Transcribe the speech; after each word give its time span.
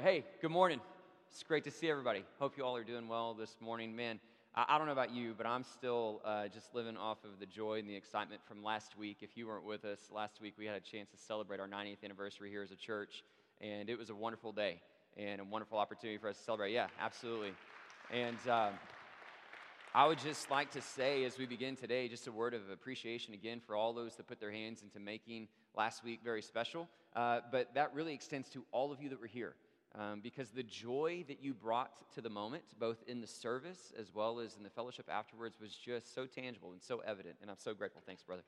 Hey, 0.00 0.24
good 0.40 0.52
morning. 0.52 0.80
It's 1.32 1.42
great 1.42 1.64
to 1.64 1.72
see 1.72 1.90
everybody. 1.90 2.24
Hope 2.38 2.56
you 2.56 2.64
all 2.64 2.76
are 2.76 2.84
doing 2.84 3.08
well 3.08 3.34
this 3.34 3.56
morning. 3.60 3.96
Man, 3.96 4.20
I, 4.54 4.64
I 4.68 4.78
don't 4.78 4.86
know 4.86 4.92
about 4.92 5.12
you, 5.12 5.34
but 5.36 5.44
I'm 5.44 5.64
still 5.64 6.20
uh, 6.24 6.46
just 6.46 6.72
living 6.72 6.96
off 6.96 7.24
of 7.24 7.40
the 7.40 7.46
joy 7.46 7.80
and 7.80 7.88
the 7.88 7.96
excitement 7.96 8.40
from 8.46 8.62
last 8.62 8.96
week. 8.96 9.16
If 9.22 9.36
you 9.36 9.48
weren't 9.48 9.64
with 9.64 9.84
us, 9.84 9.98
last 10.14 10.40
week 10.40 10.54
we 10.56 10.66
had 10.66 10.76
a 10.76 10.80
chance 10.80 11.10
to 11.10 11.16
celebrate 11.16 11.58
our 11.58 11.66
90th 11.66 12.04
anniversary 12.04 12.48
here 12.48 12.62
as 12.62 12.70
a 12.70 12.76
church, 12.76 13.24
and 13.60 13.90
it 13.90 13.98
was 13.98 14.08
a 14.08 14.14
wonderful 14.14 14.52
day 14.52 14.80
and 15.16 15.40
a 15.40 15.44
wonderful 15.44 15.78
opportunity 15.78 16.16
for 16.16 16.28
us 16.28 16.36
to 16.36 16.44
celebrate. 16.44 16.72
Yeah, 16.72 16.86
absolutely. 17.00 17.50
And 18.12 18.38
um, 18.48 18.74
I 19.96 20.06
would 20.06 20.20
just 20.20 20.48
like 20.48 20.70
to 20.72 20.80
say, 20.80 21.24
as 21.24 21.38
we 21.38 21.46
begin 21.46 21.74
today, 21.74 22.06
just 22.06 22.28
a 22.28 22.32
word 22.32 22.54
of 22.54 22.60
appreciation 22.72 23.34
again 23.34 23.60
for 23.66 23.74
all 23.74 23.92
those 23.92 24.14
that 24.14 24.28
put 24.28 24.38
their 24.38 24.52
hands 24.52 24.82
into 24.82 25.00
making 25.00 25.48
last 25.76 26.04
week 26.04 26.20
very 26.22 26.42
special. 26.42 26.88
Uh, 27.16 27.40
but 27.50 27.74
that 27.74 27.92
really 27.94 28.14
extends 28.14 28.48
to 28.50 28.64
all 28.70 28.92
of 28.92 29.02
you 29.02 29.08
that 29.08 29.20
were 29.20 29.26
here 29.26 29.54
um, 29.98 30.20
because 30.22 30.50
the 30.50 30.62
joy 30.62 31.24
that 31.26 31.42
you 31.42 31.52
brought 31.52 31.90
to 32.14 32.20
the 32.20 32.30
moment, 32.30 32.62
both 32.78 33.02
in 33.08 33.20
the 33.20 33.26
service 33.26 33.92
as 33.98 34.14
well 34.14 34.38
as 34.38 34.56
in 34.56 34.62
the 34.62 34.70
fellowship 34.70 35.08
afterwards, 35.10 35.58
was 35.60 35.74
just 35.74 36.14
so 36.14 36.24
tangible 36.24 36.72
and 36.72 36.80
so 36.80 37.00
evident. 37.00 37.36
And 37.42 37.50
I'm 37.50 37.58
so 37.58 37.74
grateful. 37.74 38.00
Thanks, 38.06 38.22
brother. 38.22 38.42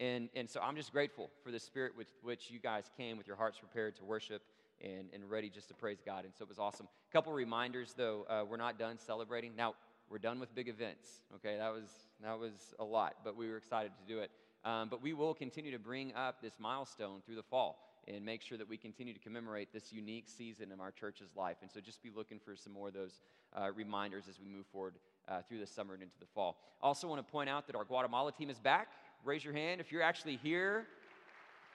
And, 0.00 0.28
and 0.34 0.50
so 0.50 0.60
I'm 0.60 0.76
just 0.76 0.92
grateful 0.92 1.30
for 1.42 1.50
the 1.50 1.60
spirit 1.60 1.92
with 1.96 2.08
which 2.22 2.50
you 2.50 2.58
guys 2.58 2.90
came 2.96 3.16
with 3.16 3.26
your 3.26 3.36
hearts 3.36 3.58
prepared 3.58 3.96
to 3.96 4.04
worship 4.04 4.42
and, 4.82 5.08
and 5.14 5.30
ready 5.30 5.48
just 5.48 5.68
to 5.68 5.74
praise 5.74 5.98
God. 6.04 6.24
And 6.24 6.34
so 6.34 6.42
it 6.42 6.48
was 6.48 6.58
awesome. 6.58 6.88
A 7.10 7.12
couple 7.12 7.32
reminders, 7.32 7.94
though, 7.96 8.26
uh, 8.28 8.44
we're 8.48 8.58
not 8.58 8.78
done 8.78 8.98
celebrating. 8.98 9.54
Now, 9.56 9.74
we're 10.10 10.18
done 10.18 10.40
with 10.40 10.54
big 10.54 10.68
events. 10.68 11.22
Okay, 11.36 11.56
that 11.56 11.72
was, 11.72 11.88
that 12.22 12.38
was 12.38 12.74
a 12.78 12.84
lot, 12.84 13.16
but 13.24 13.36
we 13.36 13.48
were 13.48 13.56
excited 13.56 13.92
to 13.98 14.12
do 14.12 14.20
it. 14.20 14.30
Um, 14.64 14.88
but 14.88 15.00
we 15.00 15.12
will 15.12 15.34
continue 15.34 15.70
to 15.70 15.78
bring 15.78 16.12
up 16.14 16.42
this 16.42 16.54
milestone 16.58 17.22
through 17.24 17.36
the 17.36 17.42
fall 17.42 17.87
and 18.08 18.24
make 18.24 18.42
sure 18.42 18.56
that 18.56 18.68
we 18.68 18.76
continue 18.76 19.12
to 19.12 19.20
commemorate 19.20 19.72
this 19.72 19.92
unique 19.92 20.26
season 20.26 20.72
in 20.72 20.80
our 20.80 20.90
church's 20.90 21.36
life. 21.36 21.56
And 21.62 21.70
so 21.70 21.80
just 21.80 22.02
be 22.02 22.10
looking 22.14 22.38
for 22.38 22.56
some 22.56 22.72
more 22.72 22.88
of 22.88 22.94
those 22.94 23.20
uh, 23.54 23.70
reminders 23.74 24.24
as 24.28 24.40
we 24.40 24.46
move 24.48 24.66
forward 24.72 24.94
uh, 25.28 25.42
through 25.48 25.58
the 25.58 25.66
summer 25.66 25.94
and 25.94 26.02
into 26.02 26.18
the 26.18 26.26
fall. 26.34 26.56
Also, 26.80 27.06
want 27.06 27.24
to 27.24 27.30
point 27.30 27.50
out 27.50 27.66
that 27.66 27.76
our 27.76 27.84
Guatemala 27.84 28.32
team 28.32 28.50
is 28.50 28.58
back. 28.58 28.88
Raise 29.24 29.44
your 29.44 29.52
hand 29.52 29.80
if 29.80 29.92
you're 29.92 30.02
actually 30.02 30.36
here 30.36 30.86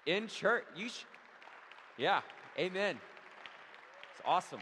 in 0.05 0.27
church. 0.27 0.63
You 0.75 0.89
sh- 0.89 1.05
yeah, 1.97 2.21
amen. 2.57 2.97
It's 4.13 4.21
awesome. 4.25 4.61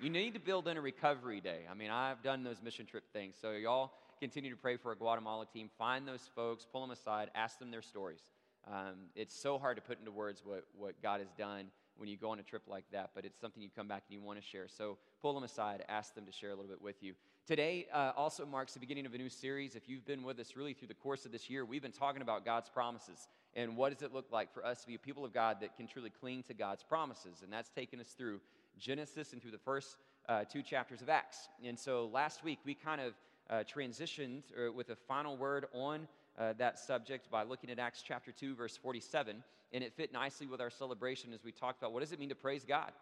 You 0.00 0.10
need 0.10 0.34
to 0.34 0.40
build 0.40 0.68
in 0.68 0.76
a 0.76 0.80
recovery 0.80 1.40
day. 1.40 1.60
I 1.70 1.74
mean, 1.74 1.90
I've 1.90 2.22
done 2.22 2.42
those 2.44 2.62
mission 2.62 2.86
trip 2.86 3.04
things. 3.12 3.34
So, 3.40 3.52
y'all 3.52 3.92
continue 4.20 4.50
to 4.50 4.56
pray 4.56 4.76
for 4.76 4.90
our 4.90 4.94
Guatemala 4.94 5.46
team. 5.52 5.68
Find 5.76 6.08
those 6.08 6.30
folks, 6.34 6.66
pull 6.70 6.80
them 6.80 6.92
aside, 6.92 7.30
ask 7.34 7.58
them 7.58 7.70
their 7.70 7.82
stories. 7.82 8.20
Um, 8.68 9.08
it's 9.14 9.34
so 9.34 9.58
hard 9.58 9.76
to 9.76 9.82
put 9.82 9.98
into 9.98 10.10
words 10.10 10.42
what, 10.44 10.64
what 10.76 11.00
God 11.02 11.20
has 11.20 11.30
done 11.36 11.66
when 11.96 12.08
you 12.08 12.16
go 12.16 12.30
on 12.30 12.38
a 12.38 12.42
trip 12.42 12.62
like 12.66 12.84
that, 12.92 13.10
but 13.14 13.24
it's 13.24 13.38
something 13.40 13.62
you 13.62 13.68
come 13.74 13.86
back 13.86 14.04
and 14.08 14.18
you 14.18 14.24
want 14.24 14.40
to 14.40 14.44
share. 14.44 14.66
So 14.66 14.98
pull 15.20 15.34
them 15.34 15.44
aside, 15.44 15.84
ask 15.88 16.14
them 16.14 16.24
to 16.26 16.32
share 16.32 16.50
a 16.50 16.54
little 16.54 16.70
bit 16.70 16.80
with 16.80 17.02
you. 17.02 17.14
Today 17.46 17.86
uh, 17.92 18.12
also 18.16 18.46
marks 18.46 18.72
the 18.72 18.80
beginning 18.80 19.04
of 19.04 19.14
a 19.14 19.18
new 19.18 19.28
series. 19.28 19.74
If 19.74 19.88
you've 19.88 20.06
been 20.06 20.22
with 20.22 20.38
us 20.38 20.56
really 20.56 20.72
through 20.74 20.88
the 20.88 20.94
course 20.94 21.26
of 21.26 21.32
this 21.32 21.50
year, 21.50 21.64
we've 21.64 21.82
been 21.82 21.92
talking 21.92 22.22
about 22.22 22.44
God's 22.44 22.70
promises 22.70 23.28
and 23.54 23.76
what 23.76 23.92
does 23.92 24.02
it 24.02 24.14
look 24.14 24.26
like 24.32 24.52
for 24.54 24.64
us 24.64 24.80
to 24.82 24.86
be 24.86 24.94
a 24.94 24.98
people 24.98 25.24
of 25.24 25.34
God 25.34 25.58
that 25.60 25.76
can 25.76 25.86
truly 25.86 26.10
cling 26.10 26.42
to 26.44 26.54
God's 26.54 26.82
promises. 26.82 27.42
And 27.42 27.52
that's 27.52 27.68
taken 27.70 28.00
us 28.00 28.14
through 28.16 28.40
Genesis 28.78 29.32
and 29.32 29.42
through 29.42 29.50
the 29.50 29.58
first 29.58 29.96
uh, 30.28 30.44
two 30.44 30.62
chapters 30.62 31.02
of 31.02 31.08
Acts. 31.08 31.48
And 31.64 31.78
so 31.78 32.08
last 32.12 32.44
week 32.44 32.60
we 32.64 32.74
kind 32.74 33.00
of 33.00 33.14
uh, 33.50 33.64
transitioned 33.64 34.42
uh, 34.56 34.72
with 34.72 34.90
a 34.90 34.96
final 34.96 35.36
word 35.36 35.66
on 35.74 36.06
uh, 36.38 36.52
that 36.58 36.78
subject 36.78 37.30
by 37.30 37.42
looking 37.42 37.70
at 37.70 37.78
Acts 37.78 38.02
chapter 38.06 38.32
2, 38.32 38.54
verse 38.54 38.76
47. 38.76 39.42
And 39.72 39.84
it 39.84 39.92
fit 39.94 40.12
nicely 40.12 40.46
with 40.46 40.60
our 40.60 40.70
celebration 40.70 41.32
as 41.32 41.44
we 41.44 41.52
talked 41.52 41.78
about 41.78 41.92
what 41.92 42.00
does 42.00 42.12
it 42.12 42.18
mean 42.18 42.28
to 42.28 42.34
praise 42.34 42.64
God? 42.64 42.92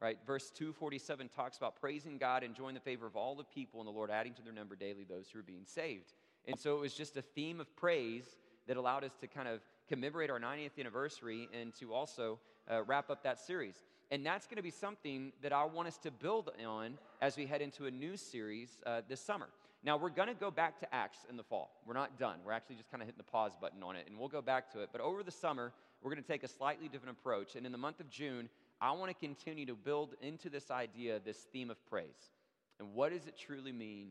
Right? 0.00 0.18
Verse 0.26 0.50
247 0.50 1.28
talks 1.28 1.58
about 1.58 1.78
praising 1.80 2.16
God, 2.16 2.42
enjoying 2.42 2.74
the 2.74 2.80
favor 2.80 3.06
of 3.06 3.16
all 3.16 3.34
the 3.34 3.44
people, 3.44 3.80
and 3.80 3.86
the 3.86 3.92
Lord 3.92 4.10
adding 4.10 4.32
to 4.34 4.42
their 4.42 4.52
number 4.52 4.74
daily 4.74 5.04
those 5.04 5.28
who 5.30 5.38
are 5.38 5.42
being 5.42 5.66
saved. 5.66 6.14
And 6.46 6.58
so 6.58 6.76
it 6.76 6.80
was 6.80 6.94
just 6.94 7.16
a 7.16 7.22
theme 7.22 7.60
of 7.60 7.74
praise 7.76 8.24
that 8.66 8.76
allowed 8.76 9.04
us 9.04 9.12
to 9.20 9.26
kind 9.26 9.48
of 9.48 9.60
commemorate 9.88 10.30
our 10.30 10.40
90th 10.40 10.78
anniversary 10.78 11.48
and 11.58 11.74
to 11.74 11.92
also 11.92 12.38
uh, 12.70 12.82
wrap 12.84 13.10
up 13.10 13.22
that 13.24 13.38
series. 13.38 13.74
And 14.10 14.24
that's 14.24 14.46
going 14.46 14.56
to 14.56 14.62
be 14.62 14.70
something 14.70 15.32
that 15.42 15.52
I 15.52 15.64
want 15.64 15.88
us 15.88 15.98
to 15.98 16.10
build 16.10 16.50
on 16.66 16.98
as 17.20 17.36
we 17.36 17.46
head 17.46 17.60
into 17.60 17.86
a 17.86 17.90
new 17.90 18.16
series 18.16 18.70
uh, 18.86 19.02
this 19.08 19.20
summer. 19.20 19.48
Now, 19.82 19.96
we're 19.96 20.10
going 20.10 20.28
to 20.28 20.34
go 20.34 20.50
back 20.50 20.78
to 20.80 20.94
Acts 20.94 21.20
in 21.30 21.38
the 21.38 21.42
fall. 21.42 21.70
We're 21.86 21.94
not 21.94 22.18
done. 22.18 22.40
We're 22.44 22.52
actually 22.52 22.76
just 22.76 22.90
kind 22.90 23.02
of 23.02 23.06
hitting 23.06 23.18
the 23.18 23.30
pause 23.30 23.52
button 23.58 23.82
on 23.82 23.96
it, 23.96 24.04
and 24.06 24.18
we'll 24.18 24.28
go 24.28 24.42
back 24.42 24.70
to 24.72 24.80
it. 24.80 24.90
But 24.92 25.00
over 25.00 25.22
the 25.22 25.30
summer, 25.30 25.72
we're 26.02 26.10
going 26.10 26.22
to 26.22 26.28
take 26.28 26.44
a 26.44 26.48
slightly 26.48 26.88
different 26.88 27.16
approach. 27.18 27.56
And 27.56 27.64
in 27.64 27.72
the 27.72 27.78
month 27.78 27.98
of 27.98 28.10
June, 28.10 28.50
I 28.78 28.92
want 28.92 29.10
to 29.10 29.14
continue 29.14 29.64
to 29.66 29.74
build 29.74 30.14
into 30.20 30.50
this 30.50 30.70
idea, 30.70 31.18
this 31.24 31.46
theme 31.52 31.70
of 31.70 31.78
praise. 31.88 32.30
And 32.78 32.92
what 32.94 33.12
does 33.12 33.26
it 33.26 33.38
truly 33.38 33.72
mean 33.72 34.10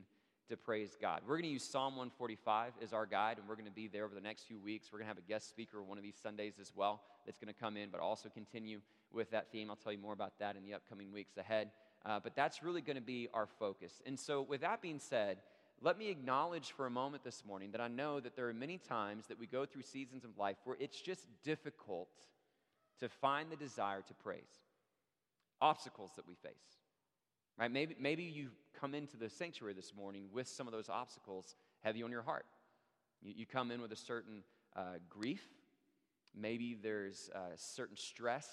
to 0.50 0.58
praise 0.58 0.97
God? 1.00 1.22
We're 1.28 1.35
going 1.35 1.44
to 1.44 1.50
use 1.50 1.63
Psalm 1.63 1.96
145 1.96 2.74
as 2.81 2.91
our 2.91 3.06
guide, 3.06 3.38
and 3.38 3.47
we're 3.47 3.56
going 3.56 3.66
to 3.66 3.72
be 3.72 3.88
there 3.88 4.06
over 4.06 4.16
the 4.16 4.22
next 4.22 4.47
few 4.47 4.59
weeks. 4.59 4.90
We're 4.91 5.00
going 5.00 5.08
to 5.08 5.16
have 5.16 5.24
a 5.24 5.29
guest 5.29 5.50
speaker 5.50 5.84
one 5.84 6.00
of 6.00 6.03
these 6.03 6.18
Sundays 6.22 6.53
as 6.59 6.72
well 6.75 7.02
that's 7.28 7.38
going 7.38 7.53
to 7.53 7.59
come 7.59 7.78
in, 7.78 7.90
but 7.91 8.02
also 8.02 8.28
continue 8.29 8.79
with 9.12 9.29
that 9.31 9.52
theme. 9.52 9.69
I'll 9.69 9.75
tell 9.75 9.91
you 9.91 10.00
more 10.00 10.13
about 10.13 10.34
that 10.40 10.56
in 10.56 10.63
the 10.63 10.74
upcoming 10.74 11.12
weeks 11.12 11.38
ahead. 11.38 11.69
Uh, 12.06 12.19
but 12.19 12.35
that's 12.35 12.63
really 12.63 12.81
going 12.81 12.96
to 12.96 13.02
be 13.02 13.28
our 13.34 13.46
focus. 13.46 14.02
And 14.06 14.18
so, 14.18 14.41
with 14.41 14.62
that 14.62 14.81
being 14.81 15.00
said, 15.00 15.38
let 15.81 15.97
me 15.97 16.09
acknowledge 16.09 16.72
for 16.72 16.85
a 16.85 16.90
moment 16.90 17.23
this 17.23 17.44
morning 17.45 17.72
that 17.72 17.81
I 17.81 17.88
know 17.88 18.19
that 18.19 18.35
there 18.35 18.50
are 18.50 18.53
many 18.53 18.78
times 18.78 19.28
that 19.28 19.40
we 19.40 19.47
go 19.47 19.66
through 19.66 19.84
seasons 19.84 20.23
of 20.25 20.38
life 20.38 20.57
where 20.66 20.75
it's 20.79 21.00
just 21.00 21.25
difficult 21.44 22.09
to 23.00 23.07
find 23.07 23.50
the 23.50 23.56
desire 23.56 24.01
to 24.01 24.13
praise. 24.13 24.41
Obstacles 25.62 26.12
that 26.17 26.28
we 26.28 26.35
face. 26.35 26.51
Right? 27.57 27.72
Maybe, 27.72 27.95
maybe 28.00 28.23
you 28.23 28.50
come 28.79 28.94
into 28.94 29.17
the 29.17 29.29
sanctuary 29.29 29.73
this 29.73 29.94
morning 29.95 30.25
with 30.34 30.47
some 30.47 30.67
of 30.67 30.73
those 30.73 30.90
obstacles 30.90 31.56
heavy 31.81 32.03
on 32.03 32.11
your 32.11 32.22
heart. 32.23 32.46
You, 33.22 33.34
you 33.35 33.46
come 33.46 33.72
in 33.72 33.81
with 33.81 33.91
a 33.91 33.97
certain 33.97 34.44
uh, 34.75 35.00
grief. 35.09 35.44
Maybe 36.35 36.78
there's 36.81 37.29
a 37.34 37.57
certain 37.57 37.97
stress 37.97 38.47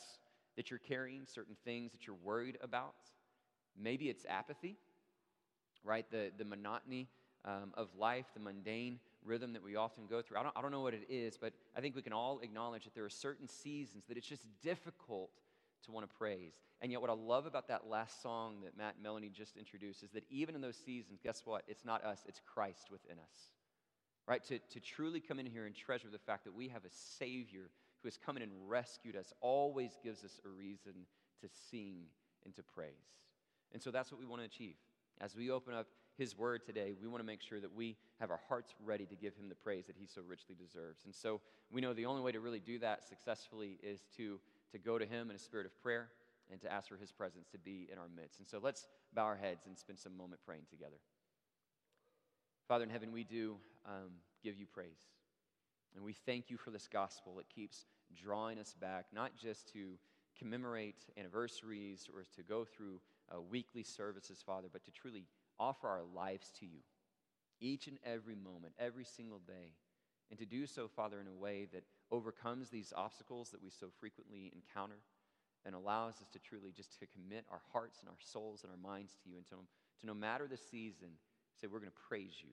that 0.56 0.70
you're 0.70 0.78
carrying, 0.78 1.26
certain 1.26 1.56
things 1.64 1.92
that 1.92 2.06
you're 2.06 2.16
worried 2.24 2.58
about. 2.62 2.94
Maybe 3.76 4.08
it's 4.08 4.24
apathy 4.28 4.76
right? 5.86 6.04
The, 6.10 6.32
the 6.36 6.44
monotony 6.44 7.08
um, 7.46 7.72
of 7.74 7.88
life, 7.96 8.26
the 8.34 8.40
mundane 8.40 8.98
rhythm 9.24 9.52
that 9.52 9.62
we 9.62 9.76
often 9.76 10.06
go 10.06 10.22
through. 10.22 10.38
I 10.38 10.42
don't, 10.42 10.56
I 10.56 10.62
don't 10.62 10.70
know 10.70 10.80
what 10.80 10.94
it 10.94 11.06
is, 11.08 11.36
but 11.36 11.52
I 11.76 11.80
think 11.80 11.96
we 11.96 12.02
can 12.02 12.12
all 12.12 12.40
acknowledge 12.42 12.84
that 12.84 12.94
there 12.94 13.04
are 13.04 13.10
certain 13.10 13.48
seasons 13.48 14.04
that 14.08 14.16
it's 14.16 14.26
just 14.26 14.46
difficult 14.62 15.30
to 15.84 15.92
want 15.92 16.08
to 16.08 16.16
praise. 16.16 16.54
And 16.82 16.92
yet, 16.92 17.00
what 17.00 17.10
I 17.10 17.14
love 17.14 17.46
about 17.46 17.68
that 17.68 17.88
last 17.88 18.22
song 18.22 18.56
that 18.64 18.76
Matt 18.76 18.94
and 18.94 19.02
Melanie 19.02 19.30
just 19.30 19.56
introduced 19.56 20.02
is 20.02 20.10
that 20.10 20.24
even 20.30 20.54
in 20.54 20.60
those 20.60 20.76
seasons, 20.76 21.20
guess 21.22 21.42
what? 21.44 21.62
It's 21.68 21.84
not 21.84 22.04
us, 22.04 22.20
it's 22.26 22.40
Christ 22.52 22.90
within 22.90 23.18
us. 23.18 23.36
Right? 24.26 24.42
To, 24.44 24.58
to 24.58 24.80
truly 24.80 25.20
come 25.20 25.38
in 25.38 25.46
here 25.46 25.66
and 25.66 25.74
treasure 25.74 26.08
the 26.10 26.18
fact 26.18 26.44
that 26.44 26.54
we 26.54 26.68
have 26.68 26.84
a 26.84 26.90
Savior 26.90 27.70
who 28.02 28.08
has 28.08 28.18
come 28.18 28.36
in 28.36 28.42
and 28.42 28.52
rescued 28.66 29.16
us 29.16 29.32
always 29.40 29.92
gives 30.02 30.24
us 30.24 30.40
a 30.44 30.48
reason 30.48 30.92
to 31.40 31.48
sing 31.70 32.06
and 32.44 32.54
to 32.56 32.62
praise. 32.62 32.90
And 33.72 33.80
so 33.80 33.90
that's 33.90 34.10
what 34.10 34.20
we 34.20 34.26
want 34.26 34.42
to 34.42 34.46
achieve. 34.46 34.74
As 35.20 35.36
we 35.36 35.50
open 35.50 35.74
up 35.74 35.86
his 36.16 36.36
word 36.36 36.64
today, 36.64 36.94
we 37.00 37.08
want 37.08 37.20
to 37.20 37.26
make 37.26 37.42
sure 37.42 37.60
that 37.60 37.74
we 37.74 37.96
have 38.20 38.30
our 38.30 38.40
hearts 38.48 38.74
ready 38.84 39.04
to 39.06 39.14
give 39.14 39.34
him 39.36 39.48
the 39.48 39.54
praise 39.54 39.86
that 39.86 39.96
he 39.98 40.06
so 40.06 40.22
richly 40.26 40.54
deserves. 40.54 41.04
And 41.04 41.14
so 41.14 41.40
we 41.70 41.80
know 41.80 41.92
the 41.92 42.06
only 42.06 42.22
way 42.22 42.32
to 42.32 42.40
really 42.40 42.60
do 42.60 42.78
that 42.78 43.06
successfully 43.06 43.78
is 43.82 44.00
to, 44.16 44.40
to 44.72 44.78
go 44.78 44.98
to 44.98 45.06
him 45.06 45.30
in 45.30 45.36
a 45.36 45.38
spirit 45.38 45.66
of 45.66 45.82
prayer 45.82 46.08
and 46.50 46.60
to 46.60 46.72
ask 46.72 46.88
for 46.88 46.96
his 46.96 47.12
presence 47.12 47.48
to 47.52 47.58
be 47.58 47.88
in 47.92 47.98
our 47.98 48.08
midst. 48.14 48.38
And 48.38 48.48
so 48.48 48.58
let's 48.62 48.86
bow 49.14 49.24
our 49.24 49.36
heads 49.36 49.66
and 49.66 49.76
spend 49.76 49.98
some 49.98 50.16
moment 50.16 50.40
praying 50.46 50.62
together. 50.70 50.96
Father 52.68 52.84
in 52.84 52.90
heaven, 52.90 53.12
we 53.12 53.24
do 53.24 53.56
um, 53.84 54.10
give 54.42 54.56
you 54.56 54.66
praise. 54.66 55.10
And 55.94 56.04
we 56.04 56.12
thank 56.12 56.50
you 56.50 56.56
for 56.56 56.70
this 56.70 56.88
gospel. 56.88 57.38
It 57.38 57.46
keeps 57.54 57.86
drawing 58.14 58.58
us 58.58 58.74
back, 58.80 59.06
not 59.12 59.32
just 59.36 59.72
to 59.72 59.98
commemorate 60.38 61.06
anniversaries 61.18 62.08
or 62.12 62.24
to 62.36 62.42
go 62.42 62.64
through 62.64 63.00
uh, 63.34 63.40
weekly 63.40 63.82
services, 63.82 64.42
Father, 64.44 64.68
but 64.72 64.84
to 64.84 64.90
truly 64.90 65.24
offer 65.58 65.88
our 65.88 66.04
lives 66.14 66.52
to 66.60 66.66
you 66.66 66.80
each 67.60 67.86
and 67.86 67.98
every 68.04 68.34
moment, 68.34 68.74
every 68.78 69.04
single 69.04 69.40
day. 69.46 69.72
And 70.30 70.38
to 70.38 70.46
do 70.46 70.66
so, 70.66 70.88
Father, 70.88 71.20
in 71.20 71.28
a 71.28 71.32
way 71.32 71.68
that 71.72 71.84
overcomes 72.10 72.68
these 72.68 72.92
obstacles 72.96 73.50
that 73.50 73.62
we 73.62 73.70
so 73.70 73.86
frequently 74.00 74.52
encounter 74.54 74.98
and 75.64 75.74
allows 75.74 76.14
us 76.20 76.28
to 76.32 76.38
truly 76.38 76.70
just 76.70 76.98
to 77.00 77.06
commit 77.06 77.44
our 77.50 77.62
hearts 77.72 78.00
and 78.00 78.08
our 78.08 78.20
souls 78.20 78.62
and 78.62 78.70
our 78.70 78.78
minds 78.78 79.14
to 79.22 79.30
you 79.30 79.36
and 79.36 79.46
to, 79.46 79.56
to 80.00 80.06
no 80.06 80.14
matter 80.14 80.46
the 80.46 80.56
season, 80.56 81.08
say, 81.60 81.66
we're 81.66 81.80
going 81.80 81.90
to 81.90 82.06
praise 82.08 82.38
you 82.42 82.50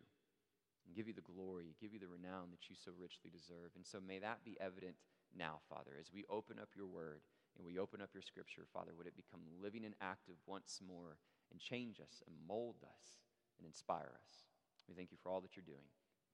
and 0.85 0.95
give 0.95 1.07
you 1.07 1.13
the 1.13 1.25
glory, 1.25 1.75
give 1.81 1.93
you 1.93 1.99
the 1.99 2.09
renown 2.09 2.49
that 2.51 2.69
you 2.69 2.75
so 2.75 2.91
richly 2.99 3.29
deserve. 3.29 3.73
And 3.75 3.85
so 3.85 3.99
may 4.01 4.19
that 4.19 4.43
be 4.43 4.57
evident 4.59 4.95
now, 5.37 5.61
Father, 5.69 5.97
as 5.99 6.13
we 6.13 6.25
open 6.29 6.57
up 6.59 6.69
your 6.75 6.87
word 6.87 7.21
and 7.57 7.65
we 7.65 7.77
open 7.77 8.01
up 8.01 8.09
your 8.13 8.25
scripture, 8.25 8.65
Father, 8.73 8.91
would 8.97 9.07
it 9.07 9.17
become 9.17 9.41
living 9.61 9.85
and 9.85 9.93
active 10.01 10.35
once 10.45 10.81
more 10.81 11.17
and 11.53 11.61
change 11.61 12.01
us 12.01 12.21
and 12.27 12.35
mold 12.47 12.75
us 12.83 13.21
and 13.57 13.65
inspire 13.65 14.11
us? 14.27 14.35
We 14.89 14.95
thank 14.95 15.11
you 15.11 15.17
for 15.23 15.31
all 15.31 15.39
that 15.41 15.55
you're 15.55 15.63
doing. 15.65 15.85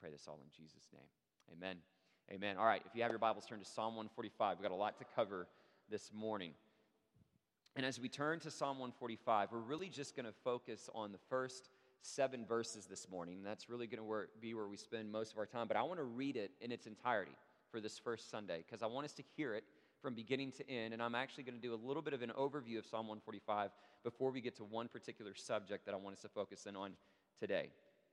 Pray 0.01 0.09
this 0.09 0.25
all 0.27 0.39
in 0.41 0.49
Jesus' 0.55 0.87
name. 0.91 1.07
Amen. 1.53 1.77
Amen. 2.31 2.57
All 2.57 2.65
right, 2.65 2.81
if 2.85 2.95
you 2.95 3.01
have 3.01 3.11
your 3.11 3.19
Bibles, 3.19 3.45
turn 3.45 3.59
to 3.59 3.65
Psalm 3.65 3.95
145. 3.95 4.57
We've 4.57 4.63
got 4.63 4.73
a 4.73 4.75
lot 4.75 4.97
to 4.99 5.05
cover 5.15 5.47
this 5.89 6.11
morning. 6.13 6.53
And 7.75 7.85
as 7.85 7.99
we 7.99 8.09
turn 8.09 8.39
to 8.41 8.51
Psalm 8.51 8.79
145, 8.79 9.51
we're 9.51 9.59
really 9.59 9.89
just 9.89 10.15
going 10.15 10.25
to 10.25 10.33
focus 10.43 10.89
on 10.93 11.11
the 11.11 11.17
first 11.29 11.69
seven 12.01 12.45
verses 12.45 12.85
this 12.85 13.09
morning. 13.09 13.41
That's 13.43 13.69
really 13.69 13.87
going 13.87 14.03
to 14.03 14.27
be 14.39 14.53
where 14.53 14.67
we 14.67 14.77
spend 14.77 15.11
most 15.11 15.33
of 15.33 15.37
our 15.37 15.45
time. 15.45 15.67
But 15.67 15.77
I 15.77 15.83
want 15.83 15.99
to 15.99 16.03
read 16.03 16.37
it 16.37 16.51
in 16.61 16.71
its 16.71 16.87
entirety 16.87 17.35
for 17.71 17.79
this 17.79 17.99
first 17.99 18.29
Sunday 18.29 18.63
because 18.65 18.81
I 18.81 18.87
want 18.87 19.05
us 19.05 19.13
to 19.13 19.23
hear 19.35 19.53
it 19.53 19.63
from 20.01 20.15
beginning 20.15 20.51
to 20.53 20.69
end. 20.69 20.93
And 20.93 21.01
I'm 21.01 21.15
actually 21.15 21.43
going 21.43 21.55
to 21.55 21.61
do 21.61 21.73
a 21.73 21.81
little 21.87 22.01
bit 22.01 22.13
of 22.13 22.21
an 22.21 22.31
overview 22.37 22.77
of 22.77 22.85
Psalm 22.85 23.07
145 23.07 23.71
before 24.03 24.31
we 24.31 24.41
get 24.41 24.55
to 24.57 24.63
one 24.63 24.87
particular 24.87 25.35
subject 25.35 25.85
that 25.85 25.93
I 25.93 25.97
want 25.97 26.15
us 26.15 26.21
to 26.21 26.29
focus 26.29 26.65
in 26.65 26.75
on 26.75 26.93
today. 27.39 27.69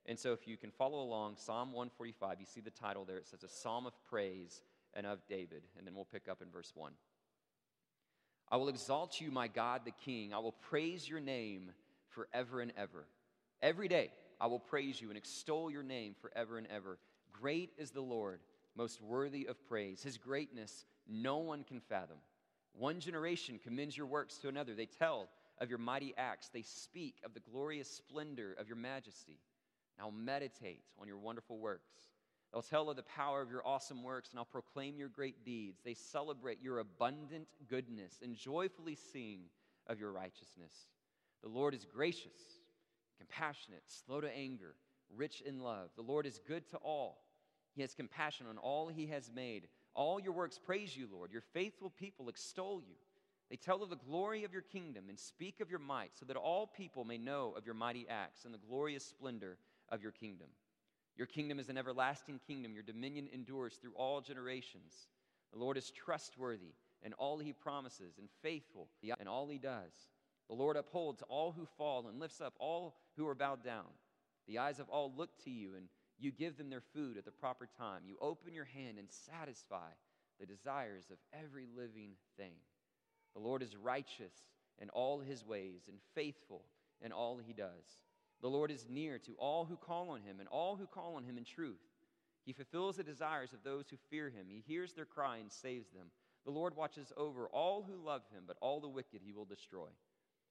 And 0.06 0.18
so, 0.18 0.32
if 0.32 0.46
you 0.46 0.56
can 0.56 0.70
follow 0.70 1.02
along, 1.02 1.36
Psalm 1.36 1.72
145, 1.72 2.40
you 2.40 2.46
see 2.46 2.60
the 2.60 2.70
title 2.70 3.04
there. 3.04 3.16
It 3.18 3.26
says, 3.26 3.42
A 3.42 3.48
Psalm 3.48 3.86
of 3.86 3.92
Praise 4.08 4.62
and 4.94 5.04
of 5.04 5.18
David. 5.28 5.62
And 5.76 5.86
then 5.86 5.94
we'll 5.94 6.04
pick 6.04 6.28
up 6.28 6.42
in 6.42 6.48
verse 6.50 6.72
1. 6.74 6.92
I 8.48 8.56
will 8.56 8.68
exalt 8.68 9.20
you, 9.20 9.30
my 9.30 9.48
God 9.48 9.82
the 9.84 9.90
King. 9.90 10.32
I 10.32 10.38
will 10.38 10.52
praise 10.52 11.08
your 11.08 11.20
name 11.20 11.72
forever 12.10 12.60
and 12.60 12.72
ever. 12.76 13.06
Every 13.60 13.88
day 13.88 14.10
I 14.40 14.46
will 14.46 14.60
praise 14.60 15.00
you 15.00 15.08
and 15.08 15.18
extol 15.18 15.70
your 15.70 15.82
name 15.82 16.14
forever 16.20 16.58
and 16.58 16.66
ever. 16.68 16.98
Great 17.32 17.70
is 17.76 17.90
the 17.90 18.00
Lord, 18.00 18.40
most 18.76 19.00
worthy 19.00 19.46
of 19.46 19.66
praise. 19.66 20.02
His 20.02 20.18
greatness 20.18 20.84
no 21.08 21.38
one 21.38 21.64
can 21.64 21.80
fathom. 21.80 22.18
One 22.74 23.00
generation 23.00 23.58
commends 23.62 23.96
your 23.96 24.06
works 24.06 24.38
to 24.38 24.48
another. 24.48 24.74
They 24.74 24.86
tell 24.86 25.28
of 25.58 25.70
your 25.70 25.78
mighty 25.78 26.12
acts, 26.18 26.50
they 26.52 26.62
speak 26.62 27.16
of 27.24 27.32
the 27.32 27.40
glorious 27.40 27.88
splendor 27.88 28.54
of 28.58 28.68
your 28.68 28.76
majesty. 28.76 29.38
I'll 29.98 30.10
meditate 30.10 30.82
on 31.00 31.08
your 31.08 31.16
wonderful 31.16 31.58
works. 31.58 31.94
They'll 32.52 32.62
tell 32.62 32.90
of 32.90 32.96
the 32.96 33.02
power 33.02 33.40
of 33.40 33.50
your 33.50 33.66
awesome 33.66 34.02
works, 34.02 34.30
and 34.30 34.38
I'll 34.38 34.44
proclaim 34.44 34.98
your 34.98 35.08
great 35.08 35.44
deeds. 35.44 35.80
They 35.84 35.94
celebrate 35.94 36.62
your 36.62 36.78
abundant 36.78 37.48
goodness 37.68 38.20
and 38.22 38.36
joyfully 38.36 38.96
sing 39.12 39.40
of 39.86 39.98
your 39.98 40.12
righteousness. 40.12 40.72
The 41.42 41.48
Lord 41.48 41.74
is 41.74 41.84
gracious, 41.84 42.60
compassionate, 43.18 43.82
slow 43.86 44.20
to 44.20 44.30
anger, 44.36 44.74
rich 45.14 45.40
in 45.40 45.60
love. 45.60 45.90
The 45.96 46.02
Lord 46.02 46.26
is 46.26 46.40
good 46.46 46.68
to 46.70 46.76
all. 46.78 47.25
He 47.76 47.82
has 47.82 47.94
compassion 47.94 48.46
on 48.48 48.58
all 48.58 48.88
he 48.88 49.06
has 49.08 49.30
made. 49.32 49.68
All 49.94 50.18
your 50.18 50.32
works 50.32 50.58
praise 50.58 50.96
you, 50.96 51.06
Lord. 51.12 51.30
Your 51.30 51.42
faithful 51.52 51.90
people 51.90 52.28
extol 52.28 52.80
you. 52.80 52.96
They 53.50 53.56
tell 53.56 53.82
of 53.82 53.90
the 53.90 53.96
glory 53.96 54.44
of 54.44 54.52
your 54.52 54.62
kingdom 54.62 55.04
and 55.08 55.18
speak 55.18 55.60
of 55.60 55.70
your 55.70 55.78
might, 55.78 56.16
so 56.16 56.24
that 56.26 56.36
all 56.36 56.66
people 56.66 57.04
may 57.04 57.18
know 57.18 57.54
of 57.56 57.66
your 57.66 57.74
mighty 57.74 58.06
acts 58.08 58.44
and 58.44 58.52
the 58.52 58.58
glorious 58.58 59.04
splendor 59.04 59.58
of 59.90 60.02
your 60.02 60.10
kingdom. 60.10 60.48
Your 61.16 61.26
kingdom 61.26 61.58
is 61.58 61.68
an 61.68 61.78
everlasting 61.78 62.40
kingdom. 62.46 62.74
Your 62.74 62.82
dominion 62.82 63.28
endures 63.32 63.74
through 63.74 63.92
all 63.94 64.20
generations. 64.20 65.08
The 65.52 65.58
Lord 65.58 65.76
is 65.76 65.90
trustworthy 65.90 66.74
in 67.02 67.12
all 67.12 67.38
he 67.38 67.52
promises 67.52 68.14
and 68.18 68.28
faithful 68.42 68.88
in 69.20 69.28
all 69.28 69.46
he 69.46 69.58
does. 69.58 69.92
The 70.48 70.54
Lord 70.54 70.76
upholds 70.76 71.22
all 71.28 71.52
who 71.52 71.66
fall 71.76 72.08
and 72.08 72.18
lifts 72.18 72.40
up 72.40 72.54
all 72.58 72.96
who 73.16 73.28
are 73.28 73.34
bowed 73.34 73.62
down. 73.62 73.86
The 74.48 74.58
eyes 74.58 74.78
of 74.78 74.88
all 74.88 75.12
look 75.16 75.30
to 75.44 75.50
you, 75.50 75.74
and 75.76 75.88
you 76.18 76.30
give 76.30 76.56
them 76.56 76.70
their 76.70 76.82
food 76.94 77.16
at 77.16 77.24
the 77.24 77.30
proper 77.30 77.68
time. 77.78 78.02
You 78.06 78.16
open 78.20 78.54
your 78.54 78.64
hand 78.64 78.98
and 78.98 79.08
satisfy 79.10 79.88
the 80.40 80.46
desires 80.46 81.04
of 81.10 81.18
every 81.32 81.66
living 81.76 82.12
thing. 82.36 82.52
The 83.34 83.40
Lord 83.40 83.62
is 83.62 83.76
righteous 83.76 84.34
in 84.80 84.88
all 84.90 85.20
his 85.20 85.46
ways 85.46 85.82
and 85.88 85.98
faithful 86.14 86.62
in 87.02 87.12
all 87.12 87.38
he 87.38 87.52
does. 87.52 88.00
The 88.42 88.48
Lord 88.48 88.70
is 88.70 88.86
near 88.88 89.18
to 89.20 89.32
all 89.38 89.64
who 89.64 89.76
call 89.76 90.10
on 90.10 90.22
him 90.22 90.40
and 90.40 90.48
all 90.48 90.76
who 90.76 90.86
call 90.86 91.16
on 91.16 91.24
him 91.24 91.38
in 91.38 91.44
truth. 91.44 91.80
He 92.44 92.52
fulfills 92.52 92.96
the 92.96 93.02
desires 93.02 93.52
of 93.52 93.64
those 93.64 93.88
who 93.90 93.96
fear 94.10 94.30
him. 94.30 94.46
He 94.48 94.62
hears 94.66 94.92
their 94.92 95.04
cry 95.04 95.38
and 95.38 95.50
saves 95.50 95.90
them. 95.90 96.06
The 96.44 96.52
Lord 96.52 96.76
watches 96.76 97.12
over 97.16 97.48
all 97.48 97.82
who 97.82 98.06
love 98.06 98.22
him, 98.32 98.44
but 98.46 98.56
all 98.60 98.80
the 98.80 98.88
wicked 98.88 99.20
he 99.24 99.32
will 99.32 99.44
destroy. 99.44 99.88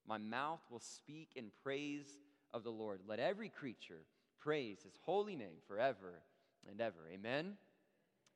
My 0.06 0.18
mouth 0.18 0.60
will 0.70 0.80
speak 0.80 1.30
in 1.36 1.52
praise 1.64 2.20
of 2.54 2.64
the 2.64 2.72
Lord. 2.72 3.00
Let 3.08 3.20
every 3.20 3.50
creature 3.50 4.02
praise 4.46 4.84
his 4.84 4.94
holy 5.04 5.36
name 5.36 5.58
forever 5.68 6.22
and 6.70 6.80
ever. 6.80 7.10
Amen. 7.12 7.54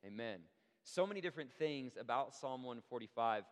Amen. 0.04 0.40
So 0.82 1.06
many 1.06 1.20
different 1.20 1.52
things 1.52 1.92
about 1.98 2.34
Psalm 2.34 2.64
145 2.64 3.44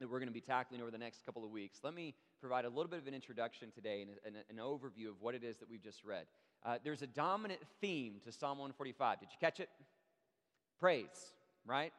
that 0.00 0.10
we're 0.10 0.18
going 0.18 0.28
to 0.28 0.34
be 0.34 0.40
tackling 0.40 0.80
over 0.80 0.90
the 0.90 0.98
next 0.98 1.24
couple 1.24 1.44
of 1.44 1.52
weeks. 1.52 1.78
Let 1.84 1.94
me 1.94 2.14
provide 2.40 2.64
a 2.64 2.68
little 2.68 2.88
bit 2.88 2.98
of 2.98 3.06
an 3.06 3.14
introduction 3.14 3.70
today 3.70 4.04
and 4.26 4.34
an, 4.50 4.56
overview 4.56 5.10
of 5.10 5.20
what 5.20 5.36
it 5.36 5.44
is 5.44 5.58
that 5.58 5.70
we've 5.70 5.82
just 5.82 6.02
read. 6.02 6.26
Uh, 6.66 6.78
there's 6.82 7.02
a 7.02 7.06
dominant 7.06 7.60
theme 7.80 8.14
to 8.24 8.32
Psalm 8.32 8.58
145. 8.58 9.20
Did 9.20 9.28
you 9.30 9.36
catch 9.40 9.60
it? 9.60 9.68
Praise, 10.80 11.34
right? 11.64 11.92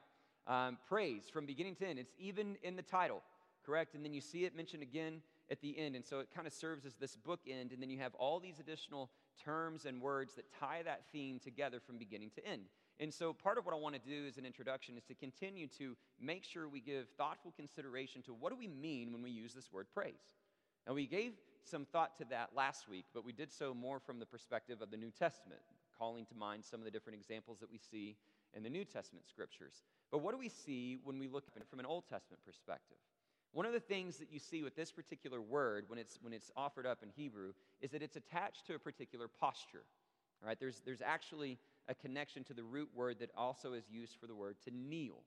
Um, 0.47 0.79
praise 0.89 1.29
from 1.31 1.45
beginning 1.45 1.75
to 1.75 1.87
end. 1.87 1.97
It's 1.97 2.13
even 2.19 2.57
in 2.61 2.75
the 2.75 2.81
title, 2.81 3.21
correct? 3.65 3.95
And 3.95 4.03
then 4.03 4.13
you 4.13 4.19
see 4.19 4.43
it 4.43 4.53
mentioned 4.53 4.83
again 4.83 5.21
at 5.49 5.61
the 5.61 5.77
end. 5.77 5.95
And 5.95 6.05
so 6.05 6.19
it 6.19 6.27
kind 6.35 6.45
of 6.45 6.51
serves 6.51 6.85
as 6.85 6.95
this 6.95 7.15
bookend. 7.15 7.71
And 7.71 7.81
then 7.81 7.89
you 7.89 7.99
have 7.99 8.13
all 8.15 8.41
these 8.41 8.59
additional 8.59 9.09
terms 9.43 9.85
and 9.85 10.01
words 10.01 10.33
that 10.35 10.45
tie 10.59 10.81
that 10.83 11.03
theme 11.11 11.39
together 11.39 11.79
from 11.79 11.97
beginning 11.97 12.31
to 12.35 12.45
end. 12.45 12.63
And 12.99 13.13
so, 13.13 13.33
part 13.33 13.57
of 13.57 13.65
what 13.65 13.73
I 13.73 13.77
want 13.77 13.95
to 13.95 14.01
do 14.01 14.27
as 14.27 14.37
an 14.37 14.45
introduction 14.45 14.97
is 14.97 15.03
to 15.05 15.15
continue 15.15 15.67
to 15.79 15.95
make 16.21 16.43
sure 16.43 16.67
we 16.67 16.79
give 16.79 17.07
thoughtful 17.17 17.51
consideration 17.55 18.21
to 18.23 18.33
what 18.33 18.51
do 18.51 18.57
we 18.57 18.67
mean 18.67 19.11
when 19.11 19.23
we 19.23 19.31
use 19.31 19.53
this 19.53 19.71
word 19.71 19.87
praise. 19.93 20.35
Now, 20.87 20.93
we 20.93 21.07
gave 21.07 21.33
some 21.63 21.85
thought 21.85 22.17
to 22.17 22.25
that 22.25 22.51
last 22.55 22.89
week, 22.89 23.05
but 23.13 23.25
we 23.25 23.31
did 23.31 23.51
so 23.51 23.73
more 23.73 23.99
from 23.99 24.19
the 24.19 24.25
perspective 24.25 24.81
of 24.81 24.91
the 24.91 24.97
New 24.97 25.11
Testament, 25.11 25.61
calling 25.97 26.25
to 26.25 26.35
mind 26.35 26.63
some 26.63 26.79
of 26.81 26.85
the 26.85 26.91
different 26.91 27.17
examples 27.17 27.59
that 27.59 27.71
we 27.71 27.77
see 27.77 28.15
in 28.53 28.63
the 28.63 28.69
New 28.69 28.85
Testament 28.85 29.25
scriptures. 29.27 29.83
But 30.11 30.19
what 30.19 30.31
do 30.33 30.37
we 30.37 30.49
see 30.49 30.97
when 31.03 31.17
we 31.17 31.27
look 31.27 31.45
at 31.55 31.61
it 31.61 31.67
from 31.69 31.79
an 31.79 31.85
Old 31.85 32.03
Testament 32.07 32.43
perspective? 32.45 32.97
One 33.53 33.67
of 33.67 33.73
the 33.73 33.79
things 33.79 34.17
that 34.17 34.31
you 34.31 34.39
see 34.39 34.63
with 34.63 34.75
this 34.75 34.91
particular 34.91 35.39
word 35.39 35.85
when 35.87 35.99
it's, 35.99 36.17
when 36.21 36.33
it's 36.33 36.51
offered 36.57 36.87
up 36.87 37.03
in 37.03 37.09
Hebrew 37.15 37.53
is 37.81 37.91
that 37.91 38.01
it's 38.01 38.15
attached 38.15 38.65
to 38.67 38.75
a 38.75 38.79
particular 38.79 39.27
posture. 39.27 39.83
All 40.41 40.47
right, 40.47 40.59
there's, 40.59 40.81
there's 40.85 41.01
actually 41.01 41.59
a 41.87 41.93
connection 41.93 42.43
to 42.45 42.53
the 42.53 42.63
root 42.63 42.89
word 42.95 43.19
that 43.19 43.29
also 43.37 43.73
is 43.73 43.83
used 43.91 44.15
for 44.19 44.25
the 44.25 44.35
word 44.35 44.55
to 44.65 44.71
kneel. 44.75 45.21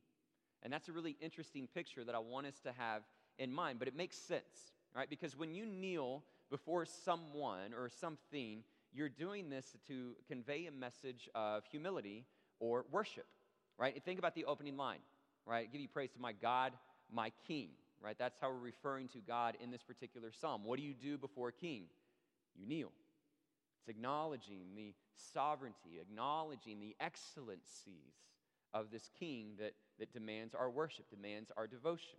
And 0.65 0.73
that's 0.73 0.89
a 0.89 0.93
really 0.93 1.17
interesting 1.21 1.69
picture 1.73 2.03
that 2.03 2.15
I 2.17 2.19
want 2.19 2.47
us 2.49 2.59
to 2.65 2.73
have 2.73 3.03
in 3.39 3.53
mind, 3.53 3.79
but 3.79 3.87
it 3.87 3.95
makes 3.97 4.17
sense, 4.17 4.73
right? 4.95 5.09
Because 5.09 5.37
when 5.39 5.55
you 5.55 5.65
kneel 5.65 6.25
before 6.51 6.85
someone 6.85 7.73
or 7.79 7.89
something, 7.89 8.65
you're 8.93 9.09
doing 9.09 9.51
this 9.51 9.77
to 9.87 10.17
convey 10.27 10.67
a 10.67 10.73
message 10.73 11.29
of 11.35 11.65
humility 11.71 12.25
or 12.59 12.87
worship, 12.91 13.27
right? 13.79 14.03
Think 14.05 14.19
about 14.19 14.35
the 14.35 14.47
opening 14.47 14.77
line, 14.77 15.01
right? 15.45 15.71
Give 15.71 15.81
you 15.81 15.89
praise 15.89 16.11
to 16.13 16.21
my 16.21 16.33
God, 16.33 16.73
my 17.13 17.31
King, 17.47 17.69
right? 18.03 18.17
That's 18.19 18.39
how 18.41 18.51
we're 18.51 18.59
referring 18.59 19.09
to 19.09 19.19
God 19.19 19.57
in 19.63 19.71
this 19.71 19.83
particular 19.83 20.31
psalm. 20.33 20.63
What 20.65 20.79
do 20.79 20.85
you 20.85 20.95
do 20.95 21.19
before 21.19 21.49
a 21.49 21.53
king? 21.53 21.85
You 22.55 22.67
kneel. 22.67 22.93
It's 23.81 23.89
acknowledging 23.89 24.75
the 24.75 24.95
sovereignty, 25.15 26.01
acknowledging 26.01 26.81
the 26.81 26.97
excellencies 27.01 28.15
of 28.75 28.91
this 28.91 29.11
king 29.19 29.53
that, 29.59 29.75
that 29.99 30.13
demands 30.13 30.55
our 30.55 30.71
worship, 30.71 31.09
demands 31.09 31.51
our 31.57 31.67
devotion. 31.67 32.19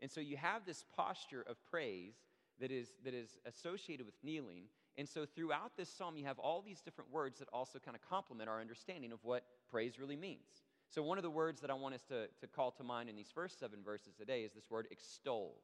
And 0.00 0.10
so 0.10 0.20
you 0.20 0.36
have 0.36 0.66
this 0.66 0.84
posture 0.96 1.44
of 1.48 1.56
praise 1.70 2.14
that 2.60 2.70
is, 2.70 2.88
that 3.04 3.14
is 3.14 3.38
associated 3.46 4.06
with 4.06 4.14
kneeling. 4.22 4.64
And 4.96 5.08
so 5.08 5.24
throughout 5.24 5.76
this 5.76 5.88
psalm, 5.88 6.16
you 6.16 6.24
have 6.24 6.38
all 6.38 6.62
these 6.62 6.80
different 6.80 7.12
words 7.12 7.38
that 7.38 7.48
also 7.52 7.78
kind 7.78 7.96
of 7.96 8.02
complement 8.08 8.48
our 8.48 8.60
understanding 8.60 9.12
of 9.12 9.18
what 9.22 9.44
praise 9.70 9.98
really 9.98 10.16
means. 10.16 10.62
So, 10.90 11.02
one 11.02 11.18
of 11.18 11.24
the 11.24 11.30
words 11.30 11.60
that 11.60 11.70
I 11.70 11.74
want 11.74 11.94
us 11.94 12.02
to, 12.08 12.26
to 12.40 12.46
call 12.46 12.70
to 12.72 12.84
mind 12.84 13.08
in 13.08 13.16
these 13.16 13.30
first 13.34 13.58
seven 13.58 13.80
verses 13.84 14.14
today 14.18 14.42
is 14.42 14.52
this 14.52 14.70
word 14.70 14.86
extol. 14.90 15.56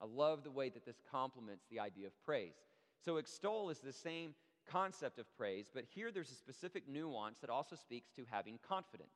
I 0.00 0.06
love 0.06 0.44
the 0.44 0.50
way 0.50 0.68
that 0.70 0.86
this 0.86 1.00
complements 1.10 1.66
the 1.70 1.80
idea 1.80 2.06
of 2.06 2.24
praise. 2.24 2.54
So, 3.04 3.16
extol 3.16 3.70
is 3.70 3.78
the 3.78 3.92
same 3.92 4.34
concept 4.70 5.18
of 5.18 5.26
praise, 5.36 5.66
but 5.72 5.84
here 5.94 6.12
there's 6.12 6.30
a 6.30 6.34
specific 6.34 6.88
nuance 6.88 7.38
that 7.40 7.50
also 7.50 7.76
speaks 7.76 8.10
to 8.16 8.24
having 8.30 8.58
confidence. 8.66 9.10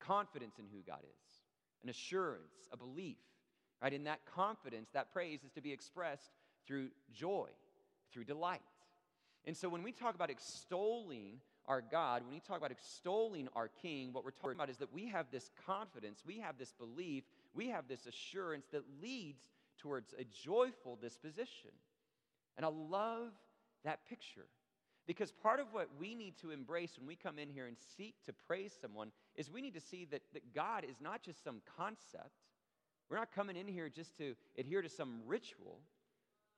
Confidence 0.00 0.58
in 0.58 0.66
who 0.72 0.82
God 0.86 1.00
is, 1.02 1.40
an 1.82 1.88
assurance, 1.88 2.68
a 2.72 2.76
belief. 2.76 3.16
Right? 3.82 3.92
In 3.92 4.04
that 4.04 4.20
confidence, 4.26 4.90
that 4.94 5.12
praise 5.12 5.42
is 5.42 5.50
to 5.52 5.60
be 5.60 5.72
expressed 5.72 6.30
through 6.66 6.90
joy, 7.12 7.48
through 8.12 8.24
delight. 8.24 8.60
And 9.44 9.56
so 9.56 9.68
when 9.68 9.82
we 9.82 9.90
talk 9.90 10.14
about 10.14 10.30
extolling 10.30 11.40
our 11.72 11.80
God, 11.80 12.22
when 12.22 12.34
we 12.34 12.40
talk 12.40 12.58
about 12.58 12.70
extolling 12.70 13.48
our 13.56 13.70
King, 13.80 14.12
what 14.12 14.26
we're 14.26 14.30
talking 14.30 14.56
about 14.56 14.68
is 14.68 14.76
that 14.76 14.92
we 14.92 15.06
have 15.06 15.24
this 15.32 15.50
confidence, 15.66 16.22
we 16.26 16.38
have 16.38 16.58
this 16.58 16.74
belief, 16.74 17.24
we 17.54 17.68
have 17.68 17.88
this 17.88 18.04
assurance 18.04 18.66
that 18.72 18.82
leads 19.00 19.40
towards 19.78 20.12
a 20.18 20.24
joyful 20.44 20.96
disposition. 20.96 21.70
And 22.58 22.66
I 22.66 22.68
love 22.68 23.30
that 23.84 24.06
picture. 24.06 24.44
Because 25.06 25.32
part 25.32 25.60
of 25.60 25.68
what 25.72 25.88
we 25.98 26.14
need 26.14 26.36
to 26.42 26.50
embrace 26.50 26.98
when 26.98 27.06
we 27.06 27.16
come 27.16 27.38
in 27.38 27.48
here 27.48 27.66
and 27.66 27.76
seek 27.96 28.16
to 28.26 28.34
praise 28.46 28.74
someone 28.78 29.10
is 29.34 29.50
we 29.50 29.62
need 29.62 29.74
to 29.74 29.80
see 29.80 30.06
that, 30.10 30.20
that 30.34 30.54
God 30.54 30.84
is 30.84 30.96
not 31.00 31.22
just 31.22 31.42
some 31.42 31.62
concept. 31.78 32.36
We're 33.08 33.16
not 33.16 33.34
coming 33.34 33.56
in 33.56 33.66
here 33.66 33.88
just 33.88 34.18
to 34.18 34.34
adhere 34.58 34.82
to 34.82 34.90
some 34.90 35.22
ritual. 35.26 35.80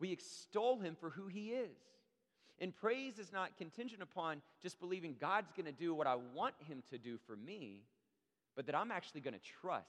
We 0.00 0.10
extol 0.10 0.80
him 0.80 0.96
for 0.98 1.10
who 1.10 1.28
he 1.28 1.50
is. 1.50 1.78
And 2.60 2.74
praise 2.74 3.18
is 3.18 3.32
not 3.32 3.56
contingent 3.56 4.02
upon 4.02 4.40
just 4.62 4.78
believing 4.78 5.16
God's 5.20 5.50
going 5.52 5.66
to 5.66 5.72
do 5.72 5.94
what 5.94 6.06
I 6.06 6.16
want 6.34 6.54
him 6.66 6.82
to 6.90 6.98
do 6.98 7.18
for 7.26 7.36
me, 7.36 7.82
but 8.54 8.66
that 8.66 8.74
I'm 8.74 8.92
actually 8.92 9.20
going 9.22 9.34
to 9.34 9.40
trust. 9.60 9.88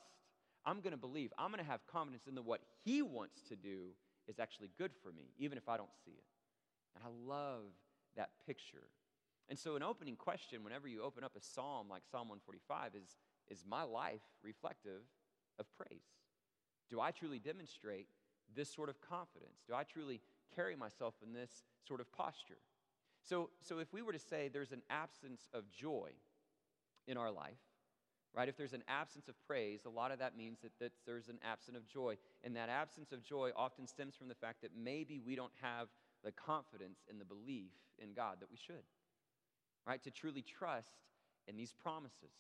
I'm 0.66 0.82
going 0.82 0.92
to 0.92 0.98
believe, 0.98 1.32
I'm 1.38 1.52
going 1.52 1.64
to 1.64 1.70
have 1.70 1.86
confidence 1.86 2.24
in 2.28 2.36
that 2.36 2.42
what 2.42 2.62
He 2.84 3.02
wants 3.04 3.42
to 3.50 3.56
do 3.56 3.90
is 4.28 4.40
actually 4.40 4.72
good 4.78 4.92
for 5.04 5.12
me, 5.12 5.30
even 5.38 5.58
if 5.58 5.70
I 5.70 5.78
don't 5.78 5.94
see 6.04 6.12
it. 6.12 6.24
And 6.96 7.04
I 7.04 7.32
love 7.32 7.62
that 8.16 8.30
picture. 8.48 8.88
And 9.48 9.60
so, 9.60 9.76
an 9.76 9.84
opening 9.84 10.16
question, 10.16 10.64
whenever 10.64 10.88
you 10.88 11.04
open 11.04 11.24
up 11.24 11.36
a 11.36 11.42
psalm 11.42 11.88
like 11.88 12.02
Psalm 12.12 12.30
145, 12.30 12.96
is 12.96 13.16
Is 13.48 13.64
my 13.68 13.84
life 13.84 14.24
reflective 14.44 15.02
of 15.60 15.66
praise? 15.78 16.02
Do 16.90 17.00
I 17.00 17.12
truly 17.12 17.38
demonstrate 17.38 18.08
this 18.56 18.74
sort 18.74 18.90
of 18.90 19.00
confidence? 19.02 19.62
Do 19.68 19.76
I 19.76 19.84
truly 19.84 20.22
carry 20.56 20.76
myself 20.76 21.16
in 21.24 21.34
this 21.34 21.64
sort 21.88 22.02
of 22.02 22.12
posture? 22.12 22.58
So, 23.28 23.50
so 23.62 23.80
if 23.80 23.92
we 23.92 24.02
were 24.02 24.14
to 24.14 24.20
say 24.20 24.50
there's 24.52 24.72
an 24.72 24.84
absence 24.90 25.48
of 25.54 25.64
joy 25.72 26.12
in 27.08 27.18
our 27.18 27.32
life, 27.32 27.58
right? 28.36 28.50
If 28.50 28.58
there's 28.58 28.74
an 28.74 28.84
absence 28.88 29.28
of 29.28 29.36
praise, 29.48 29.86
a 29.86 29.90
lot 29.90 30.12
of 30.12 30.20
that 30.20 30.38
means 30.38 30.60
that, 30.62 30.72
that 30.80 30.92
there's 31.06 31.30
an 31.30 31.40
absence 31.44 31.78
of 31.78 31.88
joy. 31.88 32.18
And 32.44 32.56
that 32.56 32.70
absence 32.70 33.12
of 33.12 33.24
joy 33.24 33.52
often 33.56 33.88
stems 33.88 34.16
from 34.16 34.28
the 34.28 34.36
fact 34.36 34.62
that 34.62 34.72
maybe 34.78 35.20
we 35.26 35.36
don't 35.36 35.54
have 35.62 35.88
the 36.24 36.32
confidence 36.32 37.00
and 37.10 37.20
the 37.20 37.26
belief 37.26 37.72
in 37.98 38.14
God 38.14 38.38
that 38.42 38.52
we 38.52 38.58
should, 38.58 38.84
right? 39.88 40.04
To 40.04 40.12
truly 40.12 40.42
trust 40.42 40.98
in 41.48 41.56
these 41.56 41.72
promises, 41.72 42.34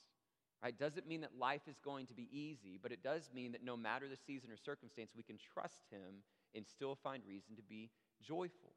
right? 0.61 0.77
Doesn't 0.77 1.07
mean 1.07 1.21
that 1.21 1.37
life 1.39 1.61
is 1.67 1.79
going 1.83 2.07
to 2.07 2.13
be 2.13 2.27
easy, 2.31 2.77
but 2.81 2.91
it 2.91 3.03
does 3.03 3.29
mean 3.33 3.53
that 3.53 3.63
no 3.63 3.77
matter 3.77 4.07
the 4.09 4.17
season 4.17 4.51
or 4.51 4.57
circumstance, 4.57 5.11
we 5.15 5.23
can 5.23 5.37
trust 5.53 5.85
Him 5.89 6.23
and 6.55 6.65
still 6.65 6.95
find 6.95 7.23
reason 7.27 7.55
to 7.55 7.61
be 7.61 7.89
joyful. 8.21 8.71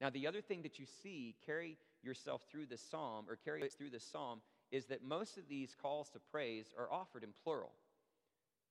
Now, 0.00 0.10
the 0.10 0.26
other 0.26 0.40
thing 0.40 0.62
that 0.62 0.78
you 0.78 0.86
see 1.02 1.36
carry 1.44 1.76
yourself 2.02 2.42
through 2.50 2.66
the 2.66 2.78
psalm 2.78 3.26
or 3.28 3.36
carry 3.36 3.62
us 3.62 3.74
through 3.74 3.90
the 3.90 4.00
psalm 4.00 4.40
is 4.72 4.86
that 4.86 5.04
most 5.04 5.36
of 5.36 5.48
these 5.48 5.76
calls 5.80 6.08
to 6.10 6.18
praise 6.30 6.72
are 6.78 6.90
offered 6.90 7.22
in 7.22 7.30
plural. 7.44 7.72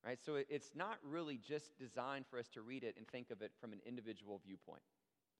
Right? 0.05 0.17
So 0.25 0.35
it's 0.35 0.71
not 0.75 0.97
really 1.03 1.37
just 1.37 1.77
designed 1.77 2.25
for 2.29 2.39
us 2.39 2.47
to 2.53 2.61
read 2.61 2.83
it 2.83 2.95
and 2.97 3.05
think 3.07 3.31
of 3.31 3.41
it 3.41 3.51
from 3.59 3.73
an 3.73 3.79
individual 3.85 4.41
viewpoint. 4.45 4.81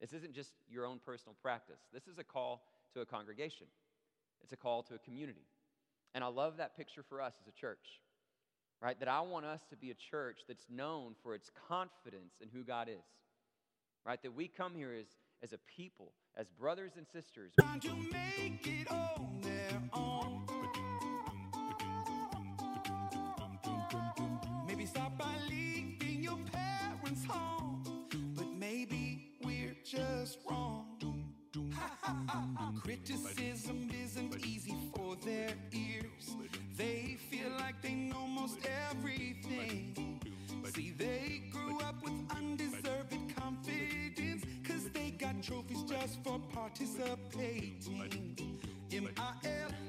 This 0.02 0.14
isn't 0.14 0.34
just 0.34 0.52
your 0.70 0.86
own 0.86 1.00
personal 1.06 1.36
practice. 1.42 1.80
This 1.94 2.08
is 2.08 2.20
a 2.20 2.24
call 2.24 2.64
to 2.94 3.02
a 3.02 3.06
congregation. 3.06 3.68
It's 4.44 4.54
a 4.54 4.58
call 4.58 4.84
to 4.84 4.96
a 4.96 5.00
community. 5.00 5.48
And 6.14 6.24
I 6.24 6.28
love 6.28 6.58
that 6.58 6.76
picture 6.76 7.04
for 7.04 7.22
us 7.22 7.34
as 7.42 7.48
a 7.48 7.52
church. 7.52 8.02
Right? 8.82 8.98
That 9.00 9.10
I 9.10 9.22
want 9.22 9.46
us 9.46 9.62
to 9.70 9.76
be 9.76 9.92
a 9.92 9.94
church 9.94 10.42
that's 10.48 10.66
known 10.70 11.16
for 11.22 11.36
its 11.36 11.52
confidence 11.68 12.36
in 12.42 12.50
who 12.50 12.64
God 12.64 12.88
is. 12.88 13.04
Right? 14.06 14.22
That 14.24 14.34
we 14.34 14.48
come 14.48 14.74
here 14.74 14.94
as, 14.98 15.08
as 15.44 15.52
a 15.52 15.60
people, 15.76 16.14
as 16.38 16.48
brothers 16.50 16.94
and 16.96 17.06
sisters. 17.06 17.54
Maybe 24.68 24.86
stop 24.86 25.18
by 25.18 25.26
leaving 25.50 26.24
your 26.24 26.38
parents 26.54 27.26
home, 27.26 27.84
but 28.36 28.48
maybe 28.48 29.34
we're 29.44 29.76
just 29.84 30.40
wrong. 30.50 30.86
Criticism 32.84 33.90
isn't 34.04 34.46
easy 34.46 34.76
for 34.96 35.16
their 35.18 35.50
they 38.50 38.70
everything. 38.92 40.20
See, 40.74 40.92
they 40.92 41.42
grew 41.52 41.80
up 41.82 42.04
with 42.04 42.14
undeserved 42.36 43.36
confidence, 43.36 44.44
cause 44.68 44.90
they 44.94 45.12
got 45.12 45.42
trophies 45.42 45.84
just 45.84 46.24
for 46.24 46.40
participating. 46.52 48.36
M 48.92 49.10
I 49.18 49.34
L 49.46 49.89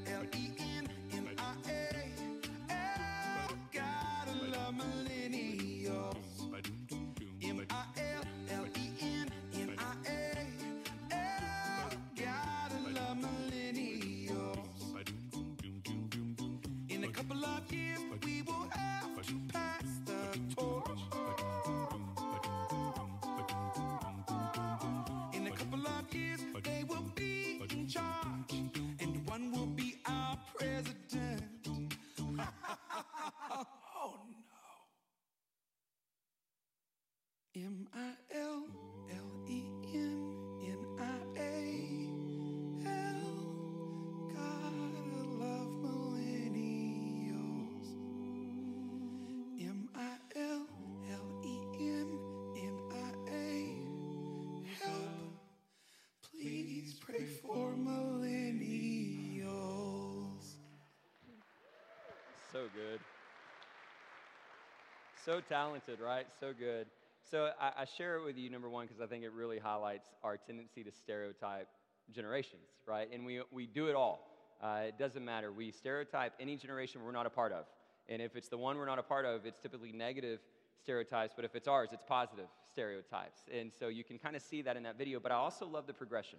So 65.25 65.41
talented, 65.41 66.01
right? 66.01 66.27
So 66.39 66.53
good. 66.59 66.87
So 67.31 67.51
I, 67.61 67.83
I 67.83 67.85
share 67.85 68.17
it 68.17 68.25
with 68.25 68.39
you, 68.39 68.49
number 68.49 68.71
one, 68.71 68.87
because 68.87 69.03
I 69.03 69.07
think 69.07 69.23
it 69.23 69.33
really 69.33 69.59
highlights 69.59 70.09
our 70.25 70.39
tendency 70.39 70.83
to 70.83 70.91
stereotype 70.91 71.69
generations, 72.11 72.69
right? 72.87 73.07
And 73.13 73.27
we, 73.27 73.43
we 73.53 73.67
do 73.67 73.89
it 73.89 73.95
all. 73.95 74.27
Uh, 74.63 74.85
it 74.89 74.99
doesn't 74.99 75.25
matter. 75.25 75.53
We 75.53 75.73
stereotype 75.73 76.33
any 76.41 76.57
generation 76.57 77.03
we're 77.05 77.13
not 77.13 77.27
a 77.27 77.31
part 77.31 77.53
of. 77.53 77.67
And 78.09 78.23
if 78.23 78.35
it's 78.35 78.49
the 78.49 78.57
one 78.57 78.79
we're 78.79 78.87
not 78.87 78.99
a 78.99 79.03
part 79.03 79.27
of, 79.27 79.45
it's 79.45 79.59
typically 79.59 79.93
negative 79.93 80.41
stereotypes, 80.83 81.35
but 81.37 81.45
if 81.45 81.55
it's 81.55 81.69
ours, 81.69 81.91
it's 81.93 82.03
positive 82.03 82.47
stereotypes. 82.73 83.43
And 83.55 83.71
so 83.79 83.89
you 83.89 84.05
can 84.05 84.19
kind 84.19 84.37
of 84.37 84.43
see 84.43 84.63
that 84.63 84.77
in 84.77 84.83
that 84.85 84.97
video. 84.97 85.21
But 85.21 85.33
I 85.33 85.37
also 85.37 85.67
love 85.67 85.87
the 85.87 85.93
progression, 85.93 86.39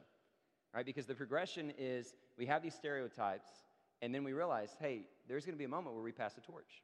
right? 0.74 0.86
Because 0.86 1.06
the 1.06 1.16
progression 1.16 1.72
is 1.78 2.16
we 2.38 2.48
have 2.48 2.64
these 2.64 2.76
stereotypes, 2.76 3.50
and 4.02 4.14
then 4.14 4.24
we 4.24 4.34
realize, 4.34 4.76
hey, 4.80 5.06
there's 5.28 5.46
going 5.46 5.54
to 5.54 5.60
be 5.60 5.66
a 5.66 5.70
moment 5.70 5.96
where 5.96 6.04
we 6.04 6.12
pass 6.12 6.34
the 6.34 6.42
torch. 6.42 6.82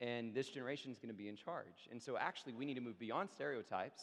And 0.00 0.34
this 0.34 0.48
generation 0.48 0.92
is 0.92 0.98
going 0.98 1.08
to 1.08 1.18
be 1.18 1.28
in 1.28 1.36
charge. 1.36 1.88
And 1.90 2.02
so 2.02 2.18
actually, 2.18 2.52
we 2.52 2.66
need 2.66 2.74
to 2.74 2.80
move 2.80 2.98
beyond 2.98 3.30
stereotypes, 3.30 4.02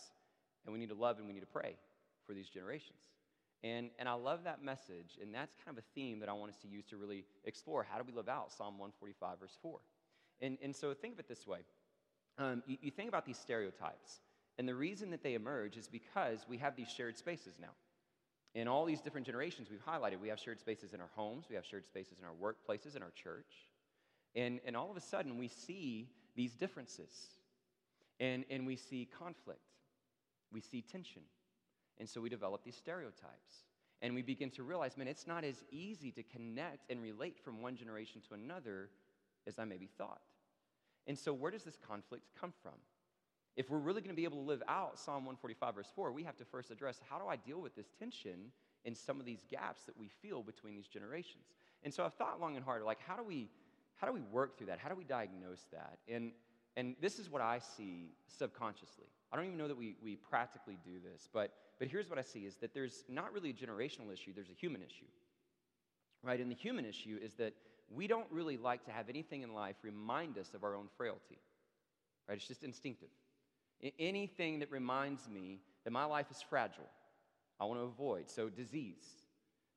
and 0.66 0.74
we 0.74 0.80
need 0.80 0.90
to 0.90 0.96
love 0.96 1.18
and 1.20 1.28
we 1.28 1.34
need 1.34 1.42
to 1.42 1.46
pray 1.46 1.76
for 2.26 2.34
these 2.34 2.50
generations. 2.50 3.02
And, 3.64 3.92
and 3.98 4.10
I 4.10 4.14
love 4.14 4.44
that 4.44 4.64
message, 4.64 5.18
and 5.22 5.34
that's 5.34 5.56
kind 5.64 5.78
of 5.78 5.84
a 5.84 5.88
theme 5.96 6.20
that 6.20 6.28
I 6.28 6.34
want 6.34 6.52
us 6.52 6.58
to 6.64 6.68
use 6.68 6.86
to 6.88 6.98
really 6.98 7.26
explore 7.46 7.86
how 7.90 7.98
do 7.98 8.04
we 8.06 8.12
live 8.12 8.28
out 8.28 8.52
Psalm 8.52 8.78
145, 8.78 9.40
verse 9.40 9.58
4. 9.62 9.80
And, 10.42 10.58
and 10.62 10.76
so 10.76 10.94
think 10.94 11.14
of 11.14 11.20
it 11.20 11.30
this 11.30 11.48
way 11.48 11.60
um, 12.38 12.64
you, 12.66 12.78
you 12.82 12.92
think 12.92 13.08
about 13.08 13.26
these 13.26 13.38
stereotypes, 13.38 14.20
and 14.58 14.68
the 14.68 14.76
reason 14.76 15.12
that 15.12 15.24
they 15.24 15.36
emerge 15.36 15.78
is 15.78 15.88
because 15.88 16.46
we 16.50 16.58
have 16.58 16.76
these 16.76 16.90
shared 16.90 17.18
spaces 17.18 17.54
now. 17.62 17.72
In 18.54 18.68
all 18.68 18.86
these 18.86 19.02
different 19.02 19.26
generations 19.26 19.70
we've 19.70 19.84
highlighted, 19.86 20.20
we 20.20 20.28
have 20.28 20.40
shared 20.40 20.60
spaces 20.60 20.94
in 20.94 21.00
our 21.00 21.10
homes, 21.16 21.46
we 21.50 21.56
have 21.56 21.66
shared 21.66 21.86
spaces 21.86 22.20
in 22.20 22.26
our 22.26 22.34
workplaces, 22.34 22.96
in 22.96 23.02
our 23.02 23.12
church. 23.12 23.70
And, 24.36 24.60
and 24.66 24.76
all 24.76 24.90
of 24.90 24.98
a 24.98 25.02
sudden, 25.02 25.38
we 25.38 25.48
see 25.48 26.10
these 26.36 26.54
differences, 26.54 27.12
and, 28.20 28.44
and 28.50 28.66
we 28.66 28.76
see 28.76 29.08
conflict, 29.18 29.60
we 30.52 30.62
see 30.62 30.82
tension. 30.82 31.22
And 32.00 32.10
so 32.10 32.22
we 32.22 32.30
develop 32.30 32.64
these 32.64 32.76
stereotypes. 32.76 33.66
And 34.02 34.16
we 34.16 34.22
begin 34.22 34.50
to 34.52 34.64
realize, 34.64 34.98
man, 34.98 35.08
it's 35.08 35.28
not 35.28 35.44
as 35.44 35.64
easy 35.72 36.12
to 36.12 36.24
connect 36.24 36.92
and 36.92 37.02
relate 37.02 37.40
from 37.40 37.62
one 37.62 37.76
generation 37.76 38.22
to 38.28 38.34
another 38.34 38.90
as 39.48 39.60
I 39.60 39.66
maybe 39.66 39.88
thought. 39.98 40.22
And 41.08 41.18
so, 41.18 41.34
where 41.34 41.52
does 41.52 41.64
this 41.64 41.78
conflict 41.88 42.24
come 42.40 42.54
from? 42.62 42.74
If 43.56 43.70
we're 43.70 43.78
really 43.78 44.02
going 44.02 44.10
to 44.10 44.16
be 44.16 44.24
able 44.24 44.38
to 44.38 44.48
live 44.48 44.64
out 44.68 44.98
Psalm 44.98 45.26
145, 45.26 45.76
verse 45.76 45.92
4, 45.96 46.12
we 46.12 46.24
have 46.24 46.36
to 46.38 46.46
first 46.46 46.72
address 46.72 47.00
how 47.10 47.20
do 47.20 47.28
I 47.28 47.36
deal 47.36 47.62
with 47.62 47.76
this 47.76 47.92
tension 48.00 48.52
in 48.84 48.96
some 48.96 49.20
of 49.20 49.26
these 49.26 49.44
gaps 49.50 49.84
that 49.84 49.98
we 49.98 50.10
feel 50.22 50.42
between 50.42 50.76
these 50.76 50.88
generations? 50.88 51.46
And 51.84 51.94
so 51.94 52.04
I've 52.04 52.16
thought 52.16 52.42
long 52.42 52.56
and 52.56 52.66
hard, 52.66 52.84
like, 52.84 53.00
how 53.06 53.16
do 53.16 53.24
we, 53.24 53.50
how 54.04 54.10
do 54.10 54.14
we 54.14 54.22
work 54.34 54.58
through 54.58 54.68
that? 54.68 54.80
How 54.80 54.90
do 54.90 54.96
we 54.96 55.06
diagnose 55.06 55.66
that? 55.72 56.00
And, 56.10 56.34
and 56.76 56.98
this 57.00 57.20
is 57.20 57.30
what 57.30 57.42
I 57.42 57.60
see 57.60 58.12
subconsciously. 58.28 59.06
I 59.32 59.38
don't 59.38 59.46
even 59.46 59.58
know 59.58 59.70
that 59.70 59.78
we, 59.78 59.96
we 60.04 60.18
practically 60.18 60.78
do 60.84 60.96
this, 61.00 61.30
but, 61.32 61.54
but 61.80 61.88
here's 61.88 62.10
what 62.10 62.20
I 62.20 62.22
see 62.22 62.40
is 62.40 62.58
that 62.58 62.74
there's 62.74 63.06
not 63.08 63.32
really 63.32 63.52
a 63.52 63.54
generational 63.54 64.12
issue, 64.12 64.34
there's 64.36 64.50
a 64.50 64.60
human 64.60 64.82
issue. 64.82 65.06
Right? 66.22 66.38
And 66.42 66.52
the 66.52 66.56
human 66.56 66.84
issue 66.84 67.18
is 67.24 67.36
that 67.36 67.54
we 67.90 68.08
don't 68.08 68.28
really 68.30 68.58
like 68.58 68.84
to 68.88 68.92
have 68.92 69.08
anything 69.08 69.42
in 69.42 69.54
life 69.54 69.78
remind 69.84 70.38
us 70.38 70.54
of 70.54 70.66
our 70.66 70.76
own 70.76 70.90
frailty. 70.98 71.40
Right? 72.28 72.38
It's 72.38 72.46
just 72.46 72.66
instinctive. 72.66 73.08
Anything 74.00 74.60
that 74.60 74.70
reminds 74.70 75.30
me 75.30 75.62
that 75.86 75.92
my 75.92 76.04
life 76.04 76.26
is 76.30 76.42
fragile, 76.42 76.90
I 77.58 77.64
want 77.64 77.80
to 77.80 77.86
avoid. 77.86 78.30
So, 78.30 78.50
disease, 78.50 79.23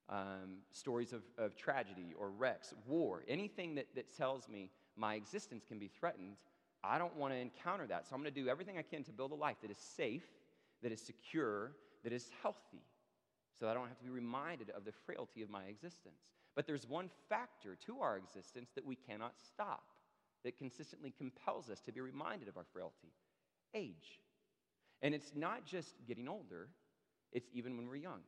um, 0.08 0.58
stories 0.70 1.12
of, 1.12 1.22
of 1.38 1.56
tragedy 1.56 2.14
or 2.18 2.30
wrecks, 2.30 2.72
war, 2.86 3.24
anything 3.28 3.74
that, 3.74 3.86
that 3.94 4.16
tells 4.16 4.48
me 4.48 4.70
my 4.96 5.14
existence 5.14 5.64
can 5.66 5.78
be 5.78 5.88
threatened, 5.88 6.36
I 6.84 6.98
don't 6.98 7.16
want 7.16 7.32
to 7.34 7.38
encounter 7.38 7.86
that. 7.88 8.06
So 8.06 8.14
I'm 8.14 8.22
going 8.22 8.32
to 8.32 8.40
do 8.40 8.48
everything 8.48 8.78
I 8.78 8.82
can 8.82 9.02
to 9.04 9.12
build 9.12 9.32
a 9.32 9.36
life 9.36 9.56
that 9.62 9.70
is 9.70 9.78
safe, 9.78 10.26
that 10.82 10.92
is 10.92 11.00
secure, 11.00 11.72
that 12.04 12.12
is 12.12 12.30
healthy, 12.42 12.84
so 13.58 13.68
I 13.68 13.74
don't 13.74 13.88
have 13.88 13.98
to 13.98 14.04
be 14.04 14.10
reminded 14.10 14.70
of 14.70 14.84
the 14.84 14.92
frailty 14.92 15.42
of 15.42 15.50
my 15.50 15.64
existence. 15.64 16.20
But 16.54 16.66
there's 16.66 16.86
one 16.86 17.10
factor 17.28 17.76
to 17.86 18.00
our 18.00 18.16
existence 18.16 18.70
that 18.74 18.84
we 18.84 18.96
cannot 18.96 19.32
stop, 19.38 19.84
that 20.44 20.58
consistently 20.58 21.12
compels 21.16 21.70
us 21.70 21.80
to 21.82 21.92
be 21.92 22.00
reminded 22.00 22.48
of 22.48 22.56
our 22.56 22.66
frailty 22.72 23.12
age. 23.74 24.20
And 25.02 25.14
it's 25.14 25.32
not 25.34 25.66
just 25.66 25.94
getting 26.06 26.28
older, 26.28 26.68
it's 27.32 27.48
even 27.52 27.76
when 27.76 27.88
we're 27.88 27.96
young, 27.96 28.20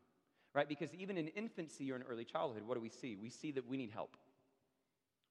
right? 0.55 0.69
Because 0.69 0.95
even 0.95 1.17
in 1.19 1.29
infancy 1.29 1.91
or 1.93 1.97
in 1.97 2.03
early 2.03 2.25
childhood, 2.25 2.63
what 2.67 2.75
do 2.75 2.81
we 2.81 2.89
see? 2.89 3.17
We 3.17 3.31
see 3.31 3.53
that 3.53 3.67
we 3.69 3.77
need 3.77 3.91
help, 3.91 4.17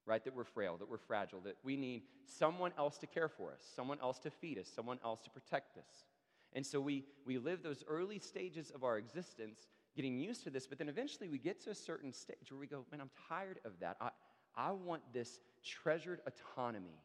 right? 0.06 0.24
That 0.24 0.36
we're 0.36 0.44
frail, 0.44 0.78
that 0.78 0.90
we're 0.90 0.98
fragile, 0.98 1.40
that 1.42 1.58
we 1.64 1.76
need 1.76 2.04
someone 2.26 2.72
else 2.78 2.98
to 3.00 3.08
care 3.08 3.30
for 3.30 3.52
us, 3.52 3.62
someone 3.76 4.00
else 4.02 4.20
to 4.20 4.30
feed 4.30 4.58
us, 4.58 4.68
someone 4.74 5.00
else 5.04 5.22
to 5.24 5.30
protect 5.30 5.78
us. 5.78 6.06
And 6.54 6.66
so 6.66 6.80
we, 6.80 7.06
we 7.26 7.38
live 7.38 7.62
those 7.62 7.84
early 7.88 8.20
stages 8.20 8.72
of 8.72 8.84
our 8.84 8.98
existence 8.98 9.68
getting 9.96 10.18
used 10.18 10.44
to 10.44 10.50
this, 10.50 10.68
but 10.68 10.78
then 10.78 10.90
eventually 10.90 11.28
we 11.28 11.40
get 11.40 11.62
to 11.64 11.72
a 11.72 11.76
certain 11.76 12.14
stage 12.14 12.52
where 12.52 12.60
we 12.60 12.68
go, 12.68 12.86
man, 12.92 13.02
I'm 13.02 13.10
tired 13.28 13.60
of 13.66 13.74
that. 13.80 13.98
I, 14.00 14.10
I 14.56 14.72
want 14.72 15.02
this 15.12 15.40
treasured 15.64 16.22
autonomy 16.26 17.02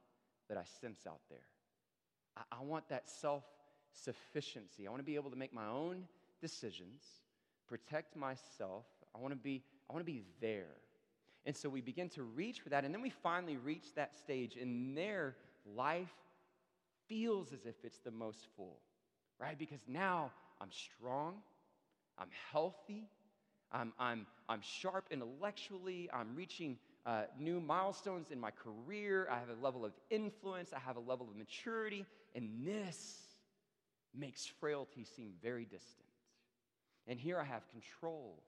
that 0.49 0.59
I 0.59 0.65
sense 0.81 1.01
out 1.07 1.21
there. 1.29 1.47
I, 2.37 2.59
I 2.61 2.63
want 2.63 2.89
that 2.91 3.09
self 3.09 3.45
sufficiency. 3.93 4.87
I 4.87 4.91
want 4.91 5.01
to 5.01 5.05
be 5.07 5.17
able 5.17 5.31
to 5.31 5.37
make 5.37 5.53
my 5.53 5.67
own 5.67 6.05
decisions, 6.41 7.03
protect 7.73 8.15
myself. 8.15 8.85
I 9.15 9.19
want 9.19 9.33
to 9.33 9.37
be, 9.37 9.63
I 9.89 9.95
want 9.95 10.05
to 10.05 10.13
be 10.13 10.25
there. 10.43 10.77
And 11.47 11.57
so 11.57 11.71
we 11.71 11.81
begin 11.81 12.11
to 12.11 12.23
reach 12.23 12.61
for 12.61 12.69
that, 12.69 12.85
and 12.85 12.95
then 12.95 13.01
we 13.01 13.09
finally 13.09 13.57
reach 13.57 13.95
that 13.97 14.19
stage, 14.19 14.57
and 14.61 14.97
their 14.97 15.37
life 15.75 16.13
feels 17.09 17.53
as 17.53 17.65
if 17.65 17.75
it's 17.83 17.99
the 18.01 18.11
most 18.11 18.47
full, 18.57 18.77
right? 19.41 19.59
Because 19.59 19.81
now 19.89 20.31
I'm 20.61 20.71
strong, 20.71 21.37
I'm 22.19 22.29
healthy, 22.53 23.09
I'm, 23.73 23.95
I'm, 23.99 24.27
I'm 24.51 24.61
sharp 24.61 25.07
intellectually, 25.11 26.11
I'm 26.13 26.37
reaching 26.37 26.79
uh, 27.07 27.23
new 27.41 27.59
milestones 27.59 28.31
in 28.31 28.39
my 28.39 28.51
career, 28.51 29.29
I 29.31 29.39
have 29.39 29.49
a 29.49 29.65
level 29.65 29.85
of 29.85 29.93
influence, 30.11 30.73
I 30.75 30.79
have 30.79 30.97
a 30.97 31.01
level 31.01 31.27
of 31.29 31.37
maturity, 31.37 32.05
and 32.35 32.51
this 32.65 33.17
makes 34.15 34.47
frailty 34.47 35.05
seem 35.05 35.33
very 35.43 35.65
distant. 35.65 36.02
And 37.07 37.19
here 37.19 37.39
I 37.39 37.45
have 37.45 37.69
control. 37.69 38.43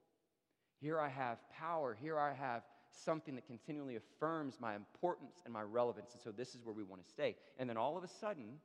Here 0.81 1.01
I 1.01 1.09
have 1.09 1.39
power. 1.51 1.97
Here 2.01 2.19
I 2.19 2.33
have 2.35 2.63
something 2.91 3.35
that 3.35 3.47
continually 3.47 3.97
affirms 3.97 4.61
my 4.61 4.77
importance 4.77 5.41
and 5.45 5.53
my 5.53 5.63
relevance. 5.63 6.13
And 6.13 6.23
so 6.23 6.31
this 6.31 6.55
is 6.55 6.65
where 6.65 6.75
we 6.75 6.85
want 6.85 7.03
to 7.03 7.09
stay. 7.09 7.37
And 7.59 7.69
then 7.69 7.77
all 7.77 7.97
of 7.97 8.05
a 8.05 8.09
sudden, 8.09 8.59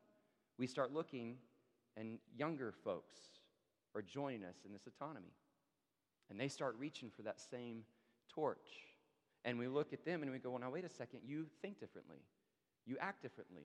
we 0.57 0.67
start 0.67 0.93
looking, 0.93 1.37
and 1.97 2.19
younger 2.37 2.73
folks 2.83 3.17
are 3.95 4.01
joining 4.01 4.43
us 4.43 4.57
in 4.65 4.73
this 4.73 4.85
autonomy. 4.87 5.33
And 6.29 6.39
they 6.39 6.47
start 6.47 6.75
reaching 6.77 7.09
for 7.09 7.23
that 7.23 7.39
same 7.39 7.83
torch. 8.33 8.67
And 9.45 9.57
we 9.57 9.67
look 9.67 9.93
at 9.93 10.05
them 10.05 10.21
and 10.21 10.31
we 10.31 10.37
go, 10.37 10.51
well, 10.51 10.59
now, 10.59 10.69
wait 10.69 10.85
a 10.85 10.89
second, 10.89 11.21
you 11.25 11.47
think 11.61 11.79
differently, 11.79 12.19
you 12.85 12.97
act 12.99 13.21
differently, 13.21 13.63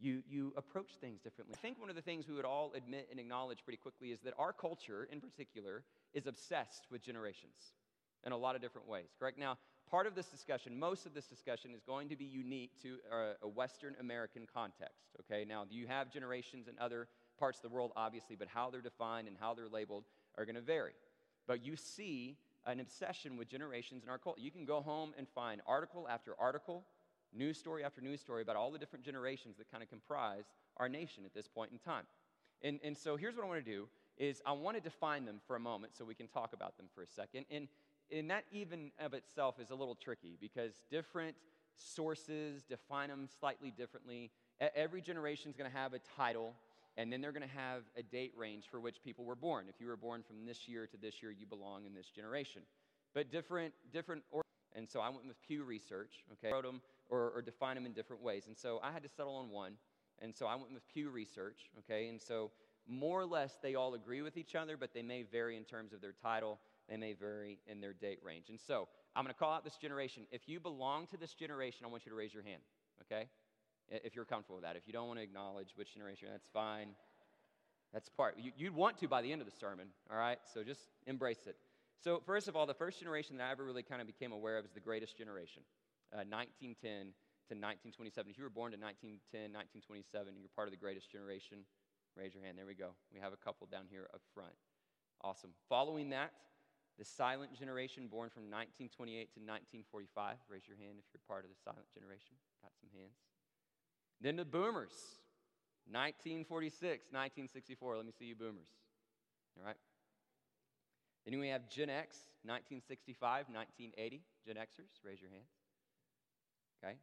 you, 0.00 0.22
you 0.28 0.52
approach 0.56 0.92
things 1.00 1.20
differently. 1.20 1.54
I 1.58 1.60
think 1.60 1.80
one 1.80 1.90
of 1.90 1.96
the 1.96 2.02
things 2.02 2.28
we 2.28 2.34
would 2.34 2.44
all 2.44 2.72
admit 2.74 3.08
and 3.10 3.18
acknowledge 3.18 3.64
pretty 3.64 3.78
quickly 3.78 4.08
is 4.08 4.20
that 4.20 4.34
our 4.38 4.52
culture, 4.52 5.08
in 5.10 5.20
particular, 5.20 5.84
is 6.14 6.26
obsessed 6.26 6.86
with 6.90 7.02
generations 7.02 7.72
in 8.24 8.32
a 8.32 8.36
lot 8.36 8.56
of 8.56 8.62
different 8.62 8.88
ways, 8.88 9.08
correct? 9.18 9.38
Now, 9.38 9.58
part 9.90 10.06
of 10.06 10.14
this 10.14 10.26
discussion, 10.26 10.78
most 10.78 11.06
of 11.06 11.14
this 11.14 11.26
discussion, 11.26 11.72
is 11.74 11.82
going 11.82 12.08
to 12.08 12.16
be 12.16 12.24
unique 12.24 12.72
to 12.82 12.98
a, 13.10 13.46
a 13.46 13.48
Western 13.48 13.94
American 14.00 14.46
context, 14.52 15.16
okay? 15.20 15.44
Now, 15.44 15.64
you 15.70 15.86
have 15.86 16.12
generations 16.12 16.68
in 16.68 16.74
other 16.80 17.08
parts 17.38 17.58
of 17.58 17.62
the 17.62 17.74
world, 17.74 17.92
obviously, 17.96 18.36
but 18.36 18.48
how 18.48 18.70
they're 18.70 18.80
defined 18.80 19.28
and 19.28 19.36
how 19.38 19.54
they're 19.54 19.68
labeled 19.68 20.04
are 20.36 20.44
going 20.44 20.56
to 20.56 20.60
vary. 20.60 20.92
But 21.46 21.64
you 21.64 21.76
see 21.76 22.36
an 22.66 22.80
obsession 22.80 23.36
with 23.36 23.48
generations 23.48 24.02
in 24.04 24.10
our 24.10 24.18
culture. 24.18 24.40
You 24.40 24.50
can 24.50 24.64
go 24.64 24.80
home 24.80 25.14
and 25.16 25.26
find 25.28 25.60
article 25.66 26.06
after 26.08 26.34
article 26.38 26.84
news 27.34 27.58
story 27.58 27.84
after 27.84 28.00
news 28.00 28.20
story 28.20 28.42
about 28.42 28.56
all 28.56 28.70
the 28.70 28.78
different 28.78 29.04
generations 29.04 29.56
that 29.58 29.70
kind 29.70 29.82
of 29.82 29.88
comprise 29.88 30.44
our 30.76 30.88
nation 30.88 31.24
at 31.24 31.34
this 31.34 31.48
point 31.48 31.70
in 31.72 31.78
time. 31.78 32.04
And, 32.62 32.80
and 32.82 32.96
so 32.96 33.16
here's 33.16 33.36
what 33.36 33.44
I 33.44 33.48
want 33.48 33.64
to 33.64 33.70
do 33.70 33.88
is 34.16 34.42
I 34.44 34.52
want 34.52 34.76
to 34.76 34.82
define 34.82 35.24
them 35.24 35.40
for 35.46 35.56
a 35.56 35.60
moment 35.60 35.96
so 35.96 36.04
we 36.04 36.14
can 36.14 36.26
talk 36.26 36.52
about 36.52 36.76
them 36.76 36.86
for 36.94 37.02
a 37.02 37.06
second. 37.06 37.44
And, 37.50 37.68
and 38.10 38.30
that 38.30 38.44
even 38.50 38.90
of 38.98 39.14
itself 39.14 39.60
is 39.60 39.70
a 39.70 39.74
little 39.74 39.94
tricky 39.94 40.36
because 40.40 40.82
different 40.90 41.36
sources 41.76 42.64
define 42.64 43.08
them 43.08 43.28
slightly 43.38 43.70
differently. 43.70 44.30
Every 44.74 45.00
generation 45.00 45.50
is 45.50 45.56
going 45.56 45.70
to 45.70 45.76
have 45.76 45.94
a 45.94 46.00
title, 46.16 46.54
and 46.96 47.12
then 47.12 47.20
they're 47.20 47.32
going 47.32 47.48
to 47.48 47.56
have 47.56 47.82
a 47.96 48.02
date 48.02 48.32
range 48.36 48.64
for 48.68 48.80
which 48.80 49.02
people 49.04 49.24
were 49.24 49.36
born. 49.36 49.66
If 49.68 49.80
you 49.80 49.86
were 49.86 49.96
born 49.96 50.24
from 50.26 50.44
this 50.44 50.66
year 50.66 50.88
to 50.88 50.96
this 50.96 51.22
year, 51.22 51.30
you 51.30 51.46
belong 51.46 51.86
in 51.86 51.94
this 51.94 52.08
generation. 52.08 52.62
But 53.14 53.30
different, 53.30 53.72
different, 53.92 54.24
and 54.74 54.88
so 54.88 55.00
I 55.00 55.08
went 55.08 55.26
with 55.26 55.40
Pew 55.42 55.64
Research, 55.64 56.24
okay, 56.34 56.52
wrote 56.52 56.64
them 56.64 56.80
or, 57.08 57.32
or 57.34 57.42
define 57.42 57.74
them 57.74 57.86
in 57.86 57.92
different 57.92 58.22
ways. 58.22 58.44
And 58.46 58.56
so 58.56 58.80
I 58.82 58.92
had 58.92 59.02
to 59.02 59.08
settle 59.08 59.36
on 59.36 59.50
one. 59.50 59.72
And 60.20 60.34
so 60.34 60.46
I 60.46 60.56
went 60.56 60.72
with 60.72 60.86
Pew 60.88 61.10
Research, 61.10 61.70
okay? 61.78 62.08
And 62.08 62.20
so 62.20 62.50
more 62.88 63.20
or 63.20 63.26
less 63.26 63.58
they 63.62 63.74
all 63.74 63.94
agree 63.94 64.22
with 64.22 64.36
each 64.36 64.54
other, 64.54 64.76
but 64.76 64.92
they 64.92 65.02
may 65.02 65.22
vary 65.22 65.56
in 65.56 65.64
terms 65.64 65.92
of 65.92 66.00
their 66.00 66.14
title. 66.22 66.58
They 66.88 66.96
may 66.96 67.12
vary 67.12 67.58
in 67.66 67.80
their 67.80 67.92
date 67.92 68.18
range. 68.24 68.48
And 68.48 68.58
so 68.58 68.88
I'm 69.14 69.24
going 69.24 69.34
to 69.34 69.38
call 69.38 69.52
out 69.52 69.64
this 69.64 69.76
generation. 69.76 70.24
If 70.32 70.48
you 70.48 70.60
belong 70.60 71.06
to 71.08 71.16
this 71.16 71.34
generation, 71.34 71.86
I 71.86 71.88
want 71.88 72.04
you 72.04 72.10
to 72.10 72.16
raise 72.16 72.34
your 72.34 72.42
hand, 72.42 72.62
okay? 73.02 73.28
If 73.88 74.16
you're 74.16 74.24
comfortable 74.24 74.56
with 74.56 74.64
that. 74.64 74.76
If 74.76 74.82
you 74.86 74.92
don't 74.92 75.06
want 75.06 75.18
to 75.18 75.24
acknowledge 75.24 75.68
which 75.76 75.94
generation, 75.94 76.28
that's 76.30 76.48
fine. 76.52 76.88
That's 77.92 78.08
part. 78.08 78.36
You'd 78.56 78.74
want 78.74 78.98
to 78.98 79.08
by 79.08 79.22
the 79.22 79.32
end 79.32 79.40
of 79.40 79.46
the 79.46 79.56
sermon, 79.56 79.86
all 80.10 80.18
right? 80.18 80.38
So 80.52 80.62
just 80.62 80.80
embrace 81.06 81.46
it. 81.46 81.56
So, 81.98 82.22
first 82.24 82.46
of 82.46 82.54
all, 82.54 82.66
the 82.66 82.74
first 82.74 83.00
generation 83.00 83.36
that 83.38 83.48
I 83.48 83.50
ever 83.50 83.64
really 83.64 83.82
kind 83.82 84.00
of 84.00 84.06
became 84.06 84.30
aware 84.30 84.56
of 84.56 84.64
is 84.64 84.70
the 84.70 84.80
greatest 84.80 85.18
generation 85.18 85.62
uh, 86.14 86.22
1910 86.22 87.10
to 87.50 87.54
1927. 87.58 88.30
If 88.30 88.38
you 88.38 88.44
were 88.44 88.54
born 88.54 88.70
in 88.70 88.80
1910, 88.80 89.50
1927, 89.82 90.30
and 90.30 90.38
you're 90.38 90.54
part 90.54 90.70
of 90.70 90.72
the 90.72 90.80
greatest 90.80 91.10
generation, 91.10 91.66
raise 92.14 92.38
your 92.38 92.44
hand. 92.44 92.54
There 92.54 92.70
we 92.70 92.78
go. 92.78 92.94
We 93.10 93.18
have 93.18 93.34
a 93.34 93.40
couple 93.40 93.66
down 93.66 93.90
here 93.90 94.06
up 94.14 94.22
front. 94.30 94.54
Awesome. 95.26 95.50
Following 95.66 96.14
that, 96.14 96.30
the 96.98 97.04
silent 97.04 97.54
generation 97.54 98.06
born 98.06 98.30
from 98.30 98.46
1928 98.46 99.34
to 99.34 99.40
1945. 99.42 100.38
Raise 100.46 100.66
your 100.70 100.78
hand 100.78 101.02
if 101.02 101.06
you're 101.10 101.24
part 101.26 101.42
of 101.42 101.50
the 101.50 101.58
silent 101.58 101.90
generation. 101.90 102.38
Got 102.62 102.78
some 102.78 102.90
hands. 102.94 103.18
Then 104.22 104.38
the 104.38 104.46
boomers, 104.46 105.22
1946, 105.90 107.10
1964. 107.10 107.96
Let 107.96 108.06
me 108.06 108.14
see 108.14 108.26
you 108.26 108.38
boomers. 108.38 108.70
All 109.58 109.66
right. 109.66 109.78
Then 111.28 111.40
we 111.40 111.48
have 111.48 111.68
Gen 111.68 111.90
X, 111.90 112.24
1965, 112.48 113.52
1980. 113.52 114.22
Gen 114.46 114.56
Xers, 114.56 114.96
raise 115.04 115.20
your 115.20 115.28
hands. 115.28 115.52
Okay? 116.80 116.96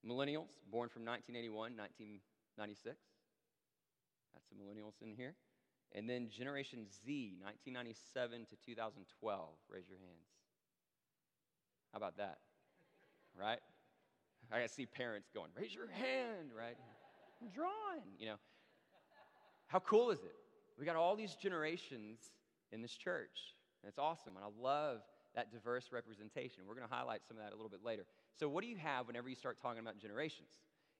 Millennials, 0.00 0.56
born 0.72 0.88
from 0.88 1.04
1981, 1.04 1.76
1996. 1.76 2.96
Got 4.32 4.42
some 4.48 4.56
millennials 4.56 4.96
in 5.02 5.12
here. 5.12 5.34
And 5.92 6.08
then 6.08 6.30
Generation 6.30 6.86
Z, 7.04 7.36
1997 7.44 8.46
to 8.48 8.56
2012. 8.64 9.48
Raise 9.68 9.84
your 9.88 9.98
hands. 9.98 10.32
How 11.92 11.98
about 11.98 12.16
that? 12.16 12.38
Right? 13.38 13.60
I 14.50 14.66
see 14.68 14.86
parents 14.86 15.28
going, 15.34 15.50
raise 15.54 15.74
your 15.74 15.88
hand, 15.88 16.48
right? 16.56 16.76
I'm 17.42 17.50
drawing, 17.50 18.08
you 18.18 18.26
know. 18.26 18.40
How 19.66 19.80
cool 19.80 20.10
is 20.10 20.20
it? 20.20 20.34
We 20.78 20.86
got 20.86 20.96
all 20.96 21.14
these 21.14 21.34
generations 21.34 22.20
in 22.72 22.80
this 22.80 22.96
church. 22.96 23.55
And 23.86 23.92
it's 23.92 24.00
awesome. 24.00 24.32
And 24.34 24.44
I 24.44 24.48
love 24.60 25.02
that 25.36 25.52
diverse 25.52 25.90
representation. 25.92 26.64
We're 26.66 26.74
going 26.74 26.88
to 26.88 26.92
highlight 26.92 27.20
some 27.24 27.36
of 27.36 27.44
that 27.44 27.52
a 27.52 27.54
little 27.54 27.70
bit 27.70 27.84
later. 27.84 28.04
So, 28.34 28.48
what 28.48 28.64
do 28.64 28.68
you 28.68 28.76
have 28.78 29.06
whenever 29.06 29.28
you 29.28 29.36
start 29.36 29.62
talking 29.62 29.78
about 29.78 29.96
generations? 29.96 30.48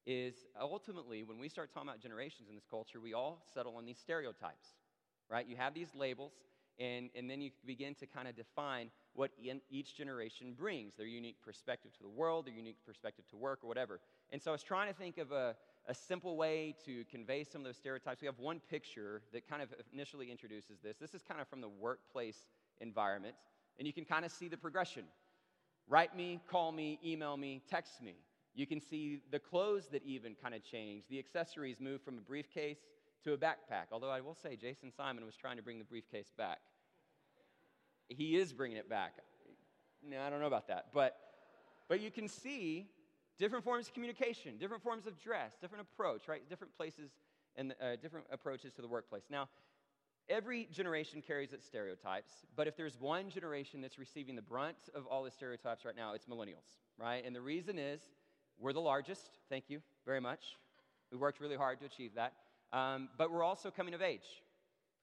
Is 0.06 0.46
ultimately, 0.60 1.24
when 1.24 1.40
we 1.40 1.48
start 1.48 1.74
talking 1.74 1.88
about 1.88 2.00
generations 2.00 2.48
in 2.48 2.54
this 2.54 2.64
culture, 2.70 3.00
we 3.00 3.12
all 3.12 3.42
settle 3.52 3.74
on 3.74 3.86
these 3.86 3.98
stereotypes, 3.98 4.76
right? 5.28 5.44
You 5.48 5.56
have 5.56 5.74
these 5.74 5.88
labels, 5.96 6.30
and, 6.78 7.10
and 7.16 7.28
then 7.28 7.40
you 7.40 7.50
begin 7.66 7.96
to 7.96 8.06
kind 8.06 8.28
of 8.28 8.36
define 8.36 8.90
what 9.14 9.32
each 9.68 9.96
generation 9.96 10.54
brings 10.56 10.94
their 10.94 11.08
unique 11.08 11.42
perspective 11.42 11.92
to 11.96 12.04
the 12.04 12.08
world, 12.08 12.46
their 12.46 12.54
unique 12.54 12.78
perspective 12.86 13.26
to 13.30 13.36
work, 13.36 13.64
or 13.64 13.66
whatever. 13.66 13.98
And 14.30 14.40
so 14.40 14.52
I 14.52 14.54
was 14.54 14.62
trying 14.62 14.86
to 14.86 14.94
think 14.94 15.18
of 15.18 15.32
a, 15.32 15.56
a 15.88 15.94
simple 15.94 16.36
way 16.36 16.76
to 16.84 17.04
convey 17.10 17.42
some 17.42 17.62
of 17.62 17.64
those 17.64 17.78
stereotypes. 17.78 18.20
We 18.20 18.26
have 18.26 18.38
one 18.38 18.60
picture 18.70 19.22
that 19.32 19.48
kind 19.48 19.60
of 19.60 19.74
initially 19.92 20.30
introduces 20.30 20.78
this. 20.84 20.98
This 20.98 21.14
is 21.14 21.22
kind 21.22 21.40
of 21.40 21.48
from 21.48 21.60
the 21.60 21.68
workplace 21.68 22.46
environment, 22.80 23.34
and 23.78 23.86
you 23.86 23.92
can 23.92 24.04
kind 24.04 24.24
of 24.24 24.30
see 24.30 24.48
the 24.48 24.56
progression. 24.56 25.04
Write 25.88 26.16
me, 26.16 26.40
call 26.50 26.72
me, 26.72 26.98
email 27.04 27.36
me, 27.36 27.62
text 27.68 28.02
me. 28.02 28.16
You 28.54 28.66
can 28.66 28.80
see 28.80 29.20
the 29.30 29.38
clothes 29.38 29.88
that 29.92 30.02
even 30.04 30.34
kind 30.34 30.54
of 30.54 30.64
change. 30.64 31.04
The 31.08 31.18
accessories 31.18 31.78
move 31.78 32.00
from 32.02 32.16
a 32.18 32.22
briefcase 32.22 32.78
to 33.24 33.34
a 33.34 33.36
backpack. 33.36 33.86
Although 33.92 34.10
I 34.10 34.20
will 34.20 34.34
say, 34.34 34.56
Jason 34.56 34.90
Simon 34.90 35.24
was 35.26 35.36
trying 35.36 35.58
to 35.58 35.62
bring 35.62 35.78
the 35.78 35.84
briefcase 35.84 36.32
back. 36.36 36.58
He 38.08 38.36
is 38.36 38.52
bringing 38.52 38.78
it 38.78 38.88
back. 38.88 39.12
No, 40.02 40.20
I 40.20 40.30
don't 40.30 40.40
know 40.40 40.46
about 40.46 40.68
that. 40.68 40.86
But, 40.94 41.16
but 41.88 42.00
you 42.00 42.10
can 42.10 42.28
see 42.28 42.88
different 43.38 43.64
forms 43.64 43.88
of 43.88 43.94
communication, 43.94 44.56
different 44.58 44.82
forms 44.82 45.06
of 45.06 45.20
dress, 45.20 45.52
different 45.60 45.86
approach, 45.92 46.28
right? 46.28 46.48
Different 46.48 46.74
places 46.76 47.10
and 47.56 47.74
uh, 47.80 47.96
different 48.00 48.26
approaches 48.30 48.72
to 48.74 48.82
the 48.82 48.88
workplace. 48.88 49.24
Now, 49.30 49.48
every 50.28 50.68
generation 50.72 51.22
carries 51.22 51.52
its 51.52 51.66
stereotypes, 51.66 52.30
but 52.56 52.66
if 52.66 52.76
there's 52.76 53.00
one 53.00 53.30
generation 53.30 53.80
that's 53.80 53.98
receiving 53.98 54.36
the 54.36 54.42
brunt 54.42 54.76
of 54.94 55.06
all 55.06 55.22
the 55.22 55.30
stereotypes 55.30 55.84
right 55.84 55.96
now, 55.96 56.14
it's 56.14 56.26
millennials, 56.26 56.78
right? 56.98 57.24
And 57.24 57.34
the 57.34 57.40
reason 57.40 57.78
is 57.78 58.00
we're 58.58 58.72
the 58.72 58.80
largest. 58.80 59.30
Thank 59.48 59.64
you 59.68 59.80
very 60.04 60.20
much. 60.20 60.56
We 61.12 61.18
worked 61.18 61.40
really 61.40 61.56
hard 61.56 61.78
to 61.80 61.86
achieve 61.86 62.12
that. 62.14 62.32
Um, 62.72 63.08
but 63.16 63.30
we're 63.30 63.44
also 63.44 63.70
coming 63.70 63.94
of 63.94 64.02
age. 64.02 64.42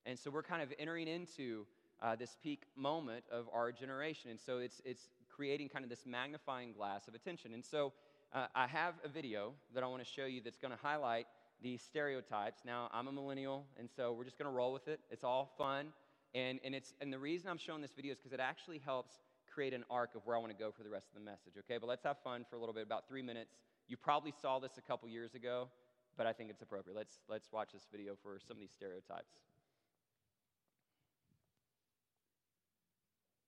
And 0.06 0.20
so 0.20 0.30
we're 0.30 0.44
kind 0.44 0.62
of 0.62 0.74
entering 0.80 1.08
into 1.08 1.66
uh, 2.02 2.16
this 2.16 2.36
peak 2.44 2.64
moment 2.76 3.24
of 3.32 3.48
our 3.54 3.72
generation. 3.72 4.32
And 4.32 4.40
so 4.40 4.58
it's, 4.58 4.82
it's 4.84 5.08
creating 5.30 5.70
kind 5.70 5.86
of 5.86 5.90
this 5.90 6.06
magnifying 6.06 6.74
glass 6.74 7.08
of 7.08 7.16
attention. 7.16 7.54
And 7.54 7.64
so 7.64 7.94
uh, 8.34 8.48
I 8.54 8.68
have 8.68 8.96
a 9.06 9.08
video 9.08 9.54
that 9.74 9.84
I 9.84 9.88
want 9.88 10.04
to 10.04 10.10
show 10.10 10.26
you 10.26 10.42
that's 10.42 10.58
going 10.58 10.74
to 10.74 10.80
highlight 10.82 11.28
these 11.64 11.82
stereotypes. 11.82 12.62
Now, 12.66 12.90
I'm 12.94 13.08
a 13.08 13.12
millennial, 13.12 13.66
and 13.80 13.90
so 13.96 14.12
we're 14.12 14.26
just 14.26 14.38
going 14.38 14.52
to 14.52 14.56
roll 14.56 14.74
with 14.74 14.88
it. 14.88 15.00
It's 15.10 15.24
all 15.24 15.50
fun. 15.58 15.88
And, 16.36 16.60
and, 16.64 16.76
it's, 16.76 16.94
and 17.00 17.12
the 17.12 17.18
reason 17.18 17.50
I'm 17.50 17.58
showing 17.58 17.82
this 17.82 17.94
video 17.96 18.12
is 18.12 18.20
because 18.20 18.34
it 18.34 18.42
actually 18.42 18.80
helps 18.80 19.14
create 19.52 19.74
an 19.74 19.86
arc 19.90 20.16
of 20.16 20.22
where 20.26 20.36
I 20.36 20.40
want 20.40 20.52
to 20.52 20.58
go 20.58 20.72
for 20.72 20.84
the 20.84 20.90
rest 20.90 21.08
of 21.08 21.14
the 21.16 21.24
message, 21.24 21.54
okay? 21.60 21.78
But 21.80 21.88
let's 21.88 22.04
have 22.04 22.18
fun 22.24 22.44
for 22.50 22.58
a 22.58 22.60
little 22.60 22.74
bit, 22.74 22.84
about 22.84 23.08
three 23.08 23.22
minutes. 23.22 23.56
You 23.88 23.98
probably 23.98 24.34
saw 24.42 24.60
this 24.60 24.78
a 24.78 24.82
couple 24.82 25.08
years 25.08 25.36
ago, 25.36 25.70
but 26.18 26.28
I 26.28 26.34
think 26.34 26.50
it's 26.50 26.62
appropriate. 26.62 26.96
Let's, 26.98 27.20
let's 27.30 27.52
watch 27.52 27.70
this 27.72 27.88
video 27.92 28.14
for 28.22 28.40
some 28.46 28.58
of 28.58 28.62
these 28.62 28.72
stereotypes. 28.72 29.32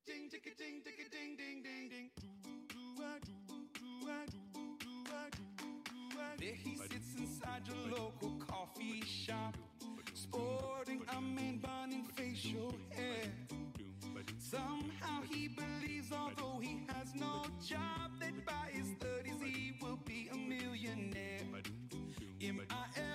Ding, 0.05 0.29
ding, 0.29 0.41
ding, 0.45 0.81
ding, 0.85 1.09
ding, 1.11 1.63
ding, 1.63 1.89
ding, 1.89 2.09
There 6.39 6.53
he 6.53 6.75
sits 6.75 7.15
inside 7.17 7.61
your 7.67 7.97
local 7.97 8.33
coffee 8.45 9.03
shop, 9.05 9.55
sporting 10.13 11.01
a 11.15 11.21
man 11.21 11.57
bun 11.57 11.93
and 11.93 12.11
facial 12.11 12.75
hair. 12.89 13.31
Somehow 14.37 15.21
he 15.29 15.47
believes, 15.47 16.11
although 16.11 16.59
he 16.59 16.81
has 16.89 17.15
no 17.15 17.45
job, 17.65 18.11
that 18.19 18.45
by 18.45 18.69
his 18.71 18.87
30s 18.99 19.41
he 19.43 19.73
will 19.81 19.99
be 20.05 20.29
a 20.31 20.35
millionaire. 20.35 21.39
M 22.41 22.61
I 22.69 22.99
L 23.13 23.14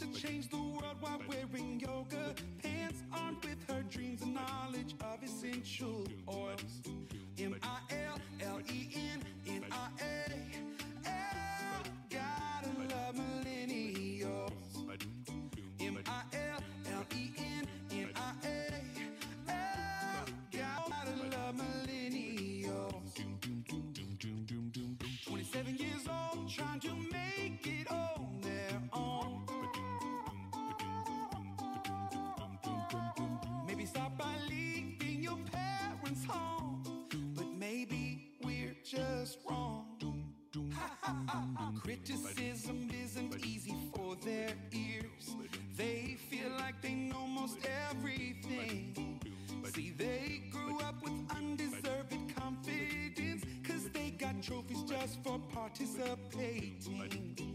to 0.00 0.06
change 0.18 0.48
the 0.48 0.56
world 0.56 0.96
while 1.00 1.20
wearing 1.28 1.78
yoga 1.78 2.34
pants, 2.62 3.02
armed 3.12 3.44
with 3.44 3.58
her 3.68 3.82
dreams 3.82 4.22
and 4.22 4.34
knowledge 4.34 4.94
of 5.00 5.22
essential 5.22 6.06
oils. 6.26 6.80
M 7.38 7.54
I 7.62 7.78
L 8.08 8.18
L 8.46 8.60
E 8.72 8.88
N 8.94 9.22
N 9.46 9.64
I 9.70 9.88
A 10.00 11.08
L. 11.08 11.82
Gotta 12.08 12.94
love 12.94 13.14
millennials. 13.14 14.52
M 15.80 15.98
I 16.06 16.22
L 16.34 16.62
L 16.94 17.04
E 17.14 17.30
N 17.36 17.68
N 17.90 18.08
I 18.16 18.46
A 18.46 19.52
L. 19.52 20.24
Gotta 20.50 21.36
love 21.36 21.56
millennials. 21.56 22.90
27 25.26 25.76
years 25.76 26.08
old, 26.08 26.48
trying 26.48 26.80
to 26.80 27.09
Criticism 41.90 42.88
isn't 43.04 43.44
easy 43.44 43.74
for 43.92 44.14
their 44.24 44.50
ears. 44.72 45.34
They 45.76 46.16
feel 46.30 46.50
like 46.56 46.80
they 46.80 46.94
know 46.94 47.26
most 47.26 47.58
everything. 47.90 49.18
See, 49.74 49.90
they 49.98 50.40
grew 50.52 50.78
up 50.78 51.02
with 51.02 51.14
undeserved 51.36 52.14
confidence, 52.36 53.42
cause 53.64 53.90
they 53.92 54.10
got 54.10 54.40
trophies 54.40 54.84
just 54.84 55.18
for 55.24 55.40
participating. 55.52 57.49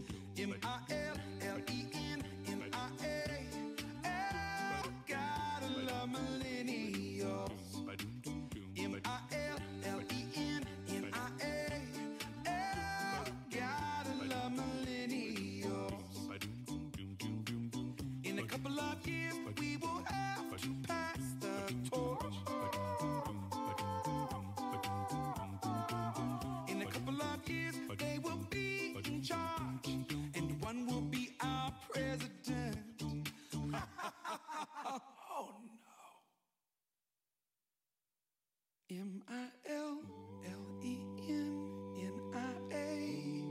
M 38.98 39.22
I 39.28 39.48
L 39.68 40.00
L 40.46 40.64
E 40.82 40.96
N 41.28 41.68
N 41.98 42.18
I 42.34 42.54
A 42.72 43.44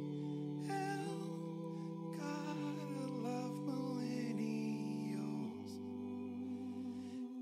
L. 0.71 1.05
Gotta 2.17 3.05
love 3.21 3.57
millennials. 3.67 4.41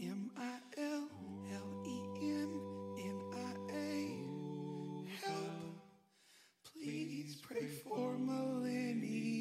M 0.02 0.32
I 0.36 0.60
L 0.78 1.08
L 1.54 1.70
E 1.86 1.98
N 2.22 2.52
N 2.98 3.20
I 3.32 3.38
A. 3.74 4.20
Help. 5.26 5.78
Please 6.74 7.38
pray 7.42 7.68
for 7.86 8.18
millennials. 8.20 9.40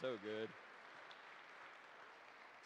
So 0.00 0.10
good. 0.22 0.48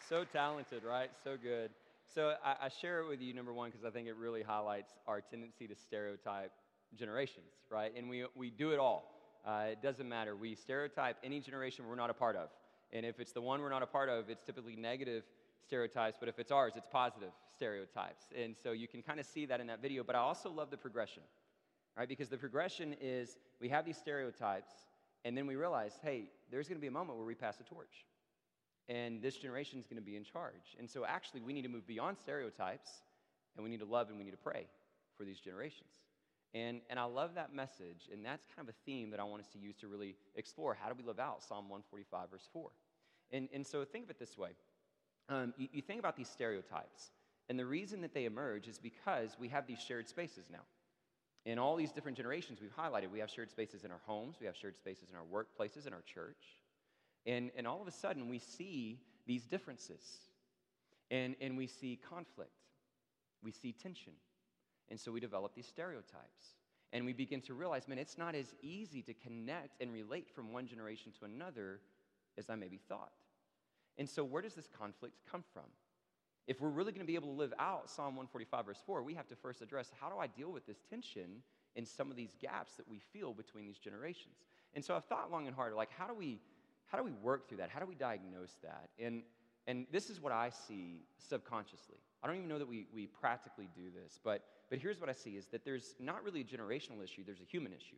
So 0.07 0.23
talented, 0.31 0.83
right? 0.83 1.09
So 1.23 1.37
good. 1.41 1.71
So 2.15 2.33
I, 2.45 2.67
I 2.67 2.69
share 2.69 3.01
it 3.01 3.09
with 3.09 3.19
you, 3.19 3.33
number 3.33 3.53
one, 3.53 3.69
because 3.69 3.83
I 3.83 3.89
think 3.89 4.07
it 4.07 4.15
really 4.15 4.41
highlights 4.41 4.93
our 5.05 5.19
tendency 5.19 5.67
to 5.67 5.75
stereotype 5.75 6.53
generations, 6.97 7.51
right? 7.69 7.91
And 7.93 8.09
we, 8.09 8.23
we 8.35 8.49
do 8.49 8.71
it 8.71 8.79
all. 8.79 9.11
Uh, 9.45 9.65
it 9.71 9.81
doesn't 9.81 10.07
matter. 10.07 10.33
We 10.33 10.55
stereotype 10.55 11.17
any 11.25 11.41
generation 11.41 11.85
we're 11.85 11.95
not 11.95 12.09
a 12.09 12.13
part 12.13 12.37
of. 12.37 12.47
And 12.93 13.05
if 13.05 13.19
it's 13.19 13.33
the 13.33 13.41
one 13.41 13.59
we're 13.59 13.69
not 13.69 13.83
a 13.83 13.87
part 13.87 14.07
of, 14.07 14.29
it's 14.29 14.43
typically 14.43 14.77
negative 14.77 15.23
stereotypes. 15.61 16.15
But 16.17 16.29
if 16.29 16.39
it's 16.39 16.51
ours, 16.51 16.71
it's 16.77 16.87
positive 16.89 17.31
stereotypes. 17.53 18.27
And 18.33 18.55
so 18.63 18.71
you 18.71 18.87
can 18.87 19.01
kind 19.01 19.19
of 19.19 19.25
see 19.25 19.45
that 19.47 19.59
in 19.59 19.67
that 19.67 19.81
video. 19.81 20.01
But 20.01 20.15
I 20.15 20.19
also 20.19 20.49
love 20.49 20.71
the 20.71 20.77
progression, 20.77 21.23
right? 21.97 22.07
Because 22.07 22.29
the 22.29 22.37
progression 22.37 22.95
is 23.01 23.35
we 23.59 23.67
have 23.67 23.85
these 23.85 23.97
stereotypes, 23.97 24.71
and 25.25 25.37
then 25.37 25.47
we 25.47 25.57
realize, 25.57 25.99
hey, 26.01 26.29
there's 26.49 26.69
going 26.69 26.77
to 26.77 26.81
be 26.81 26.87
a 26.87 26.91
moment 26.91 27.17
where 27.17 27.27
we 27.27 27.35
pass 27.35 27.57
the 27.57 27.65
torch. 27.65 28.05
And 28.87 29.21
this 29.21 29.35
generation 29.37 29.79
is 29.79 29.87
going 29.87 29.97
to 29.97 30.05
be 30.05 30.15
in 30.15 30.23
charge. 30.23 30.75
And 30.77 30.89
so 30.89 31.05
actually, 31.05 31.41
we 31.41 31.53
need 31.53 31.63
to 31.63 31.69
move 31.69 31.87
beyond 31.87 32.17
stereotypes, 32.19 32.89
and 33.55 33.63
we 33.63 33.69
need 33.69 33.79
to 33.79 33.85
love 33.85 34.09
and 34.09 34.17
we 34.17 34.23
need 34.23 34.31
to 34.31 34.37
pray 34.37 34.67
for 35.17 35.25
these 35.25 35.39
generations. 35.39 35.91
And, 36.53 36.81
and 36.89 36.99
I 36.99 37.03
love 37.03 37.35
that 37.35 37.53
message, 37.53 38.09
and 38.13 38.25
that's 38.25 38.45
kind 38.55 38.67
of 38.67 38.73
a 38.73 38.77
theme 38.85 39.09
that 39.11 39.19
I 39.19 39.23
want 39.23 39.41
us 39.41 39.49
to 39.49 39.59
use 39.59 39.75
to 39.77 39.87
really 39.87 40.15
explore 40.35 40.73
how 40.73 40.87
do 40.87 40.95
we 40.97 41.03
live 41.03 41.19
out 41.19 41.43
Psalm 41.43 41.67
145, 41.67 42.31
verse 42.31 42.47
4. 42.53 42.69
And, 43.31 43.49
and 43.53 43.67
so 43.67 43.83
think 43.83 44.05
of 44.05 44.11
it 44.11 44.19
this 44.19 44.37
way 44.37 44.51
um, 45.27 45.53
you, 45.57 45.67
you 45.73 45.81
think 45.81 45.99
about 45.99 46.15
these 46.15 46.29
stereotypes, 46.29 47.11
and 47.49 47.59
the 47.59 47.65
reason 47.65 48.01
that 48.01 48.13
they 48.13 48.25
emerge 48.25 48.67
is 48.67 48.77
because 48.77 49.35
we 49.39 49.49
have 49.49 49.67
these 49.67 49.79
shared 49.79 50.07
spaces 50.07 50.45
now. 50.51 50.63
In 51.45 51.59
all 51.59 51.75
these 51.75 51.91
different 51.91 52.17
generations 52.17 52.59
we've 52.61 52.75
highlighted, 52.75 53.11
we 53.11 53.19
have 53.19 53.29
shared 53.29 53.51
spaces 53.51 53.83
in 53.83 53.91
our 53.91 54.01
homes, 54.05 54.37
we 54.39 54.45
have 54.47 54.55
shared 54.55 54.77
spaces 54.77 55.09
in 55.09 55.15
our 55.15 55.23
workplaces, 55.23 55.85
in 55.85 55.93
our 55.93 56.01
church. 56.01 56.57
And, 57.25 57.51
and 57.57 57.67
all 57.67 57.81
of 57.81 57.87
a 57.87 57.91
sudden, 57.91 58.29
we 58.29 58.39
see 58.39 58.99
these 59.25 59.45
differences, 59.45 60.19
and, 61.09 61.35
and 61.41 61.57
we 61.57 61.67
see 61.67 61.99
conflict, 62.09 62.51
we 63.43 63.51
see 63.51 63.71
tension. 63.71 64.13
And 64.89 64.99
so 64.99 65.11
we 65.11 65.19
develop 65.19 65.55
these 65.55 65.65
stereotypes. 65.65 66.55
And 66.93 67.05
we 67.05 67.13
begin 67.13 67.41
to 67.41 67.53
realize, 67.53 67.87
man, 67.87 67.97
it's 67.97 68.17
not 68.17 68.35
as 68.35 68.53
easy 68.61 69.01
to 69.01 69.13
connect 69.13 69.81
and 69.81 69.91
relate 69.91 70.29
from 70.29 70.53
one 70.53 70.67
generation 70.67 71.11
to 71.19 71.25
another 71.25 71.81
as 72.37 72.49
I 72.49 72.55
maybe 72.55 72.79
thought. 72.87 73.11
And 73.97 74.07
so, 74.07 74.23
where 74.23 74.41
does 74.41 74.53
this 74.53 74.67
conflict 74.77 75.15
come 75.29 75.43
from? 75.53 75.63
If 76.47 76.61
we're 76.61 76.69
really 76.69 76.91
going 76.91 77.05
to 77.05 77.07
be 77.07 77.15
able 77.15 77.29
to 77.29 77.39
live 77.39 77.53
out 77.57 77.89
Psalm 77.89 78.15
145, 78.15 78.65
verse 78.65 78.81
4, 78.85 79.01
we 79.01 79.15
have 79.15 79.27
to 79.27 79.35
first 79.35 79.61
address 79.61 79.91
how 79.99 80.09
do 80.09 80.19
I 80.19 80.27
deal 80.27 80.51
with 80.51 80.67
this 80.67 80.77
tension 80.89 81.41
in 81.75 81.85
some 81.85 82.11
of 82.11 82.17
these 82.17 82.35
gaps 82.39 82.73
that 82.75 82.87
we 82.87 82.99
feel 82.99 83.33
between 83.33 83.65
these 83.65 83.79
generations? 83.79 84.35
And 84.75 84.83
so 84.85 84.95
I've 84.95 85.05
thought 85.05 85.31
long 85.31 85.47
and 85.47 85.55
hard, 85.55 85.73
like, 85.73 85.89
how 85.97 86.05
do 86.05 86.13
we, 86.13 86.39
how 86.87 86.97
do 86.97 87.03
we 87.03 87.11
work 87.11 87.47
through 87.47 87.57
that? 87.57 87.69
How 87.69 87.79
do 87.79 87.85
we 87.85 87.95
diagnose 87.95 88.57
that? 88.63 88.89
And, 88.99 89.23
and 89.67 89.87
this 89.91 90.09
is 90.09 90.21
what 90.21 90.31
I 90.31 90.49
see 90.49 91.03
subconsciously. 91.17 91.97
I 92.23 92.27
don't 92.27 92.37
even 92.37 92.49
know 92.49 92.59
that 92.59 92.67
we, 92.67 92.87
we 92.93 93.07
practically 93.07 93.69
do 93.75 93.89
this, 93.91 94.19
but, 94.23 94.43
but 94.69 94.79
here's 94.79 94.99
what 94.99 95.09
I 95.09 95.13
see 95.13 95.31
is 95.31 95.47
that 95.47 95.65
there's 95.65 95.95
not 95.99 96.23
really 96.23 96.41
a 96.41 96.43
generational 96.43 97.03
issue, 97.03 97.23
there's 97.25 97.41
a 97.41 97.49
human 97.49 97.71
issue. 97.71 97.97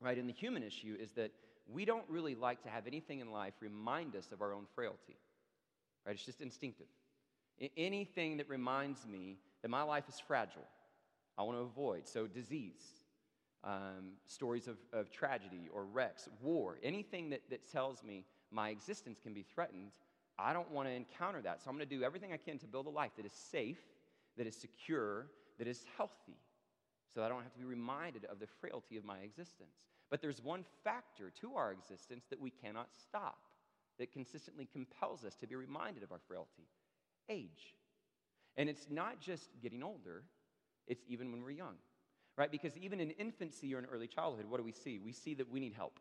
Right? 0.00 0.18
And 0.18 0.28
the 0.28 0.32
human 0.32 0.62
issue 0.62 0.96
is 1.00 1.12
that 1.12 1.32
we 1.70 1.84
don't 1.84 2.04
really 2.08 2.34
like 2.34 2.62
to 2.62 2.68
have 2.68 2.86
anything 2.86 3.20
in 3.20 3.30
life 3.30 3.54
remind 3.60 4.16
us 4.16 4.32
of 4.32 4.42
our 4.42 4.52
own 4.52 4.66
frailty. 4.74 5.16
Right? 6.04 6.14
It's 6.14 6.24
just 6.24 6.40
instinctive. 6.40 6.86
Anything 7.76 8.38
that 8.38 8.48
reminds 8.48 9.06
me 9.06 9.38
that 9.62 9.68
my 9.68 9.82
life 9.82 10.04
is 10.08 10.18
fragile, 10.18 10.66
I 11.38 11.42
want 11.42 11.56
to 11.56 11.62
avoid. 11.62 12.08
So, 12.08 12.26
disease, 12.26 12.82
um, 13.64 14.12
stories 14.26 14.68
of, 14.68 14.76
of 14.92 15.10
tragedy 15.10 15.68
or 15.72 15.84
wrecks, 15.84 16.28
war, 16.42 16.78
anything 16.82 17.30
that, 17.30 17.42
that 17.50 17.70
tells 17.70 18.02
me 18.02 18.24
my 18.50 18.70
existence 18.70 19.18
can 19.22 19.32
be 19.32 19.42
threatened, 19.42 19.90
I 20.38 20.52
don't 20.52 20.70
want 20.70 20.88
to 20.88 20.92
encounter 20.92 21.40
that. 21.42 21.62
So, 21.62 21.70
I'm 21.70 21.76
going 21.76 21.88
to 21.88 21.96
do 21.96 22.02
everything 22.02 22.32
I 22.32 22.36
can 22.36 22.58
to 22.58 22.66
build 22.66 22.86
a 22.86 22.90
life 22.90 23.12
that 23.16 23.26
is 23.26 23.32
safe, 23.32 23.80
that 24.36 24.46
is 24.46 24.56
secure, 24.56 25.26
that 25.58 25.68
is 25.68 25.84
healthy, 25.96 26.38
so 27.14 27.22
I 27.22 27.28
don't 27.28 27.42
have 27.42 27.52
to 27.52 27.58
be 27.58 27.64
reminded 27.64 28.24
of 28.24 28.38
the 28.38 28.46
frailty 28.46 28.96
of 28.96 29.04
my 29.04 29.18
existence. 29.18 29.76
But 30.10 30.20
there's 30.20 30.42
one 30.42 30.64
factor 30.84 31.30
to 31.40 31.54
our 31.54 31.72
existence 31.72 32.24
that 32.30 32.40
we 32.40 32.50
cannot 32.50 32.88
stop, 32.92 33.38
that 33.98 34.12
consistently 34.12 34.68
compels 34.70 35.24
us 35.24 35.36
to 35.36 35.46
be 35.46 35.54
reminded 35.54 36.02
of 36.02 36.12
our 36.12 36.20
frailty 36.26 36.68
age. 37.28 37.74
And 38.56 38.68
it's 38.68 38.86
not 38.90 39.20
just 39.20 39.48
getting 39.62 39.82
older, 39.82 40.24
it's 40.86 41.04
even 41.08 41.32
when 41.32 41.42
we're 41.42 41.50
young, 41.50 41.76
right? 42.36 42.50
Because 42.50 42.76
even 42.78 43.00
in 43.00 43.10
infancy 43.12 43.74
or 43.74 43.78
in 43.78 43.84
early 43.86 44.06
childhood, 44.06 44.46
what 44.48 44.58
do 44.58 44.64
we 44.64 44.72
see? 44.72 44.98
We 44.98 45.12
see 45.12 45.34
that 45.34 45.50
we 45.50 45.60
need 45.60 45.74
help, 45.74 45.98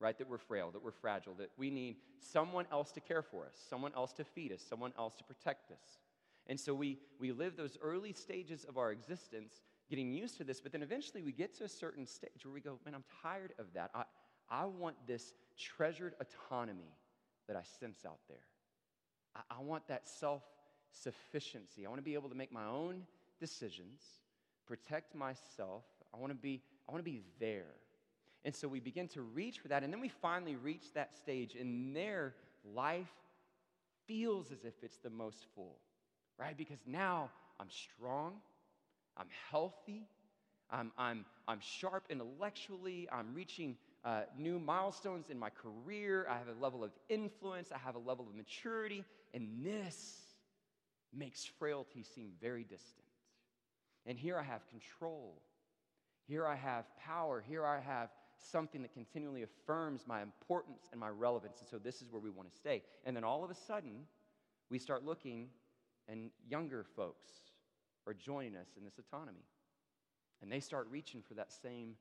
right? 0.00 0.16
That 0.16 0.28
we're 0.28 0.38
frail, 0.38 0.70
that 0.70 0.82
we're 0.82 0.90
fragile, 0.90 1.34
that 1.34 1.50
we 1.56 1.70
need 1.70 1.96
someone 2.20 2.66
else 2.72 2.92
to 2.92 3.00
care 3.00 3.22
for 3.22 3.44
us, 3.46 3.54
someone 3.68 3.92
else 3.96 4.12
to 4.14 4.24
feed 4.24 4.52
us, 4.52 4.62
someone 4.68 4.92
else 4.98 5.14
to 5.16 5.24
protect 5.24 5.70
us. 5.70 5.98
And 6.46 6.58
so 6.58 6.74
we, 6.74 6.98
we 7.20 7.32
live 7.32 7.56
those 7.56 7.76
early 7.82 8.12
stages 8.12 8.64
of 8.64 8.76
our 8.76 8.90
existence 8.90 9.60
getting 9.88 10.12
used 10.12 10.38
to 10.38 10.44
this, 10.44 10.60
but 10.60 10.72
then 10.72 10.82
eventually 10.82 11.22
we 11.22 11.32
get 11.32 11.56
to 11.58 11.64
a 11.64 11.68
certain 11.68 12.06
stage 12.06 12.44
where 12.44 12.54
we 12.54 12.60
go, 12.60 12.78
man, 12.84 12.94
I'm 12.94 13.04
tired 13.22 13.52
of 13.58 13.66
that. 13.74 13.90
I, 13.94 14.04
I 14.50 14.64
want 14.64 14.96
this 15.06 15.34
treasured 15.58 16.14
autonomy 16.20 16.96
that 17.46 17.56
I 17.56 17.62
sense 17.78 17.98
out 18.06 18.18
there. 18.28 18.44
I, 19.36 19.58
I 19.58 19.62
want 19.62 19.86
that 19.88 20.08
self 20.08 20.42
sufficiency. 20.90 21.86
I 21.86 21.88
want 21.88 21.98
to 21.98 22.04
be 22.04 22.14
able 22.14 22.28
to 22.28 22.34
make 22.34 22.52
my 22.52 22.66
own 22.66 23.02
decisions, 23.40 24.00
protect 24.66 25.14
myself. 25.14 25.84
I 26.14 26.18
want 26.18 26.30
to 26.32 26.36
be, 26.36 26.62
I 26.88 26.92
want 26.92 27.04
to 27.04 27.10
be 27.10 27.22
there. 27.40 27.74
And 28.44 28.54
so 28.54 28.66
we 28.66 28.80
begin 28.80 29.08
to 29.08 29.22
reach 29.22 29.60
for 29.60 29.68
that, 29.68 29.84
and 29.84 29.92
then 29.92 30.00
we 30.00 30.08
finally 30.08 30.56
reach 30.56 30.92
that 30.94 31.16
stage, 31.16 31.54
and 31.54 31.94
there 31.94 32.34
life 32.64 33.12
feels 34.06 34.50
as 34.50 34.64
if 34.64 34.74
it's 34.82 34.98
the 34.98 35.10
most 35.10 35.46
full, 35.54 35.78
right? 36.38 36.56
Because 36.56 36.80
now 36.86 37.30
I'm 37.60 37.70
strong, 37.70 38.34
I'm 39.16 39.28
healthy, 39.50 40.08
I'm, 40.70 40.90
I'm, 40.98 41.24
I'm 41.46 41.60
sharp 41.60 42.06
intellectually, 42.10 43.08
I'm 43.12 43.32
reaching 43.32 43.76
uh, 44.04 44.22
new 44.36 44.58
milestones 44.58 45.30
in 45.30 45.38
my 45.38 45.50
career, 45.50 46.26
I 46.28 46.36
have 46.36 46.48
a 46.48 46.60
level 46.60 46.82
of 46.82 46.90
influence, 47.08 47.70
I 47.72 47.78
have 47.78 47.94
a 47.94 48.00
level 48.00 48.26
of 48.28 48.34
maturity, 48.34 49.04
and 49.34 49.64
this 49.64 50.18
makes 51.14 51.44
frailty 51.44 52.02
seem 52.02 52.32
very 52.40 52.64
distant. 52.64 53.04
And 54.06 54.18
here 54.18 54.38
I 54.38 54.42
have 54.42 54.66
control. 54.68 55.40
Here 56.26 56.46
I 56.46 56.56
have 56.56 56.84
power. 56.96 57.44
Here 57.46 57.64
I 57.64 57.80
have 57.80 58.10
something 58.38 58.82
that 58.82 58.92
continually 58.92 59.42
affirms 59.42 60.06
my 60.06 60.22
importance 60.22 60.88
and 60.90 61.00
my 61.00 61.08
relevance. 61.08 61.60
And 61.60 61.68
so 61.68 61.78
this 61.78 62.02
is 62.02 62.10
where 62.10 62.20
we 62.20 62.30
want 62.30 62.50
to 62.50 62.56
stay. 62.56 62.82
And 63.04 63.16
then 63.16 63.24
all 63.24 63.44
of 63.44 63.50
a 63.50 63.54
sudden, 63.54 64.06
we 64.70 64.78
start 64.78 65.04
looking, 65.04 65.48
and 66.08 66.30
younger 66.48 66.84
folks 66.96 67.30
are 68.06 68.14
joining 68.14 68.56
us 68.56 68.68
in 68.76 68.84
this 68.84 68.98
autonomy. 68.98 69.44
And 70.40 70.50
they 70.50 70.60
start 70.60 70.88
reaching 70.90 71.22
for 71.22 71.34
that 71.34 71.52
same 71.52 71.94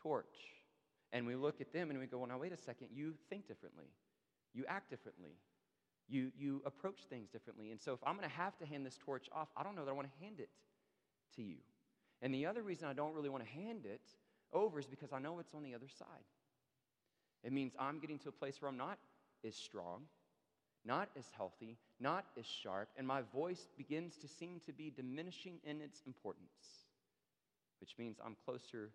torch. 0.00 0.36
And 1.12 1.26
we 1.26 1.34
look 1.34 1.60
at 1.60 1.72
them 1.72 1.90
and 1.90 1.98
we 1.98 2.06
go, 2.06 2.18
well, 2.18 2.28
now 2.28 2.38
wait 2.38 2.52
a 2.52 2.56
second, 2.56 2.88
you 2.92 3.14
think 3.28 3.48
differently. 3.48 3.86
You 4.54 4.64
act 4.68 4.90
differently. 4.90 5.32
You, 6.08 6.30
you 6.38 6.62
approach 6.64 7.00
things 7.10 7.28
differently. 7.28 7.70
And 7.70 7.80
so 7.80 7.92
if 7.92 7.98
I'm 8.06 8.16
going 8.16 8.28
to 8.28 8.34
have 8.34 8.56
to 8.58 8.66
hand 8.66 8.86
this 8.86 8.98
torch 9.04 9.28
off, 9.34 9.48
I 9.56 9.62
don't 9.62 9.74
know 9.74 9.84
that 9.84 9.90
I 9.90 9.94
want 9.94 10.08
to 10.08 10.24
hand 10.24 10.38
it 10.38 10.48
to 11.36 11.42
you. 11.42 11.56
And 12.22 12.34
the 12.34 12.46
other 12.46 12.62
reason 12.62 12.88
I 12.88 12.92
don't 12.92 13.14
really 13.14 13.28
want 13.28 13.44
to 13.44 13.50
hand 13.50 13.84
it 13.84 14.02
over 14.52 14.78
is 14.78 14.86
because 14.86 15.12
I 15.12 15.18
know 15.18 15.38
it's 15.38 15.54
on 15.54 15.62
the 15.62 15.74
other 15.74 15.88
side. 15.88 16.24
It 17.44 17.52
means 17.52 17.74
I'm 17.78 18.00
getting 18.00 18.18
to 18.20 18.28
a 18.28 18.32
place 18.32 18.60
where 18.60 18.68
I'm 18.68 18.76
not 18.76 18.98
as 19.46 19.54
strong, 19.54 20.02
not 20.84 21.08
as 21.16 21.26
healthy, 21.36 21.76
not 22.00 22.24
as 22.38 22.46
sharp, 22.46 22.88
and 22.96 23.06
my 23.06 23.22
voice 23.32 23.68
begins 23.76 24.16
to 24.16 24.28
seem 24.28 24.60
to 24.66 24.72
be 24.72 24.90
diminishing 24.90 25.58
in 25.64 25.80
its 25.80 26.02
importance, 26.06 26.86
which 27.80 27.94
means 27.98 28.18
I'm 28.24 28.36
closer 28.44 28.90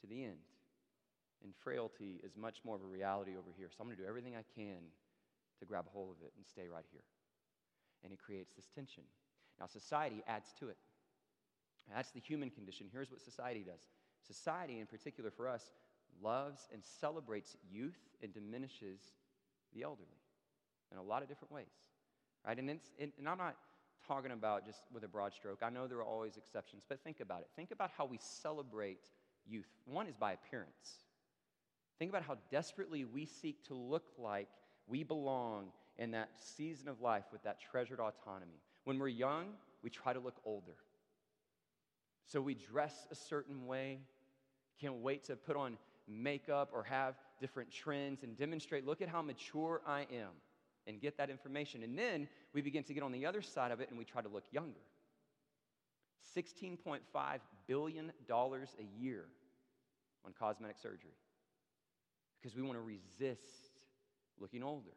to 0.00 0.06
the 0.06 0.24
end. 0.24 0.38
And 1.42 1.54
frailty 1.64 2.20
is 2.22 2.36
much 2.36 2.60
more 2.64 2.76
of 2.76 2.82
a 2.82 2.86
reality 2.86 3.32
over 3.32 3.50
here. 3.56 3.68
So 3.70 3.78
I'm 3.80 3.86
going 3.86 3.96
to 3.96 4.02
do 4.02 4.08
everything 4.08 4.34
I 4.36 4.44
can 4.54 4.78
to 5.58 5.64
grab 5.64 5.86
a 5.88 5.90
hold 5.90 6.10
of 6.10 6.22
it 6.22 6.32
and 6.36 6.46
stay 6.46 6.68
right 6.68 6.84
here. 6.92 7.04
And 8.04 8.12
it 8.12 8.18
creates 8.18 8.52
this 8.54 8.68
tension. 8.74 9.04
Now, 9.58 9.66
society 9.66 10.22
adds 10.26 10.52
to 10.60 10.68
it. 10.68 10.76
That's 11.94 12.10
the 12.10 12.20
human 12.20 12.50
condition. 12.50 12.86
Here's 12.92 13.10
what 13.10 13.20
society 13.20 13.64
does 13.66 13.80
society, 14.26 14.78
in 14.78 14.86
particular 14.86 15.30
for 15.30 15.48
us, 15.48 15.70
loves 16.22 16.68
and 16.72 16.82
celebrates 16.84 17.56
youth 17.70 17.98
and 18.22 18.32
diminishes 18.32 19.00
the 19.74 19.82
elderly 19.82 20.08
in 20.92 20.98
a 20.98 21.02
lot 21.02 21.22
of 21.22 21.28
different 21.28 21.52
ways. 21.52 21.66
Right? 22.46 22.58
And, 22.58 22.70
and 22.70 23.12
I'm 23.26 23.38
not 23.38 23.56
talking 24.06 24.32
about 24.32 24.66
just 24.66 24.80
with 24.92 25.04
a 25.04 25.08
broad 25.08 25.32
stroke. 25.32 25.60
I 25.62 25.70
know 25.70 25.86
there 25.86 25.98
are 25.98 26.04
always 26.04 26.36
exceptions, 26.36 26.84
but 26.88 27.02
think 27.02 27.20
about 27.20 27.40
it. 27.40 27.48
Think 27.56 27.70
about 27.70 27.90
how 27.96 28.04
we 28.06 28.18
celebrate 28.20 29.08
youth. 29.46 29.68
One 29.84 30.06
is 30.06 30.16
by 30.16 30.32
appearance. 30.32 31.04
Think 31.98 32.10
about 32.10 32.22
how 32.22 32.38
desperately 32.50 33.04
we 33.04 33.26
seek 33.26 33.66
to 33.68 33.74
look 33.74 34.04
like 34.18 34.48
we 34.86 35.04
belong 35.04 35.66
in 35.98 36.10
that 36.12 36.30
season 36.36 36.88
of 36.88 37.00
life 37.00 37.24
with 37.30 37.42
that 37.44 37.58
treasured 37.60 38.00
autonomy. 38.00 38.62
When 38.84 38.98
we're 38.98 39.08
young, 39.08 39.48
we 39.82 39.90
try 39.90 40.12
to 40.12 40.20
look 40.20 40.36
older. 40.44 40.76
So 42.30 42.40
we 42.40 42.54
dress 42.54 43.08
a 43.10 43.14
certain 43.16 43.66
way, 43.66 43.98
can't 44.80 44.98
wait 45.02 45.24
to 45.24 45.34
put 45.34 45.56
on 45.56 45.76
makeup 46.06 46.70
or 46.72 46.84
have 46.84 47.16
different 47.40 47.72
trends 47.72 48.22
and 48.22 48.36
demonstrate 48.36 48.86
look 48.86 49.02
at 49.02 49.08
how 49.08 49.20
mature 49.20 49.80
I 49.84 50.02
am 50.12 50.30
and 50.86 51.00
get 51.00 51.16
that 51.18 51.28
information. 51.28 51.82
And 51.82 51.98
then 51.98 52.28
we 52.54 52.60
begin 52.62 52.84
to 52.84 52.94
get 52.94 53.02
on 53.02 53.10
the 53.10 53.26
other 53.26 53.42
side 53.42 53.72
of 53.72 53.80
it 53.80 53.88
and 53.90 53.98
we 53.98 54.04
try 54.04 54.22
to 54.22 54.28
look 54.28 54.44
younger. 54.52 54.78
$16.5 56.36 57.00
billion 57.66 58.12
a 58.30 59.00
year 59.02 59.24
on 60.24 60.32
cosmetic 60.38 60.78
surgery 60.78 61.16
because 62.40 62.56
we 62.56 62.62
want 62.62 62.78
to 62.78 62.82
resist 62.82 63.80
looking 64.38 64.62
older. 64.62 64.94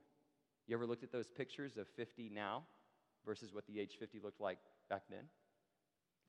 You 0.68 0.76
ever 0.76 0.86
looked 0.86 1.04
at 1.04 1.12
those 1.12 1.28
pictures 1.28 1.78
of 1.78 1.88
50 1.96 2.30
now 2.30 2.62
versus 3.26 3.52
what 3.52 3.66
the 3.66 3.80
age 3.80 3.98
50 4.00 4.20
looked 4.24 4.40
like 4.40 4.60
back 4.88 5.02
then? 5.10 5.24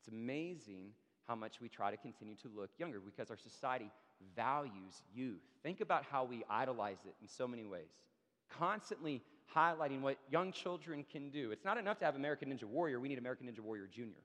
It's 0.04 0.12
amazing 0.12 0.90
how 1.26 1.34
much 1.34 1.62
we 1.62 1.68
try 1.70 1.90
to 1.90 1.96
continue 1.96 2.34
to 2.36 2.50
look 2.54 2.68
younger 2.78 3.00
because 3.00 3.30
our 3.30 3.38
society 3.38 3.90
values 4.36 5.02
youth. 5.14 5.40
Think 5.62 5.80
about 5.80 6.04
how 6.10 6.24
we 6.24 6.44
idolize 6.50 6.98
it 7.06 7.14
in 7.22 7.28
so 7.28 7.48
many 7.48 7.64
ways. 7.64 7.88
Constantly 8.50 9.22
highlighting 9.56 10.02
what 10.02 10.18
young 10.30 10.52
children 10.52 11.06
can 11.10 11.30
do. 11.30 11.52
It's 11.52 11.64
not 11.64 11.78
enough 11.78 11.98
to 12.00 12.04
have 12.04 12.16
American 12.16 12.50
Ninja 12.50 12.64
Warrior, 12.64 13.00
we 13.00 13.08
need 13.08 13.16
American 13.16 13.46
Ninja 13.46 13.60
Warrior 13.60 13.88
Junior. 13.90 14.20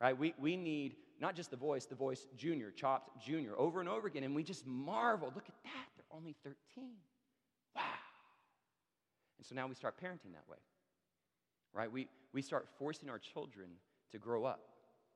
Right? 0.00 0.16
We, 0.16 0.32
we 0.38 0.56
need 0.56 0.94
not 1.20 1.34
just 1.34 1.50
the 1.50 1.56
voice, 1.56 1.86
the 1.86 1.96
voice 1.96 2.26
junior, 2.36 2.70
chopped 2.70 3.24
junior, 3.24 3.58
over 3.58 3.80
and 3.80 3.88
over 3.88 4.06
again. 4.06 4.22
And 4.22 4.34
we 4.34 4.44
just 4.44 4.64
marvel. 4.64 5.32
Look 5.34 5.48
at 5.48 5.54
that, 5.64 5.86
they're 5.96 6.16
only 6.16 6.36
13. 6.44 6.54
Wow. 7.74 7.82
And 9.38 9.46
so 9.46 9.56
now 9.56 9.66
we 9.66 9.74
start 9.74 9.96
parenting 10.00 10.32
that 10.34 10.48
way. 10.48 10.58
Right? 11.72 11.90
We, 11.90 12.06
we 12.32 12.42
start 12.42 12.68
forcing 12.78 13.10
our 13.10 13.18
children 13.18 13.70
to 14.12 14.18
grow 14.18 14.44
up 14.44 14.73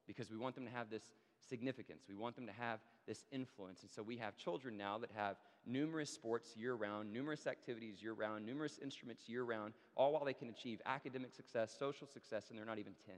because 0.08 0.30
we 0.30 0.36
want 0.36 0.56
them 0.56 0.64
to 0.64 0.72
have 0.72 0.90
this 0.90 1.04
significance. 1.48 2.02
We 2.08 2.16
want 2.16 2.34
them 2.34 2.46
to 2.46 2.52
have 2.58 2.80
this 3.06 3.24
influence. 3.30 3.82
And 3.82 3.90
so 3.90 4.02
we 4.02 4.16
have 4.16 4.36
children 4.36 4.76
now 4.76 4.98
that 4.98 5.10
have 5.14 5.36
numerous 5.64 6.10
sports 6.10 6.56
year 6.56 6.74
round, 6.74 7.12
numerous 7.12 7.46
activities 7.46 8.02
year 8.02 8.14
round, 8.14 8.44
numerous 8.44 8.80
instruments 8.82 9.28
year 9.28 9.44
round, 9.44 9.74
all 9.94 10.12
while 10.12 10.24
they 10.24 10.32
can 10.32 10.48
achieve 10.48 10.80
academic 10.86 11.32
success, 11.32 11.76
social 11.78 12.08
success, 12.08 12.46
and 12.48 12.58
they're 12.58 12.66
not 12.66 12.78
even 12.78 12.94
10. 13.06 13.14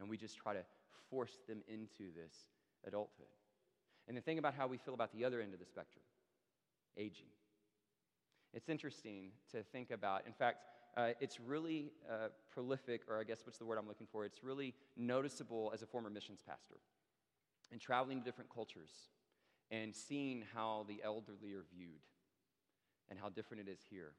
And 0.00 0.10
we 0.10 0.16
just 0.18 0.36
try 0.36 0.52
to 0.52 0.64
force 1.08 1.38
them 1.48 1.62
into 1.68 2.12
this 2.12 2.34
adulthood. 2.86 3.26
And 4.08 4.16
the 4.16 4.20
thing 4.20 4.38
about 4.38 4.54
how 4.54 4.66
we 4.66 4.78
feel 4.78 4.94
about 4.94 5.12
the 5.12 5.24
other 5.24 5.40
end 5.40 5.54
of 5.54 5.60
the 5.60 5.66
spectrum. 5.66 6.02
aging. 6.96 7.28
It's 8.52 8.68
interesting 8.68 9.30
to 9.52 9.62
think 9.62 9.90
about. 9.90 10.26
In 10.26 10.32
fact, 10.34 10.58
uh, 10.96 11.10
it's 11.20 11.40
really 11.40 11.90
uh, 12.10 12.28
prolific, 12.50 13.02
or 13.08 13.18
I 13.18 13.24
guess 13.24 13.40
what's 13.44 13.58
the 13.58 13.64
word 13.64 13.78
I'm 13.78 13.88
looking 13.88 14.06
for? 14.10 14.24
It's 14.24 14.44
really 14.44 14.74
noticeable 14.96 15.70
as 15.74 15.82
a 15.82 15.86
former 15.86 16.10
missions 16.10 16.42
pastor 16.46 16.76
and 17.70 17.80
traveling 17.80 18.18
to 18.18 18.24
different 18.24 18.50
cultures 18.52 18.90
and 19.70 19.94
seeing 19.94 20.44
how 20.54 20.84
the 20.88 21.00
elderly 21.02 21.54
are 21.54 21.64
viewed 21.74 22.02
and 23.08 23.18
how 23.18 23.30
different 23.30 23.66
it 23.66 23.72
is 23.72 23.80
here. 23.90 24.12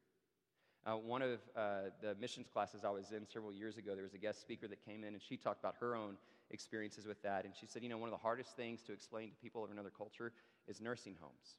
Uh, 0.85 0.97
one 0.97 1.21
of 1.21 1.39
uh, 1.55 1.91
the 2.01 2.15
missions 2.19 2.47
classes 2.51 2.83
I 2.83 2.89
was 2.89 3.11
in 3.11 3.25
several 3.25 3.53
years 3.53 3.77
ago, 3.77 3.93
there 3.93 4.03
was 4.03 4.15
a 4.15 4.17
guest 4.17 4.41
speaker 4.41 4.67
that 4.67 4.83
came 4.83 5.03
in 5.03 5.13
and 5.13 5.21
she 5.21 5.37
talked 5.37 5.59
about 5.59 5.75
her 5.79 5.95
own 5.95 6.17
experiences 6.51 7.05
with 7.05 7.21
that. 7.21 7.45
And 7.45 7.53
she 7.55 7.67
said, 7.67 7.83
you 7.83 7.89
know, 7.89 7.97
one 7.97 8.09
of 8.09 8.11
the 8.11 8.21
hardest 8.21 8.55
things 8.57 8.81
to 8.83 8.93
explain 8.93 9.29
to 9.29 9.35
people 9.35 9.63
of 9.63 9.71
another 9.71 9.91
culture 9.95 10.33
is 10.67 10.81
nursing 10.81 11.15
homes. 11.21 11.57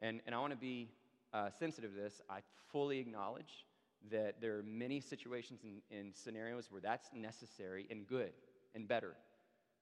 And, 0.00 0.20
and 0.26 0.34
I 0.34 0.38
want 0.38 0.52
to 0.52 0.58
be 0.58 0.90
uh, 1.32 1.50
sensitive 1.58 1.94
to 1.94 2.00
this. 2.00 2.20
I 2.28 2.40
fully 2.70 2.98
acknowledge 2.98 3.66
that 4.10 4.40
there 4.40 4.56
are 4.56 4.62
many 4.62 5.00
situations 5.00 5.60
and, 5.90 6.14
scenarios 6.14 6.70
where 6.70 6.80
that's 6.80 7.10
necessary 7.12 7.86
and 7.90 8.06
good 8.06 8.32
and 8.74 8.86
better 8.86 9.14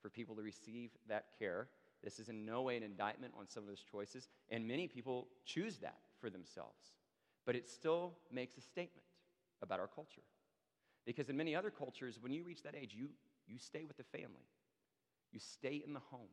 for 0.00 0.08
people 0.08 0.34
to 0.36 0.42
receive 0.42 0.90
that 1.08 1.26
care. 1.38 1.68
This 2.02 2.18
is 2.18 2.28
in 2.28 2.44
no 2.44 2.62
way 2.62 2.76
an 2.76 2.82
indictment 2.82 3.34
on 3.38 3.48
some 3.48 3.62
of 3.62 3.68
those 3.68 3.82
choices, 3.82 4.28
and 4.50 4.66
many 4.66 4.86
people 4.86 5.28
choose 5.44 5.78
that 5.78 5.98
for 6.20 6.30
themselves. 6.30 6.94
But 7.44 7.56
it 7.56 7.68
still 7.68 8.12
makes 8.32 8.56
a 8.56 8.60
statement 8.60 9.06
about 9.62 9.80
our 9.80 9.86
culture. 9.86 10.22
Because 11.04 11.28
in 11.28 11.36
many 11.36 11.54
other 11.54 11.70
cultures, 11.70 12.18
when 12.20 12.32
you 12.32 12.42
reach 12.42 12.62
that 12.64 12.74
age, 12.74 12.92
you, 12.94 13.08
you 13.46 13.58
stay 13.58 13.84
with 13.84 13.96
the 13.96 14.04
family, 14.04 14.46
you 15.32 15.38
stay 15.38 15.82
in 15.86 15.92
the 15.92 16.00
home. 16.10 16.28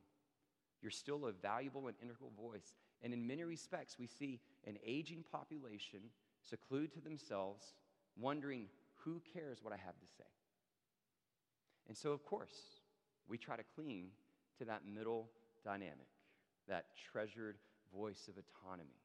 You're 0.82 0.91
still 0.91 1.28
a 1.28 1.32
valuable 1.32 1.88
and 1.88 1.95
integral 2.02 2.32
voice. 2.36 2.73
And 3.04 3.13
in 3.13 3.28
many 3.28 3.44
respects, 3.44 4.00
we 4.00 4.08
see 4.08 4.39
an 4.66 4.78
aging 4.86 5.26
population 5.30 6.00
seclude 6.42 6.94
to 6.94 7.02
themselves, 7.02 7.74
wondering, 8.18 8.68
who 9.04 9.22
cares 9.34 9.60
what 9.62 9.74
I 9.74 9.78
have 9.78 10.00
to 10.00 10.08
say? 10.18 10.24
And 11.88 11.98
so, 11.98 12.12
of 12.12 12.24
course, 12.24 12.82
we 13.28 13.38
try 13.38 13.58
to 13.58 13.63
cling 13.76 14.08
to 14.58 14.66
that 14.66 14.82
middle 14.86 15.30
dynamic, 15.66 16.08
that 16.68 16.86
treasured 17.12 17.58
voice 17.94 18.30
of 18.30 18.36
autonomy. 18.38 19.02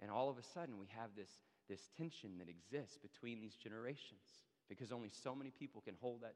And 0.00 0.10
all 0.10 0.28
of 0.28 0.36
a 0.36 0.42
sudden, 0.42 0.78
we 0.78 0.88
have 0.88 1.10
this, 1.16 1.30
this 1.68 1.88
tension 1.96 2.38
that 2.38 2.48
exists 2.48 2.98
between 2.98 3.40
these 3.40 3.56
generations 3.56 4.44
because 4.68 4.92
only 4.92 5.08
so 5.08 5.34
many 5.34 5.50
people 5.50 5.80
can 5.80 5.94
hold 6.00 6.22
that, 6.22 6.34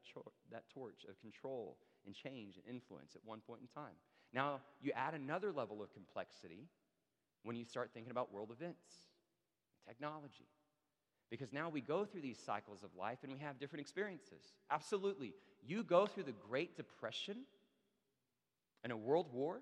that 0.51 0.63
torch 0.73 1.05
of 1.09 1.19
control 1.19 1.77
and 2.05 2.15
change 2.15 2.55
and 2.55 2.65
influence 2.73 3.15
at 3.15 3.21
one 3.25 3.41
point 3.41 3.61
in 3.61 3.67
time. 3.67 3.95
Now, 4.33 4.61
you 4.81 4.91
add 4.95 5.13
another 5.13 5.51
level 5.51 5.81
of 5.81 5.93
complexity 5.93 6.67
when 7.43 7.55
you 7.55 7.65
start 7.65 7.91
thinking 7.93 8.11
about 8.11 8.33
world 8.33 8.51
events, 8.51 8.91
technology. 9.87 10.47
Because 11.29 11.53
now 11.53 11.69
we 11.69 11.81
go 11.81 12.05
through 12.05 12.21
these 12.21 12.37
cycles 12.37 12.83
of 12.83 12.89
life 12.97 13.19
and 13.23 13.31
we 13.31 13.39
have 13.39 13.59
different 13.59 13.81
experiences. 13.81 14.53
Absolutely. 14.69 15.33
You 15.65 15.83
go 15.83 16.05
through 16.05 16.23
the 16.23 16.33
Great 16.33 16.75
Depression 16.75 17.37
and 18.83 18.91
a 18.91 18.97
world 18.97 19.27
war, 19.31 19.61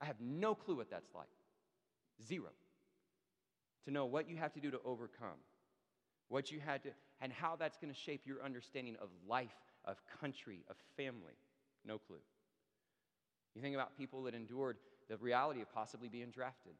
I 0.00 0.06
have 0.06 0.16
no 0.20 0.54
clue 0.54 0.76
what 0.76 0.90
that's 0.90 1.14
like. 1.14 1.28
Zero. 2.26 2.50
To 3.84 3.90
know 3.90 4.06
what 4.06 4.28
you 4.28 4.36
have 4.36 4.52
to 4.54 4.60
do 4.60 4.70
to 4.70 4.80
overcome, 4.84 5.38
what 6.28 6.50
you 6.50 6.60
had 6.60 6.82
to, 6.84 6.90
and 7.20 7.32
how 7.32 7.56
that's 7.56 7.78
going 7.78 7.92
to 7.92 7.98
shape 7.98 8.22
your 8.26 8.42
understanding 8.42 8.96
of 9.00 9.08
life, 9.26 9.48
of 9.84 9.96
country, 10.20 10.60
of 10.68 10.76
family. 10.96 11.36
No 11.84 11.98
clue. 11.98 12.20
You 13.54 13.62
think 13.62 13.74
about 13.74 13.96
people 13.96 14.22
that 14.24 14.34
endured 14.34 14.76
the 15.08 15.16
reality 15.16 15.60
of 15.60 15.72
possibly 15.72 16.08
being 16.08 16.30
drafted. 16.30 16.72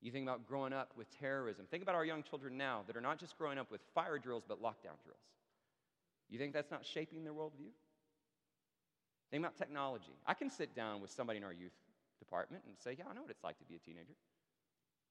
You 0.00 0.12
think 0.12 0.24
about 0.24 0.46
growing 0.46 0.72
up 0.72 0.92
with 0.96 1.08
terrorism. 1.18 1.66
Think 1.70 1.82
about 1.82 1.94
our 1.94 2.04
young 2.04 2.22
children 2.22 2.56
now 2.56 2.82
that 2.86 2.96
are 2.96 3.00
not 3.00 3.18
just 3.18 3.36
growing 3.38 3.58
up 3.58 3.70
with 3.70 3.80
fire 3.94 4.18
drills, 4.18 4.44
but 4.46 4.62
lockdown 4.62 5.00
drills. 5.02 5.24
You 6.28 6.38
think 6.38 6.52
that's 6.52 6.70
not 6.70 6.84
shaping 6.84 7.24
their 7.24 7.32
worldview? 7.32 7.72
Think 9.30 9.42
about 9.42 9.56
technology. 9.56 10.12
I 10.26 10.34
can 10.34 10.50
sit 10.50 10.76
down 10.76 11.00
with 11.00 11.10
somebody 11.10 11.38
in 11.38 11.44
our 11.44 11.52
youth 11.52 11.72
department 12.18 12.62
and 12.66 12.76
say, 12.78 12.94
Yeah, 12.98 13.04
I 13.10 13.14
know 13.14 13.22
what 13.22 13.30
it's 13.30 13.42
like 13.42 13.58
to 13.58 13.64
be 13.64 13.74
a 13.74 13.78
teenager. 13.78 14.14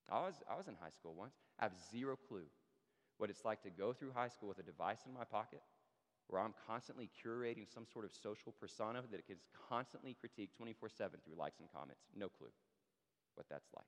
I 0.09 0.21
was, 0.21 0.35
I 0.49 0.55
was 0.55 0.67
in 0.67 0.75
high 0.75 0.91
school 0.91 1.13
once. 1.17 1.33
I 1.59 1.63
have 1.63 1.73
zero 1.91 2.17
clue 2.27 2.45
what 3.17 3.29
it's 3.29 3.45
like 3.45 3.63
to 3.63 3.69
go 3.69 3.93
through 3.93 4.11
high 4.11 4.27
school 4.27 4.49
with 4.49 4.59
a 4.59 4.63
device 4.63 4.99
in 5.07 5.13
my 5.13 5.23
pocket 5.23 5.61
where 6.27 6.41
I'm 6.41 6.53
constantly 6.67 7.09
curating 7.23 7.71
some 7.71 7.85
sort 7.91 8.05
of 8.05 8.11
social 8.13 8.53
persona 8.59 9.03
that 9.11 9.27
gets 9.27 9.45
constantly 9.69 10.15
critiqued 10.15 10.53
24 10.57 10.89
7 10.89 11.19
through 11.25 11.35
likes 11.35 11.59
and 11.59 11.69
comments. 11.71 12.03
No 12.15 12.29
clue 12.29 12.51
what 13.35 13.47
that's 13.49 13.69
like. 13.75 13.85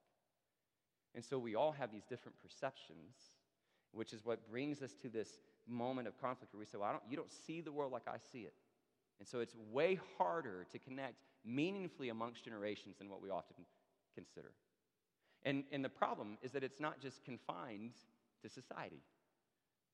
And 1.13 1.24
so 1.24 1.39
we 1.39 1.56
all 1.56 1.71
have 1.71 1.91
these 1.91 2.04
different 2.04 2.38
perceptions, 2.39 3.15
which 3.91 4.12
is 4.13 4.26
what 4.26 4.50
brings 4.50 4.82
us 4.82 4.93
to 5.02 5.10
this 5.10 5.39
moment 5.67 6.08
of 6.08 6.19
conflict 6.19 6.54
where 6.54 6.60
we 6.60 6.65
say, 6.65 6.78
well, 6.78 6.89
I 6.89 6.91
don't, 6.91 7.04
you 7.10 7.15
don't 7.15 7.32
see 7.32 7.62
the 7.62 7.71
world 7.71 7.91
like 7.91 8.08
I 8.08 8.17
see 8.32 8.39
it. 8.39 8.54
And 9.19 9.28
so 9.28 9.39
it's 9.39 9.56
way 9.71 9.98
harder 10.17 10.65
to 10.71 10.80
connect 10.80 11.15
meaningfully 11.45 12.10
amongst 12.10 12.43
generations 12.43 12.98
than 12.98 13.10
what 13.10 13.21
we 13.21 13.30
often 13.30 13.56
consider. 14.13 14.52
And, 15.43 15.63
and 15.71 15.86
the 15.86 15.89
problem 15.89 16.38
is 16.41 16.52
that 16.52 16.63
it's 16.63 16.80
not 16.80 17.00
just 17.00 17.24
confined 17.24 17.93
to 18.41 18.50
society, 18.50 19.02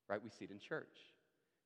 right? 0.08 0.22
We 0.22 0.30
see 0.30 0.46
it 0.46 0.50
in 0.50 0.58
church. 0.58 0.98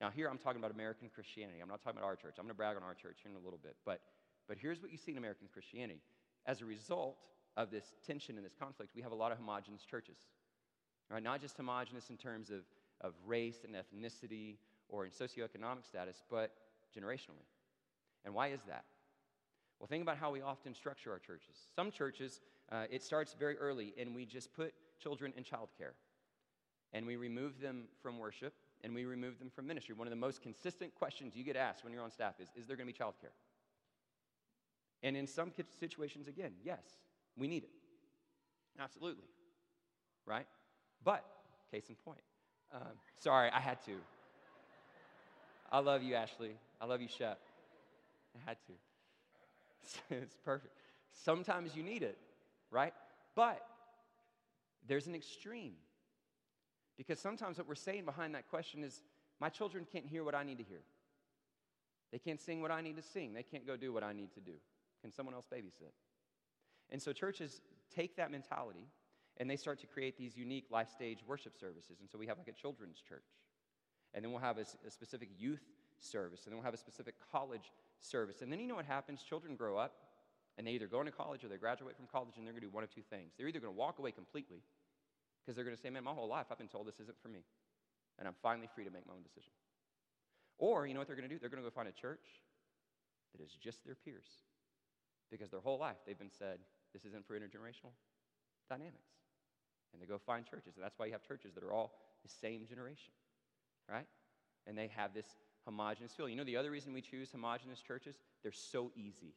Now, 0.01 0.11
here 0.11 0.29
I'm 0.29 0.39
talking 0.39 0.59
about 0.59 0.71
American 0.71 1.09
Christianity. 1.09 1.61
I'm 1.63 1.69
not 1.69 1.83
talking 1.83 1.99
about 1.99 2.09
our 2.09 2.17
church. 2.17 2.35
I'm 2.39 2.45
going 2.45 2.55
to 2.55 2.57
brag 2.57 2.77
on 2.77 2.83
our 2.83 2.95
church 2.95 3.19
here 3.23 3.33
in 3.33 3.37
a 3.37 3.45
little 3.45 3.59
bit. 3.63 3.77
But, 3.85 4.01
but 4.47 4.59
here's 4.59 4.83
what 4.83 4.91
you 4.93 4.99
see 4.99 5.13
in 5.13 5.19
American 5.19 5.49
Christianity. 5.53 6.01
As 6.45 6.61
a 6.61 6.67
result 6.67 7.17
of 7.57 7.71
this 7.71 7.95
tension 8.07 8.37
and 8.37 8.45
this 8.45 8.55
conflict, 8.55 8.93
we 8.95 9.03
have 9.03 9.13
a 9.13 9.15
lot 9.15 9.33
of 9.33 9.39
homogenous 9.39 9.85
churches. 9.85 10.17
Right? 11.11 11.23
Not 11.23 11.41
just 11.41 11.57
homogenous 11.57 12.11
in 12.11 12.17
terms 12.17 12.51
of, 12.51 12.61
of 13.01 13.15
race 13.27 13.65
and 13.65 13.75
ethnicity 13.75 14.57
or 14.89 15.07
in 15.07 15.11
socioeconomic 15.11 15.87
status, 15.87 16.23
but 16.31 16.53
generationally. 16.95 17.47
And 18.25 18.35
why 18.35 18.49
is 18.49 18.61
that? 18.69 18.85
Well, 19.79 19.87
think 19.87 20.03
about 20.03 20.19
how 20.19 20.31
we 20.31 20.41
often 20.41 20.75
structure 20.75 21.13
our 21.13 21.19
churches. 21.19 21.57
Some 21.75 21.91
churches, 21.91 22.41
uh, 22.73 22.85
it 22.91 23.03
starts 23.03 23.35
very 23.39 23.57
early, 23.59 23.95
and 23.99 24.15
we 24.15 24.25
just 24.25 24.53
put 24.53 24.73
children 25.01 25.33
in 25.37 25.45
childcare, 25.45 25.93
and 26.93 27.07
we 27.07 27.17
remove 27.17 27.61
them 27.61 27.85
from 28.03 28.19
worship, 28.19 28.55
and 28.85 28.95
we 28.95 29.05
remove 29.05 29.39
them 29.39 29.51
from 29.51 29.67
ministry. 29.67 29.95
One 29.95 30.07
of 30.07 30.11
the 30.11 30.17
most 30.17 30.43
consistent 30.43 30.95
questions 30.95 31.35
you 31.35 31.45
get 31.45 31.57
asked 31.57 31.85
when 31.85 31.93
you're 31.93 32.03
on 32.03 32.11
staff 32.11 32.35
is 32.41 32.49
Is 32.57 32.67
there 32.67 32.77
going 32.77 32.89
to 32.89 32.93
be 32.93 32.99
childcare? 32.99 33.35
And 35.03 35.17
in 35.17 35.27
some 35.27 35.53
situations, 35.79 36.27
again, 36.29 36.53
yes, 36.65 36.81
we 37.37 37.47
need 37.49 37.65
it. 37.65 37.71
Absolutely. 38.81 39.29
Right? 40.25 40.47
But, 41.05 41.25
case 41.71 41.89
in 41.89 41.95
point. 41.95 42.21
Um, 42.75 42.81
sorry, 43.21 43.51
I 43.51 43.61
had 43.61 43.83
to. 43.85 43.93
I 45.71 45.79
love 45.79 46.03
you, 46.03 46.15
Ashley. 46.15 46.53
I 46.81 46.87
love 46.87 47.01
you, 47.01 47.09
Shep. 47.09 47.39
I 48.37 48.49
had 48.49 48.57
to. 48.67 48.73
it's 50.17 50.37
perfect. 50.45 50.75
Sometimes 51.13 51.75
you 51.75 51.83
need 51.83 52.03
it, 52.03 52.19
right? 52.71 52.93
But 53.35 53.63
there's 54.87 55.07
an 55.07 55.15
extreme. 55.15 55.75
Because 56.97 57.21
sometimes 57.21 57.59
what 57.59 57.69
we're 57.69 57.75
saying 57.75 58.05
behind 58.05 58.35
that 58.35 58.49
question 58.49 58.83
is 58.83 59.03
my 59.41 59.49
children 59.49 59.87
can't 59.91 60.07
hear 60.07 60.25
what 60.25 60.35
I 60.35 60.43
need 60.43 60.59
to 60.59 60.65
hear. 60.65 60.81
They 62.13 62.19
can't 62.19 62.41
sing 62.41 62.63
what 62.63 62.71
I 62.71 62.81
need 62.81 62.97
to 62.97 63.03
sing. 63.03 63.35
They 63.35 63.43
can't 63.43 63.67
go 63.67 63.77
do 63.77 63.93
what 63.93 64.03
I 64.03 64.13
need 64.13 64.33
to 64.35 64.41
do. 64.41 64.53
Can 65.03 65.13
someone 65.13 65.35
else 65.35 65.47
babysit? 65.53 65.93
And 66.91 67.03
so 67.03 67.13
churches 67.13 67.61
take 67.95 68.17
that 68.17 68.31
mentality 68.31 68.89
and 69.39 69.51
they 69.51 69.57
start 69.57 69.81
to 69.81 69.87
create 69.87 70.17
these 70.17 70.37
unique 70.37 70.67
life 70.71 70.89
stage 70.89 71.19
worship 71.27 71.57
services. 71.59 71.99
And 72.01 72.09
so 72.09 72.17
we 72.17 72.27
have 72.27 72.39
like 72.39 72.49
a 72.49 72.53
children's 72.53 73.01
church. 73.01 73.27
And 74.15 74.25
then 74.25 74.33
we'll 74.33 74.41
have 74.41 74.57
a, 74.57 74.65
a 74.87 74.91
specific 74.91 75.29
youth 75.37 75.65
service. 75.99 76.45
And 76.45 76.53
then 76.53 76.59
we'll 76.59 76.65
have 76.65 76.75
a 76.75 76.79
specific 76.79 77.17
college 77.31 77.73
service. 78.01 78.41
And 78.41 78.51
then 78.51 78.61
you 78.61 78.67
know 78.67 78.77
what 78.77 78.87
happens? 78.87 79.23
Children 79.23 79.57
grow 79.57 79.77
up 79.77 79.97
and 80.57 80.67
they 80.67 80.73
either 80.73 80.87
go 80.87 81.01
into 81.01 81.13
college 81.13 81.45
or 81.45 81.49
they 81.49 81.57
graduate 81.57 81.97
from 81.97 82.07
college 82.07 82.35
and 82.37 82.47
they're 82.47 82.53
going 82.53 82.63
to 82.63 82.69
do 82.69 82.75
one 82.75 82.85
of 82.85 82.95
two 82.95 83.03
things. 83.03 83.33
They're 83.37 83.49
either 83.49 83.61
going 83.61 83.75
to 83.75 83.79
walk 83.79 83.99
away 83.99 84.11
completely 84.11 84.63
because 85.47 85.55
they're 85.55 85.65
going 85.65 85.77
to 85.77 85.81
say, 85.81 85.91
man, 85.91 86.03
my 86.03 86.11
whole 86.11 86.27
life 86.27 86.47
I've 86.51 86.59
been 86.59 86.67
told 86.67 86.89
this 86.89 86.99
isn't 86.99 87.23
for 87.23 87.29
me. 87.29 87.47
And 88.19 88.27
I'm 88.27 88.35
finally 88.43 88.69
free 88.75 88.83
to 88.83 88.91
make 88.91 89.07
my 89.07 89.15
own 89.15 89.23
decision. 89.23 89.53
Or, 90.59 90.87
you 90.87 90.95
know 90.95 90.99
what 90.99 91.07
they're 91.07 91.17
going 91.17 91.29
to 91.29 91.33
do? 91.33 91.39
They're 91.39 91.51
going 91.51 91.63
to 91.63 91.69
go 91.69 91.73
find 91.73 91.87
a 91.87 91.93
church 91.93 92.27
that 93.31 93.45
is 93.45 93.53
just 93.63 93.85
their 93.85 93.95
peers. 93.95 94.27
Because 95.31 95.51
their 95.51 95.61
whole 95.61 95.79
life 95.79 95.97
they've 96.07 96.19
been 96.19 96.35
said, 96.37 96.59
this 96.93 97.05
isn't 97.05 97.27
for 97.27 97.39
intergenerational 97.39 97.95
dynamics. 98.69 99.15
And 99.93 100.03
they 100.03 100.07
go 100.07 100.19
find 100.19 100.45
churches. 100.45 100.75
And 100.75 100.85
that's 100.85 100.99
why 100.99 101.07
you 101.07 101.13
have 101.13 101.23
churches 101.23 101.55
that 101.55 101.63
are 101.63 101.73
all 101.73 101.93
the 102.25 102.29
same 102.29 102.67
generation, 102.67 103.13
right? 103.89 104.07
And 104.67 104.77
they 104.77 104.91
have 104.97 105.15
this 105.15 105.27
homogenous 105.65 106.13
feel. 106.13 106.29
You 106.29 106.37
know 106.37 106.45
the 106.45 106.57
other 106.57 106.71
reason 106.71 106.93
we 106.93 107.03
choose 107.03 107.31
homogenous 107.31 107.81
churches? 107.81 108.17
They're 108.43 108.53
so 108.53 108.91
easy. 108.97 109.35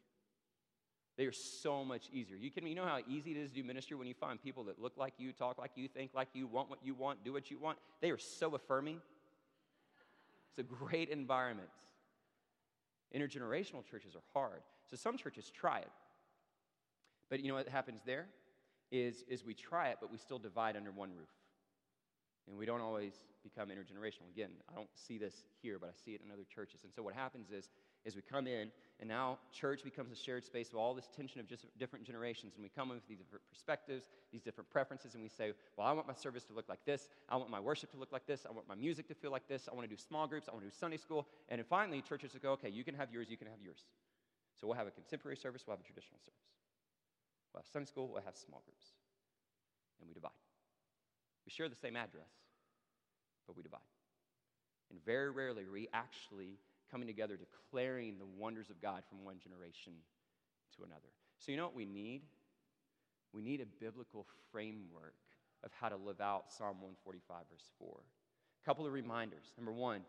They 1.19 1.25
are 1.25 1.31
so 1.31 1.85
much 1.85 2.09
easier. 2.11 2.35
You 2.35 2.49
can 2.49 2.65
you 2.65 2.73
know 2.73 2.85
how 2.85 2.99
easy 3.07 3.31
it 3.31 3.37
is 3.37 3.49
to 3.49 3.55
do 3.55 3.63
ministry 3.63 3.95
when 3.95 4.07
you 4.07 4.15
find 4.15 4.41
people 4.41 4.63
that 4.63 4.81
look 4.81 4.93
like 4.97 5.13
you, 5.19 5.31
talk 5.31 5.59
like 5.59 5.71
you, 5.75 5.87
think 5.87 6.11
like 6.15 6.29
you, 6.33 6.47
want 6.47 6.71
what 6.71 6.79
you 6.81 6.95
want, 6.95 7.23
do 7.23 7.33
what 7.33 7.51
you 7.51 7.59
want. 7.59 7.77
They 8.01 8.09
are 8.09 8.17
so 8.17 8.55
affirming. 8.55 9.01
It's 10.49 10.59
a 10.59 10.63
great 10.63 11.09
environment. 11.09 11.69
Intergenerational 13.15 13.85
churches 13.85 14.15
are 14.15 14.23
hard. 14.33 14.61
So 14.89 14.95
some 14.95 15.15
churches 15.17 15.51
try 15.53 15.79
it. 15.79 15.91
But 17.29 17.41
you 17.41 17.49
know 17.49 17.55
what 17.55 17.67
happens 17.67 18.01
there? 18.03 18.25
is, 18.91 19.23
is 19.27 19.45
we 19.45 19.53
try 19.53 19.89
it, 19.89 19.97
but 19.99 20.11
we 20.11 20.17
still 20.17 20.39
divide 20.39 20.75
under 20.75 20.91
one 20.91 21.09
roof. 21.09 21.29
And 22.47 22.57
we 22.57 22.65
don't 22.65 22.81
always 22.81 23.13
become 23.43 23.69
intergenerational. 23.69 24.29
Again, 24.33 24.49
I 24.71 24.75
don't 24.75 24.89
see 24.95 25.17
this 25.17 25.43
here, 25.61 25.77
but 25.79 25.89
I 25.89 26.03
see 26.03 26.11
it 26.11 26.21
in 26.25 26.31
other 26.31 26.45
churches. 26.53 26.81
And 26.83 26.91
so 26.93 27.03
what 27.03 27.13
happens 27.13 27.51
is, 27.51 27.69
is 28.09 28.15
we 28.15 28.21
come 28.21 28.47
in, 28.47 28.71
and 28.99 29.07
now 29.07 29.37
church 29.53 29.83
becomes 29.83 30.11
a 30.11 30.15
shared 30.15 30.43
space 30.43 30.69
of 30.69 30.75
all 30.75 30.93
this 30.93 31.07
tension 31.15 31.39
of 31.39 31.47
just 31.47 31.65
different 31.77 32.05
generations. 32.05 32.55
And 32.55 32.63
we 32.63 32.69
come 32.69 32.89
in 32.89 32.95
with 32.95 33.07
these 33.07 33.19
different 33.19 33.43
perspectives, 33.49 34.09
these 34.31 34.41
different 34.41 34.69
preferences, 34.69 35.13
and 35.13 35.23
we 35.23 35.29
say, 35.29 35.53
well, 35.77 35.87
I 35.87 35.93
want 35.93 36.07
my 36.07 36.13
service 36.13 36.43
to 36.45 36.53
look 36.53 36.67
like 36.67 36.83
this. 36.85 37.07
I 37.29 37.37
want 37.37 37.49
my 37.49 37.59
worship 37.59 37.91
to 37.91 37.97
look 37.97 38.11
like 38.11 38.25
this. 38.25 38.45
I 38.49 38.51
want 38.51 38.67
my 38.67 38.75
music 38.75 39.07
to 39.07 39.13
feel 39.15 39.31
like 39.31 39.47
this. 39.47 39.69
I 39.71 39.75
want 39.75 39.87
to 39.89 39.95
do 39.95 40.01
small 40.01 40.27
groups. 40.27 40.49
I 40.49 40.51
want 40.51 40.65
to 40.65 40.69
do 40.69 40.75
Sunday 40.77 40.97
school. 40.97 41.27
And 41.47 41.59
then 41.59 41.65
finally, 41.69 42.01
churches 42.01 42.33
will 42.33 42.41
go, 42.41 42.51
okay, 42.53 42.69
you 42.69 42.83
can 42.83 42.95
have 42.95 43.13
yours, 43.13 43.27
you 43.29 43.37
can 43.37 43.47
have 43.47 43.61
yours. 43.63 43.85
So 44.59 44.67
we'll 44.67 44.75
have 44.75 44.87
a 44.87 44.91
contemporary 44.91 45.37
service, 45.37 45.63
we'll 45.65 45.77
have 45.77 45.85
a 45.85 45.87
traditional 45.87 46.19
service. 46.19 46.43
We'll 47.53 47.61
have 47.61 47.71
Sunday 47.71 47.87
school, 47.87 48.09
we'll 48.11 48.23
have 48.23 48.35
small 48.35 48.61
groups. 48.65 48.87
And 50.01 50.07
we 50.09 50.13
divide. 50.13 50.31
We 51.45 51.51
share 51.51 51.69
the 51.69 51.75
same 51.75 51.95
address, 51.95 52.29
but 53.47 53.55
we 53.55 53.63
divide. 53.63 53.79
And 54.91 54.99
very 55.05 55.31
rarely 55.31 55.63
we 55.71 55.87
actually 55.93 56.59
coming 56.91 57.07
together 57.07 57.37
declaring 57.37 58.17
the 58.17 58.25
wonders 58.25 58.69
of 58.69 58.81
God 58.81 59.03
from 59.07 59.23
one 59.23 59.39
generation 59.39 59.93
to 60.77 60.83
another. 60.83 61.09
So, 61.39 61.51
you 61.51 61.57
know 61.57 61.65
what 61.65 61.75
we 61.75 61.85
need? 61.85 62.21
We 63.33 63.41
need 63.41 63.61
a 63.61 63.65
biblical 63.65 64.25
framework 64.51 65.15
of 65.63 65.71
how 65.79 65.89
to 65.89 65.95
live 65.95 66.21
out 66.21 66.51
Psalm 66.51 66.81
145, 66.81 67.37
verse 67.51 67.69
4. 67.77 67.87
A 67.89 68.65
couple 68.65 68.85
of 68.85 68.93
reminders. 68.93 69.53
Number 69.57 69.71
one, 69.71 70.01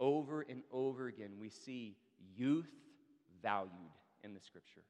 over 0.00 0.42
and 0.42 0.62
over 0.72 1.08
again, 1.08 1.32
we 1.40 1.48
see 1.48 1.96
youth 2.36 2.70
valued 3.42 3.72
in 4.22 4.34
the 4.34 4.40
scripture. 4.40 4.82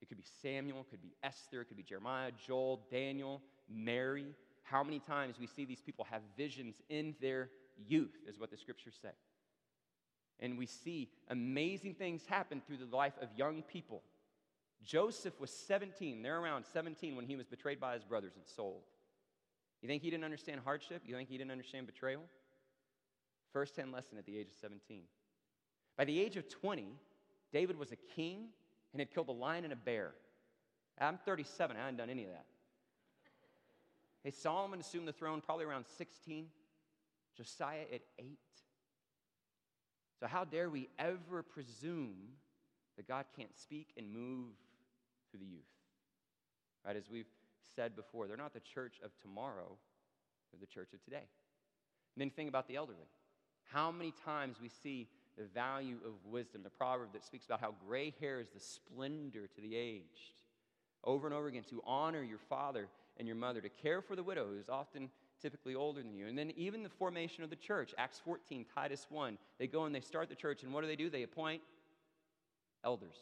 It 0.00 0.08
could 0.08 0.18
be 0.18 0.24
Samuel, 0.42 0.80
it 0.80 0.90
could 0.90 1.02
be 1.02 1.14
Esther, 1.22 1.62
it 1.62 1.66
could 1.66 1.76
be 1.76 1.82
Jeremiah, 1.82 2.30
Joel, 2.46 2.86
Daniel, 2.90 3.42
Mary. 3.68 4.26
How 4.62 4.84
many 4.84 4.98
times 4.98 5.36
we 5.40 5.46
see 5.46 5.64
these 5.64 5.80
people 5.80 6.06
have 6.10 6.22
visions 6.36 6.76
in 6.88 7.14
their 7.20 7.50
youth, 7.88 8.14
is 8.28 8.38
what 8.38 8.50
the 8.50 8.56
scriptures 8.56 8.94
say. 9.00 9.10
And 10.40 10.58
we 10.58 10.66
see 10.66 11.08
amazing 11.28 11.94
things 11.94 12.26
happen 12.26 12.60
through 12.66 12.78
the 12.78 12.96
life 12.96 13.14
of 13.20 13.28
young 13.36 13.62
people. 13.62 14.02
Joseph 14.84 15.40
was 15.40 15.50
17, 15.50 16.22
they're 16.22 16.38
around 16.38 16.64
17 16.72 17.16
when 17.16 17.26
he 17.26 17.36
was 17.36 17.46
betrayed 17.46 17.80
by 17.80 17.94
his 17.94 18.04
brothers 18.04 18.34
and 18.36 18.46
sold. 18.46 18.82
You 19.82 19.88
think 19.88 20.02
he 20.02 20.10
didn't 20.10 20.24
understand 20.24 20.60
hardship? 20.64 21.02
You 21.04 21.16
think 21.16 21.28
he 21.28 21.38
didn't 21.38 21.50
understand 21.50 21.86
betrayal? 21.86 22.22
First 23.52 23.76
hand 23.76 23.92
lesson 23.92 24.18
at 24.18 24.26
the 24.26 24.38
age 24.38 24.48
of 24.48 24.56
17. 24.60 25.02
By 25.96 26.04
the 26.04 26.20
age 26.20 26.36
of 26.36 26.48
20, 26.48 26.86
David 27.52 27.78
was 27.78 27.92
a 27.92 27.96
king 27.96 28.48
and 28.92 29.00
had 29.00 29.10
killed 29.10 29.28
a 29.28 29.32
lion 29.32 29.64
and 29.64 29.72
a 29.72 29.76
bear. 29.76 30.12
I'm 30.98 31.18
37, 31.18 31.76
I 31.76 31.80
haven't 31.80 31.96
done 31.96 32.10
any 32.10 32.24
of 32.24 32.30
that. 32.30 32.46
Hey, 34.24 34.30
Solomon 34.30 34.80
assumed 34.80 35.06
the 35.06 35.12
throne 35.12 35.40
probably 35.40 35.64
around 35.64 35.86
16, 35.96 36.46
Josiah 37.36 37.84
at 37.92 38.00
8. 38.18 38.38
So, 40.20 40.26
how 40.26 40.44
dare 40.44 40.70
we 40.70 40.88
ever 40.98 41.42
presume 41.42 42.16
that 42.96 43.06
God 43.06 43.26
can't 43.36 43.56
speak 43.56 43.88
and 43.96 44.10
move 44.10 44.54
through 45.30 45.40
the 45.40 45.46
youth? 45.46 45.62
Right, 46.86 46.96
as 46.96 47.10
we've 47.10 47.26
said 47.74 47.96
before, 47.96 48.26
they're 48.26 48.36
not 48.36 48.54
the 48.54 48.60
church 48.60 48.94
of 49.04 49.10
tomorrow, 49.20 49.76
they're 50.50 50.60
the 50.60 50.66
church 50.66 50.92
of 50.94 51.04
today. 51.04 51.16
And 52.14 52.20
then 52.20 52.30
think 52.30 52.48
about 52.48 52.68
the 52.68 52.76
elderly. 52.76 53.08
How 53.70 53.90
many 53.90 54.14
times 54.24 54.56
we 54.62 54.70
see 54.82 55.08
the 55.36 55.44
value 55.44 55.98
of 56.04 56.12
wisdom, 56.24 56.62
the 56.62 56.70
proverb 56.70 57.12
that 57.12 57.24
speaks 57.24 57.44
about 57.44 57.60
how 57.60 57.74
gray 57.86 58.14
hair 58.20 58.40
is 58.40 58.48
the 58.50 58.60
splendor 58.60 59.46
to 59.46 59.60
the 59.60 59.76
aged. 59.76 60.32
Over 61.04 61.26
and 61.26 61.36
over 61.36 61.48
again, 61.48 61.64
to 61.70 61.82
honor 61.86 62.22
your 62.22 62.38
father 62.38 62.88
and 63.18 63.28
your 63.28 63.36
mother, 63.36 63.60
to 63.60 63.68
care 63.68 64.00
for 64.00 64.16
the 64.16 64.22
widow 64.22 64.46
who's 64.46 64.68
often 64.68 65.10
typically 65.40 65.74
older 65.74 66.02
than 66.02 66.14
you. 66.14 66.26
And 66.26 66.36
then 66.36 66.52
even 66.56 66.82
the 66.82 66.88
formation 66.88 67.44
of 67.44 67.50
the 67.50 67.56
church, 67.56 67.94
Acts 67.98 68.20
14, 68.24 68.64
Titus 68.74 69.06
1, 69.08 69.38
they 69.58 69.66
go 69.66 69.84
and 69.84 69.94
they 69.94 70.00
start 70.00 70.28
the 70.28 70.34
church, 70.34 70.62
and 70.62 70.72
what 70.72 70.82
do 70.82 70.86
they 70.86 70.96
do? 70.96 71.10
They 71.10 71.22
appoint 71.22 71.62
elders. 72.84 73.16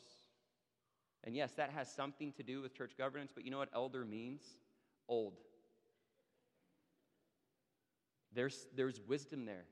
And 1.25 1.35
yes, 1.35 1.53
that 1.53 1.71
has 1.71 1.91
something 1.91 2.33
to 2.33 2.43
do 2.43 2.61
with 2.61 2.75
church 2.75 2.93
governance, 2.99 3.33
but 3.35 3.45
you 3.45 3.51
know 3.51 3.59
what 3.59 3.71
elder 3.75 4.05
means? 4.05 4.43
Old. 5.09 5.35
There's, 8.35 8.67
there's 8.77 9.01
wisdom 9.07 9.47
there. 9.47 9.65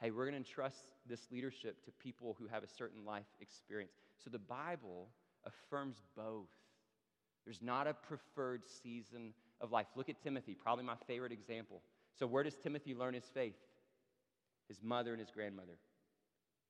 Hey, 0.00 0.10
we're 0.10 0.24
going 0.24 0.32
to 0.32 0.38
entrust 0.38 0.92
this 1.08 1.26
leadership 1.30 1.84
to 1.84 1.90
people 1.92 2.36
who 2.38 2.46
have 2.46 2.62
a 2.62 2.68
certain 2.68 3.04
life 3.04 3.26
experience. 3.40 3.92
So 4.22 4.30
the 4.30 4.38
Bible 4.38 5.08
affirms 5.44 5.96
both. 6.16 6.48
There's 7.44 7.62
not 7.62 7.86
a 7.86 7.94
preferred 7.94 8.64
season 8.82 9.32
of 9.60 9.72
life. 9.72 9.86
Look 9.96 10.08
at 10.08 10.22
Timothy, 10.22 10.54
probably 10.54 10.84
my 10.84 10.96
favorite 11.06 11.32
example. 11.32 11.82
So, 12.18 12.26
where 12.26 12.42
does 12.42 12.56
Timothy 12.56 12.94
learn 12.94 13.14
his 13.14 13.24
faith? 13.32 13.56
His 14.68 14.82
mother 14.82 15.12
and 15.12 15.20
his 15.20 15.30
grandmother. 15.30 15.78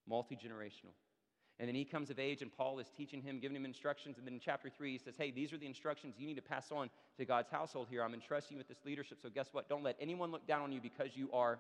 Multi 0.08 0.36
generational. 0.36 0.94
And 1.60 1.66
then 1.66 1.74
he 1.74 1.84
comes 1.84 2.08
of 2.08 2.20
age, 2.20 2.40
and 2.40 2.52
Paul 2.52 2.78
is 2.78 2.86
teaching 2.96 3.20
him, 3.20 3.40
giving 3.40 3.56
him 3.56 3.64
instructions. 3.64 4.16
And 4.16 4.26
then 4.26 4.34
in 4.34 4.40
chapter 4.40 4.70
three, 4.70 4.92
he 4.92 4.98
says, 4.98 5.14
Hey, 5.18 5.30
these 5.30 5.52
are 5.52 5.58
the 5.58 5.66
instructions 5.66 6.14
you 6.16 6.26
need 6.26 6.36
to 6.36 6.42
pass 6.42 6.70
on 6.70 6.88
to 7.16 7.24
God's 7.24 7.50
household 7.50 7.88
here. 7.90 8.02
I'm 8.02 8.14
entrusting 8.14 8.56
you 8.56 8.58
with 8.58 8.68
this 8.68 8.84
leadership. 8.84 9.18
So, 9.20 9.28
guess 9.28 9.48
what? 9.52 9.68
Don't 9.68 9.82
let 9.82 9.96
anyone 10.00 10.30
look 10.30 10.46
down 10.46 10.62
on 10.62 10.72
you 10.72 10.80
because 10.80 11.16
you 11.16 11.30
are 11.32 11.58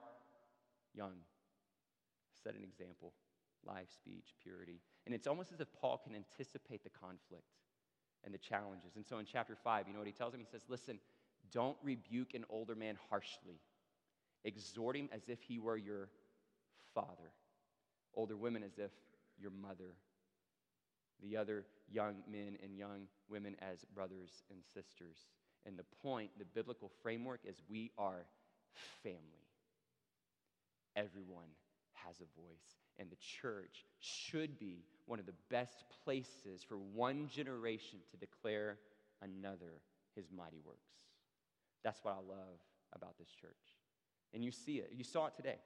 young 0.94 1.14
set 2.42 2.54
an 2.54 2.64
example 2.64 3.12
life, 3.66 3.88
speech, 3.92 4.34
purity. 4.42 4.80
And 5.04 5.14
it's 5.14 5.26
almost 5.26 5.52
as 5.52 5.60
if 5.60 5.66
Paul 5.78 6.00
can 6.02 6.14
anticipate 6.14 6.84
the 6.84 6.90
conflict 6.90 7.50
and 8.24 8.32
the 8.32 8.38
challenges. 8.38 8.96
And 8.96 9.04
so 9.04 9.18
in 9.18 9.26
chapter 9.26 9.56
5, 9.56 9.86
you 9.86 9.92
know 9.92 9.98
what 9.98 10.06
he 10.06 10.12
tells 10.12 10.32
him? 10.32 10.40
He 10.40 10.46
says, 10.46 10.62
Listen, 10.68 11.00
don't 11.52 11.76
rebuke 11.82 12.34
an 12.34 12.44
older 12.50 12.74
man 12.74 12.96
harshly, 13.10 13.60
exhort 14.44 14.96
him 14.96 15.08
as 15.12 15.22
if 15.28 15.42
he 15.42 15.58
were 15.58 15.76
your 15.76 16.08
father, 16.94 17.32
older 18.14 18.36
women 18.36 18.62
as 18.62 18.78
if 18.78 18.90
your 19.40 19.50
mother, 19.50 19.94
the 21.22 21.36
other 21.36 21.64
young 21.90 22.16
men 22.30 22.56
and 22.62 22.76
young 22.76 23.06
women 23.28 23.56
as 23.60 23.84
brothers 23.94 24.42
and 24.50 24.60
sisters. 24.74 25.16
And 25.66 25.78
the 25.78 25.84
point, 26.02 26.30
the 26.38 26.44
biblical 26.44 26.90
framework 27.02 27.40
is 27.44 27.56
we 27.68 27.90
are 27.98 28.26
family. 29.02 29.18
Everyone 30.96 31.48
has 32.06 32.16
a 32.20 32.40
voice. 32.40 32.76
And 32.98 33.10
the 33.10 33.16
church 33.16 33.84
should 34.00 34.58
be 34.58 34.82
one 35.06 35.20
of 35.20 35.26
the 35.26 35.34
best 35.50 35.84
places 36.04 36.64
for 36.66 36.78
one 36.78 37.28
generation 37.28 38.00
to 38.10 38.16
declare 38.16 38.78
another 39.22 39.80
his 40.16 40.26
mighty 40.36 40.60
works. 40.64 40.88
That's 41.84 42.00
what 42.02 42.12
I 42.12 42.16
love 42.16 42.58
about 42.94 43.18
this 43.18 43.28
church. 43.28 43.52
And 44.34 44.44
you 44.44 44.50
see 44.50 44.76
it. 44.76 44.90
You 44.94 45.04
saw 45.04 45.26
it 45.26 45.34
today. 45.36 45.56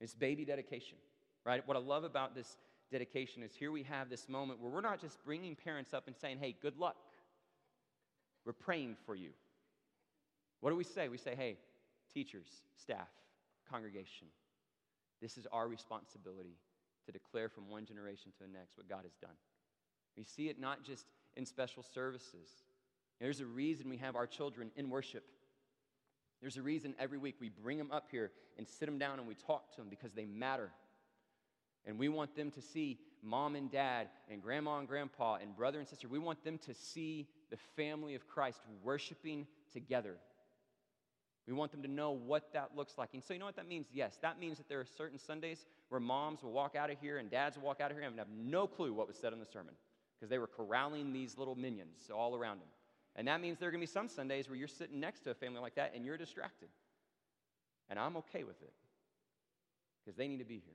It's 0.00 0.14
baby 0.14 0.44
dedication, 0.44 0.98
right? 1.44 1.66
What 1.66 1.76
I 1.76 1.80
love 1.80 2.04
about 2.04 2.34
this 2.34 2.56
dedication 2.90 3.42
is 3.42 3.54
here 3.54 3.70
we 3.70 3.82
have 3.84 4.10
this 4.10 4.28
moment 4.28 4.60
where 4.60 4.70
we're 4.70 4.80
not 4.80 5.00
just 5.00 5.22
bringing 5.24 5.54
parents 5.54 5.94
up 5.94 6.06
and 6.06 6.16
saying, 6.16 6.38
hey, 6.40 6.56
good 6.60 6.76
luck. 6.78 6.96
We're 8.44 8.52
praying 8.52 8.96
for 9.06 9.14
you. 9.14 9.30
What 10.60 10.70
do 10.70 10.76
we 10.76 10.84
say? 10.84 11.08
We 11.08 11.18
say, 11.18 11.34
hey, 11.36 11.58
teachers, 12.12 12.48
staff, 12.80 13.08
congregation, 13.70 14.28
this 15.20 15.36
is 15.36 15.46
our 15.52 15.68
responsibility 15.68 16.56
to 17.06 17.12
declare 17.12 17.48
from 17.48 17.68
one 17.68 17.84
generation 17.84 18.32
to 18.32 18.44
the 18.44 18.52
next 18.52 18.76
what 18.76 18.88
God 18.88 19.02
has 19.04 19.14
done. 19.20 19.36
We 20.16 20.24
see 20.24 20.48
it 20.48 20.58
not 20.58 20.82
just 20.82 21.06
in 21.36 21.46
special 21.46 21.82
services. 21.82 22.48
There's 23.20 23.40
a 23.40 23.46
reason 23.46 23.90
we 23.90 23.98
have 23.98 24.16
our 24.16 24.26
children 24.26 24.70
in 24.76 24.88
worship. 24.88 25.24
There's 26.40 26.56
a 26.56 26.62
reason 26.62 26.94
every 26.98 27.18
week 27.18 27.36
we 27.38 27.50
bring 27.50 27.76
them 27.76 27.90
up 27.92 28.08
here 28.10 28.30
and 28.56 28.66
sit 28.66 28.86
them 28.86 28.98
down 28.98 29.18
and 29.18 29.28
we 29.28 29.34
talk 29.34 29.70
to 29.72 29.76
them 29.76 29.88
because 29.90 30.12
they 30.12 30.24
matter. 30.24 30.70
And 31.86 31.98
we 31.98 32.08
want 32.08 32.34
them 32.34 32.50
to 32.52 32.62
see 32.62 32.98
mom 33.22 33.56
and 33.56 33.70
dad 33.70 34.08
and 34.30 34.42
grandma 34.42 34.78
and 34.78 34.88
grandpa 34.88 35.36
and 35.36 35.54
brother 35.54 35.78
and 35.78 35.88
sister. 35.88 36.08
We 36.08 36.18
want 36.18 36.42
them 36.44 36.58
to 36.66 36.74
see 36.74 37.28
the 37.50 37.58
family 37.76 38.14
of 38.14 38.26
Christ 38.26 38.60
worshiping 38.82 39.46
together. 39.72 40.16
We 41.46 41.52
want 41.52 41.72
them 41.72 41.82
to 41.82 41.88
know 41.88 42.12
what 42.12 42.52
that 42.52 42.70
looks 42.76 42.96
like. 42.96 43.10
And 43.12 43.22
so, 43.22 43.34
you 43.34 43.40
know 43.40 43.46
what 43.46 43.56
that 43.56 43.68
means? 43.68 43.88
Yes, 43.92 44.18
that 44.22 44.38
means 44.38 44.58
that 44.58 44.68
there 44.68 44.80
are 44.80 44.86
certain 44.96 45.18
Sundays 45.18 45.66
where 45.88 46.00
moms 46.00 46.42
will 46.42 46.52
walk 46.52 46.76
out 46.76 46.90
of 46.90 46.98
here 47.00 47.18
and 47.18 47.30
dads 47.30 47.56
will 47.56 47.64
walk 47.64 47.80
out 47.80 47.90
of 47.90 47.96
here 47.96 48.06
and 48.06 48.18
have 48.18 48.28
no 48.30 48.66
clue 48.66 48.94
what 48.94 49.08
was 49.08 49.16
said 49.16 49.32
in 49.32 49.40
the 49.40 49.46
sermon 49.46 49.74
because 50.18 50.30
they 50.30 50.38
were 50.38 50.46
corralling 50.46 51.12
these 51.12 51.36
little 51.36 51.56
minions 51.56 52.08
all 52.14 52.36
around 52.36 52.60
them. 52.60 52.68
And 53.16 53.28
that 53.28 53.40
means 53.40 53.58
there 53.58 53.68
are 53.68 53.72
going 53.72 53.80
to 53.80 53.86
be 53.86 53.92
some 53.92 54.08
Sundays 54.08 54.48
where 54.48 54.56
you're 54.56 54.68
sitting 54.68 55.00
next 55.00 55.20
to 55.20 55.30
a 55.30 55.34
family 55.34 55.60
like 55.60 55.74
that 55.74 55.92
and 55.94 56.04
you're 56.04 56.16
distracted. 56.16 56.68
And 57.88 57.98
I'm 57.98 58.16
okay 58.18 58.44
with 58.44 58.60
it 58.62 58.72
because 60.04 60.16
they 60.16 60.28
need 60.28 60.38
to 60.38 60.44
be 60.44 60.62
here 60.64 60.74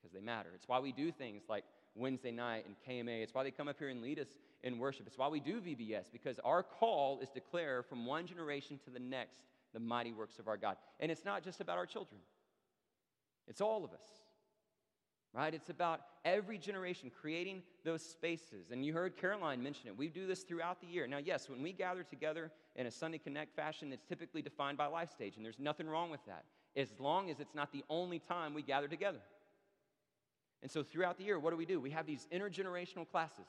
because 0.00 0.12
they 0.12 0.20
matter. 0.20 0.50
It's 0.54 0.66
why 0.66 0.80
we 0.80 0.92
do 0.92 1.12
things 1.12 1.44
like 1.48 1.64
Wednesday 1.94 2.30
night 2.30 2.66
and 2.66 2.76
KMA. 2.88 3.22
It's 3.22 3.34
why 3.34 3.44
they 3.44 3.50
come 3.50 3.68
up 3.68 3.78
here 3.78 3.88
and 3.88 4.02
lead 4.02 4.18
us 4.18 4.28
in 4.62 4.78
worship. 4.78 5.06
It's 5.06 5.18
why 5.18 5.28
we 5.28 5.40
do 5.40 5.60
VBS 5.60 6.10
because 6.12 6.38
our 6.44 6.62
call 6.62 7.20
is 7.20 7.28
to 7.28 7.34
declare 7.34 7.82
from 7.82 8.06
one 8.06 8.26
generation 8.26 8.78
to 8.84 8.90
the 8.90 8.98
next 8.98 9.38
the 9.72 9.80
mighty 9.80 10.12
works 10.12 10.38
of 10.38 10.48
our 10.48 10.56
God. 10.56 10.76
And 10.98 11.10
it's 11.10 11.24
not 11.24 11.44
just 11.44 11.60
about 11.60 11.78
our 11.78 11.86
children, 11.86 12.20
it's 13.46 13.60
all 13.60 13.84
of 13.84 13.92
us. 13.92 14.02
Right? 15.32 15.54
It's 15.54 15.70
about 15.70 16.00
every 16.24 16.58
generation 16.58 17.10
creating 17.20 17.62
those 17.84 18.02
spaces. 18.02 18.70
And 18.70 18.84
you 18.84 18.92
heard 18.92 19.16
Caroline 19.16 19.62
mention 19.62 19.88
it. 19.88 19.96
We 19.96 20.08
do 20.08 20.26
this 20.26 20.42
throughout 20.42 20.80
the 20.80 20.86
year. 20.86 21.06
Now, 21.06 21.18
yes, 21.18 21.48
when 21.48 21.62
we 21.62 21.72
gather 21.72 22.02
together 22.02 22.50
in 22.76 22.86
a 22.86 22.90
Sunday 22.90 23.18
Connect 23.18 23.54
fashion, 23.54 23.92
it's 23.92 24.04
typically 24.04 24.42
defined 24.42 24.76
by 24.76 24.86
life 24.86 25.10
stage, 25.10 25.36
and 25.36 25.44
there's 25.44 25.58
nothing 25.58 25.88
wrong 25.88 26.10
with 26.10 26.24
that, 26.26 26.44
as 26.76 26.92
long 26.98 27.30
as 27.30 27.40
it's 27.40 27.54
not 27.54 27.72
the 27.72 27.84
only 27.88 28.18
time 28.18 28.54
we 28.54 28.62
gather 28.62 28.88
together. 28.88 29.20
And 30.62 30.70
so 30.70 30.82
throughout 30.82 31.16
the 31.16 31.24
year, 31.24 31.38
what 31.38 31.50
do 31.50 31.56
we 31.56 31.64
do? 31.64 31.80
We 31.80 31.90
have 31.90 32.06
these 32.06 32.26
intergenerational 32.32 33.08
classes 33.10 33.46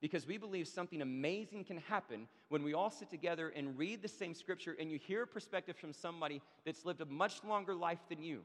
because 0.00 0.26
we 0.26 0.36
believe 0.36 0.66
something 0.66 1.00
amazing 1.00 1.64
can 1.64 1.78
happen 1.78 2.26
when 2.48 2.62
we 2.62 2.74
all 2.74 2.90
sit 2.90 3.10
together 3.10 3.50
and 3.54 3.78
read 3.78 4.02
the 4.02 4.08
same 4.08 4.34
scripture 4.34 4.76
and 4.78 4.90
you 4.90 4.98
hear 4.98 5.22
a 5.22 5.26
perspective 5.26 5.76
from 5.76 5.92
somebody 5.92 6.42
that's 6.64 6.84
lived 6.84 7.00
a 7.00 7.06
much 7.06 7.44
longer 7.44 7.74
life 7.74 8.00
than 8.08 8.22
you 8.22 8.42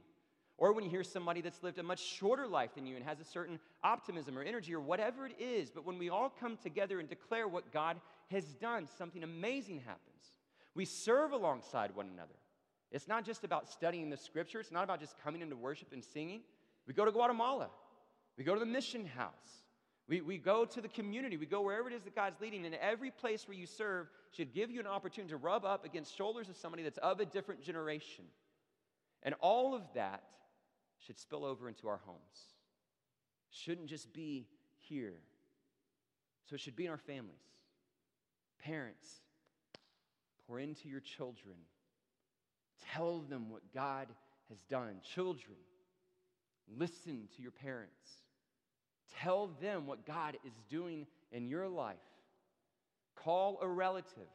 or 0.57 0.71
when 0.71 0.85
you 0.85 0.89
hear 0.89 1.03
somebody 1.03 1.41
that's 1.41 1.61
lived 1.63 1.79
a 1.79 1.83
much 1.83 1.99
shorter 1.99 2.47
life 2.47 2.75
than 2.75 2.85
you 2.85 2.95
and 2.95 3.03
has 3.03 3.19
a 3.19 3.25
certain 3.25 3.59
optimism 3.83 4.37
or 4.37 4.41
energy 4.41 4.73
or 4.73 4.79
whatever 4.79 5.25
it 5.25 5.35
is, 5.39 5.69
but 5.69 5.85
when 5.85 5.97
we 5.97 6.09
all 6.09 6.29
come 6.29 6.57
together 6.57 6.99
and 6.99 7.09
declare 7.09 7.47
what 7.47 7.73
God 7.73 7.97
has 8.31 8.45
done, 8.53 8.87
something 8.97 9.23
amazing 9.23 9.79
happens. 9.79 10.33
We 10.73 10.85
serve 10.85 11.33
alongside 11.33 11.95
one 11.95 12.07
another. 12.13 12.35
It's 12.91 13.07
not 13.07 13.25
just 13.25 13.43
about 13.43 13.69
studying 13.69 14.09
the 14.09 14.17
scripture, 14.17 14.59
it's 14.59 14.71
not 14.71 14.85
about 14.85 15.01
just 15.01 15.15
coming 15.21 15.41
into 15.41 15.55
worship 15.55 15.91
and 15.91 16.03
singing. 16.03 16.41
We 16.87 16.93
go 16.93 17.03
to 17.03 17.11
Guatemala, 17.11 17.69
we 18.37 18.43
go 18.43 18.53
to 18.53 18.59
the 18.59 18.65
mission 18.65 19.05
house. 19.05 19.31
We, 20.07 20.21
we 20.21 20.37
go 20.37 20.65
to 20.65 20.81
the 20.81 20.87
community. 20.87 21.35
We 21.35 21.47
go 21.47 21.61
wherever 21.61 21.89
it 21.89 21.95
is 21.95 22.03
that 22.03 22.13
God's 22.13 22.39
leading. 22.39 22.65
And 22.65 22.75
every 22.75 23.09
place 23.09 23.47
where 23.47 23.57
you 23.57 23.65
serve 23.65 24.07
should 24.31 24.53
give 24.53 24.69
you 24.69 24.79
an 24.79 24.85
opportunity 24.85 25.31
to 25.31 25.37
rub 25.37 25.65
up 25.65 25.83
against 25.83 26.15
shoulders 26.15 26.47
of 26.47 26.55
somebody 26.55 26.83
that's 26.83 26.99
of 26.99 27.19
a 27.19 27.25
different 27.25 27.63
generation. 27.63 28.25
And 29.23 29.33
all 29.41 29.73
of 29.73 29.81
that 29.95 30.21
should 31.05 31.19
spill 31.19 31.45
over 31.45 31.67
into 31.67 31.87
our 31.87 31.99
homes. 32.05 32.53
Shouldn't 33.51 33.87
just 33.87 34.11
be 34.13 34.47
here. 34.79 35.19
So 36.49 36.55
it 36.55 36.59
should 36.59 36.75
be 36.75 36.85
in 36.85 36.91
our 36.91 36.97
families. 36.97 37.35
Parents, 38.63 39.07
pour 40.47 40.59
into 40.59 40.89
your 40.89 40.99
children. 40.99 41.55
Tell 42.93 43.19
them 43.19 43.49
what 43.49 43.61
God 43.73 44.07
has 44.49 44.59
done. 44.69 44.97
Children, 45.03 45.57
listen 46.77 47.27
to 47.35 47.41
your 47.41 47.51
parents. 47.51 48.09
Tell 49.19 49.47
them 49.61 49.87
what 49.87 50.05
God 50.05 50.37
is 50.45 50.53
doing 50.69 51.07
in 51.31 51.47
your 51.47 51.67
life. 51.67 51.95
Call 53.15 53.59
a 53.61 53.67
relative, 53.67 54.29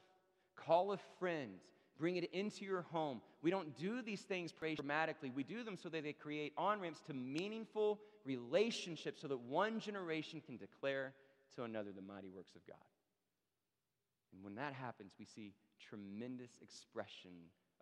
call 0.57 0.93
a 0.93 0.99
friend, 1.19 1.53
bring 2.01 2.17
it 2.17 2.31
into 2.33 2.65
your 2.65 2.83
home. 2.91 3.21
We 3.43 3.51
don't 3.51 3.77
do 3.77 4.01
these 4.01 4.23
things 4.23 4.53
dramatically. 4.53 5.31
We 5.31 5.45
do 5.45 5.63
them 5.63 5.77
so 5.81 5.91
that 5.91 6.03
they 6.03 6.15
create 6.15 6.55
on 6.57 6.81
ramps 6.81 7.03
to 7.07 7.15
meaningful 7.15 8.01
relationships 8.25 9.21
so 9.21 9.29
that 9.29 9.39
one 9.39 9.79
generation 9.79 10.41
can 10.45 10.57
declare 10.57 11.13
to 11.55 11.65
another 11.65 11.91
the 11.95 12.03
mighty 12.03 12.31
works 12.31 12.55
of 12.57 12.67
God. 12.67 12.77
And 14.33 14.43
when 14.43 14.55
that 14.55 14.73
happens, 14.73 15.13
we 15.19 15.27
see 15.27 15.53
tremendous 15.79 16.51
expression 16.63 17.33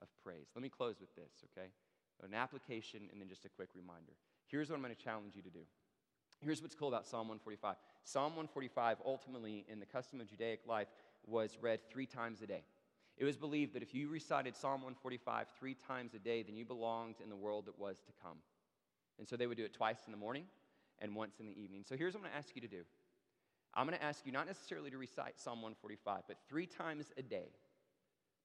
of 0.02 0.08
praise. 0.24 0.46
Let 0.54 0.62
me 0.62 0.68
close 0.68 0.96
with 1.00 1.14
this, 1.14 1.44
okay? 1.52 1.68
An 2.24 2.34
application 2.34 3.02
and 3.12 3.20
then 3.20 3.28
just 3.28 3.44
a 3.44 3.48
quick 3.48 3.68
reminder. 3.74 4.12
Here's 4.46 4.68
what 4.68 4.76
I'm 4.76 4.82
going 4.82 4.94
to 4.94 5.02
challenge 5.02 5.36
you 5.36 5.42
to 5.42 5.50
do. 5.50 5.60
Here's 6.40 6.62
what's 6.62 6.74
cool 6.74 6.88
about 6.88 7.06
Psalm 7.06 7.28
145. 7.28 7.76
Psalm 8.04 8.36
145, 8.36 8.98
ultimately, 9.04 9.64
in 9.68 9.80
the 9.80 9.86
custom 9.86 10.20
of 10.20 10.28
Judaic 10.28 10.60
life, 10.66 10.88
was 11.26 11.58
read 11.60 11.80
three 11.90 12.06
times 12.06 12.42
a 12.42 12.46
day. 12.46 12.62
It 13.18 13.24
was 13.24 13.36
believed 13.36 13.74
that 13.74 13.82
if 13.82 13.94
you 13.94 14.08
recited 14.08 14.56
Psalm 14.56 14.80
145 14.82 15.48
three 15.58 15.74
times 15.74 16.14
a 16.14 16.20
day, 16.20 16.42
then 16.44 16.56
you 16.56 16.64
belonged 16.64 17.16
in 17.22 17.28
the 17.28 17.36
world 17.36 17.66
that 17.66 17.78
was 17.78 17.98
to 18.06 18.12
come. 18.22 18.38
And 19.18 19.28
so 19.28 19.36
they 19.36 19.48
would 19.48 19.56
do 19.56 19.64
it 19.64 19.74
twice 19.74 19.98
in 20.06 20.12
the 20.12 20.18
morning 20.18 20.44
and 21.00 21.14
once 21.16 21.40
in 21.40 21.46
the 21.46 21.60
evening. 21.60 21.82
So 21.84 21.96
here's 21.96 22.14
what 22.14 22.20
I'm 22.20 22.30
going 22.30 22.32
to 22.32 22.38
ask 22.38 22.54
you 22.54 22.62
to 22.62 22.68
do 22.68 22.84
I'm 23.74 23.86
going 23.86 23.98
to 23.98 24.04
ask 24.04 24.24
you 24.24 24.32
not 24.32 24.46
necessarily 24.46 24.90
to 24.90 24.98
recite 24.98 25.38
Psalm 25.38 25.62
145, 25.62 26.22
but 26.28 26.36
three 26.48 26.66
times 26.66 27.06
a 27.16 27.22
day, 27.22 27.48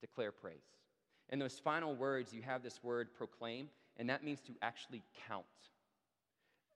declare 0.01 0.32
praise. 0.32 0.57
In 1.30 1.39
those 1.39 1.59
final 1.59 1.95
words, 1.95 2.34
you 2.34 2.41
have 2.41 2.63
this 2.63 2.84
word 2.84 3.09
proclaim, 3.15 3.69
and 3.97 4.09
that 4.09 4.24
means 4.24 4.41
to 4.41 4.53
actually 4.61 5.03
count. 5.28 5.45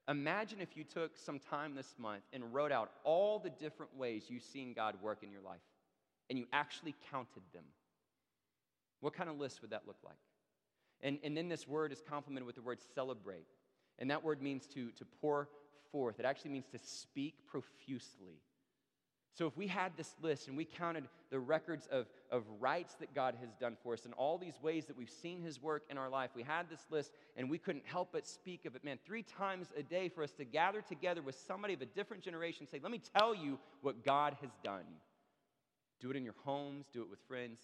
Imagine 0.08 0.62
if 0.62 0.78
you 0.78 0.84
took 0.84 1.18
some 1.18 1.40
time 1.40 1.76
this 1.76 1.96
month 1.98 2.24
and 2.32 2.54
wrote 2.54 2.72
out 2.72 2.92
all 3.04 3.40
the 3.40 3.50
different 3.50 3.96
ways 3.98 4.24
you've 4.30 4.44
seen 4.44 4.74
God 4.74 4.96
work 5.02 5.22
in 5.22 5.32
your 5.32 5.42
life, 5.42 5.60
and 6.30 6.40
you 6.40 6.46
actually 6.54 6.96
counted 7.12 7.44
them. 7.54 7.66
What 9.02 9.14
kind 9.14 9.30
of 9.30 9.38
list 9.38 9.62
would 9.62 9.72
that 9.72 9.84
look 9.86 9.98
like? 10.04 10.18
And, 11.02 11.20
and 11.24 11.38
then 11.38 11.48
this 11.48 11.68
word 11.68 11.92
is 11.92 12.02
complemented 12.02 12.46
with 12.46 12.56
the 12.56 12.62
word 12.62 12.80
celebrate. 12.96 13.48
And 14.00 14.10
that 14.12 14.24
word 14.24 14.42
means 14.42 14.66
to, 14.68 14.92
to 14.92 15.06
pour 15.22 15.50
forth, 15.92 16.20
it 16.20 16.26
actually 16.26 16.52
means 16.52 16.68
to 16.72 16.80
speak 16.80 17.36
profusely. 17.48 18.42
So 19.38 19.46
if 19.46 19.56
we 19.56 19.68
had 19.68 19.96
this 19.96 20.16
list 20.24 20.48
and 20.48 20.58
we 20.58 20.66
counted 20.66 21.08
the 21.30 21.40
records 21.40 21.88
of, 21.92 22.08
of 22.32 22.44
rights 22.60 22.96
that 23.00 23.14
God 23.14 23.36
has 23.40 23.50
done 23.60 23.78
for 23.84 23.94
us 23.94 24.06
and 24.06 24.14
all 24.16 24.40
these 24.40 24.60
ways 24.64 24.88
that 24.88 24.98
we've 24.98 25.12
seen 25.12 25.44
his 25.44 25.62
work 25.62 25.84
in 25.92 25.98
our 25.98 26.10
life, 26.10 26.32
we 26.36 26.42
had 26.42 26.72
this 26.72 26.88
list 26.90 27.12
and 27.36 27.48
we 27.48 27.60
couldn't 27.60 27.86
help 27.86 28.10
but 28.12 28.26
speak 28.26 28.66
of 28.66 28.76
it. 28.76 28.84
Man, 28.84 28.98
three 29.06 29.22
times 29.22 29.68
a 29.78 29.84
day 29.84 30.10
for 30.10 30.24
us 30.24 30.32
to 30.34 30.44
gather 30.44 30.82
together 30.82 31.22
with 31.22 31.36
somebody 31.48 31.76
of 31.76 31.84
a 31.84 31.86
different 31.86 32.24
generation, 32.24 32.66
say, 32.66 32.80
let 32.82 32.92
me 32.92 33.00
tell 33.16 33.36
you 33.36 33.60
what 33.82 34.04
God 34.04 34.36
has 34.42 34.50
done. 34.64 34.86
Do 36.00 36.10
it 36.10 36.16
in 36.16 36.24
your 36.24 36.36
homes, 36.44 36.88
do 36.92 37.04
it 37.04 37.10
with 37.10 37.20
friends. 37.28 37.60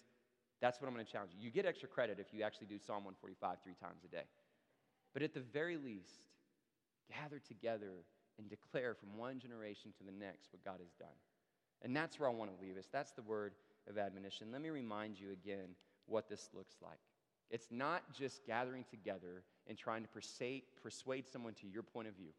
That's 0.64 0.80
what 0.80 0.88
I'm 0.88 0.94
going 0.94 1.04
to 1.04 1.12
challenge 1.12 1.32
you. 1.36 1.44
You 1.44 1.50
get 1.50 1.66
extra 1.66 1.86
credit 1.86 2.16
if 2.18 2.32
you 2.32 2.42
actually 2.42 2.68
do 2.68 2.78
Psalm 2.78 3.04
145 3.04 3.58
three 3.62 3.74
times 3.74 4.00
a 4.02 4.08
day. 4.08 4.24
But 5.12 5.22
at 5.22 5.34
the 5.34 5.40
very 5.40 5.76
least, 5.76 6.24
gather 7.12 7.38
together 7.38 7.92
and 8.38 8.48
declare 8.48 8.94
from 8.94 9.18
one 9.18 9.38
generation 9.38 9.92
to 9.98 10.04
the 10.04 10.10
next 10.10 10.54
what 10.54 10.64
God 10.64 10.80
has 10.80 10.90
done. 10.98 11.18
And 11.82 11.94
that's 11.94 12.18
where 12.18 12.30
I 12.30 12.32
want 12.32 12.50
to 12.50 12.64
leave 12.64 12.78
us. 12.78 12.86
That's 12.90 13.12
the 13.12 13.20
word 13.20 13.52
of 13.90 13.98
admonition. 13.98 14.52
Let 14.52 14.62
me 14.62 14.70
remind 14.70 15.20
you 15.20 15.32
again 15.32 15.76
what 16.06 16.30
this 16.30 16.48
looks 16.54 16.76
like. 16.82 16.98
It's 17.50 17.66
not 17.70 18.14
just 18.14 18.46
gathering 18.46 18.86
together 18.88 19.42
and 19.66 19.76
trying 19.76 20.02
to 20.02 20.08
persuade, 20.08 21.28
someone 21.30 21.52
to 21.60 21.66
your 21.66 21.82
point 21.82 22.08
of 22.08 22.14
view. 22.14 22.32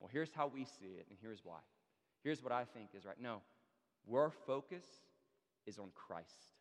Well, 0.00 0.10
here's 0.12 0.32
how 0.34 0.50
we 0.52 0.64
see 0.64 0.96
it, 0.98 1.06
and 1.10 1.18
here's 1.22 1.44
why. 1.44 1.60
Here's 2.24 2.42
what 2.42 2.50
I 2.50 2.64
think 2.64 2.88
is 2.92 3.04
right. 3.04 3.20
No, 3.22 3.40
our 4.12 4.32
focus 4.32 4.84
is 5.64 5.78
on 5.78 5.90
Christ. 5.94 6.55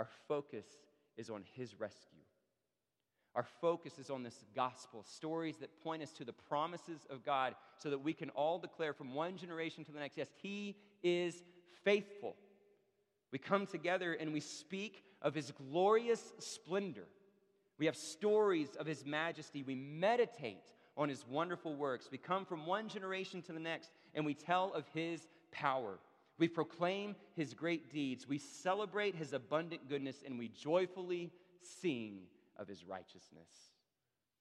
Our 0.00 0.08
focus 0.28 0.64
is 1.18 1.28
on 1.28 1.44
his 1.54 1.78
rescue. 1.78 2.22
Our 3.34 3.44
focus 3.60 3.98
is 3.98 4.08
on 4.08 4.22
this 4.22 4.46
gospel, 4.56 5.04
stories 5.04 5.58
that 5.58 5.78
point 5.84 6.02
us 6.02 6.10
to 6.14 6.24
the 6.24 6.32
promises 6.32 7.06
of 7.10 7.22
God 7.22 7.54
so 7.76 7.90
that 7.90 7.98
we 7.98 8.14
can 8.14 8.30
all 8.30 8.58
declare 8.58 8.94
from 8.94 9.14
one 9.14 9.36
generation 9.36 9.84
to 9.84 9.92
the 9.92 10.00
next 10.00 10.16
yes, 10.16 10.28
He 10.42 10.74
is 11.02 11.42
faithful. 11.84 12.34
We 13.30 13.38
come 13.38 13.66
together 13.66 14.14
and 14.14 14.32
we 14.32 14.40
speak 14.40 15.04
of 15.20 15.34
His 15.34 15.52
glorious 15.52 16.32
splendor. 16.38 17.06
We 17.78 17.84
have 17.84 17.94
stories 17.94 18.70
of 18.80 18.86
His 18.86 19.04
majesty. 19.04 19.62
We 19.62 19.74
meditate 19.74 20.72
on 20.96 21.10
His 21.10 21.26
wonderful 21.28 21.76
works. 21.76 22.08
We 22.10 22.18
come 22.18 22.46
from 22.46 22.64
one 22.64 22.88
generation 22.88 23.42
to 23.42 23.52
the 23.52 23.60
next 23.60 23.90
and 24.14 24.24
we 24.24 24.32
tell 24.32 24.72
of 24.72 24.86
His 24.94 25.28
power. 25.52 25.98
We 26.40 26.48
proclaim 26.48 27.16
his 27.36 27.52
great 27.52 27.92
deeds. 27.92 28.26
We 28.26 28.38
celebrate 28.38 29.14
his 29.14 29.34
abundant 29.34 29.90
goodness 29.90 30.22
and 30.24 30.38
we 30.38 30.48
joyfully 30.48 31.30
sing 31.60 32.22
of 32.56 32.66
his 32.66 32.82
righteousness. 32.82 33.70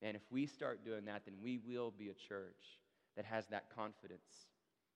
And 0.02 0.16
if 0.16 0.22
we 0.32 0.45
start 0.45 0.86
doing 0.86 1.04
that, 1.06 1.24
then 1.26 1.36
we 1.43 1.58
will 1.58 1.91
be 1.91 2.08
a 2.08 2.14
church 2.14 2.80
that 3.18 3.26
has 3.26 3.47
that 3.47 3.66
confidence, 3.76 4.47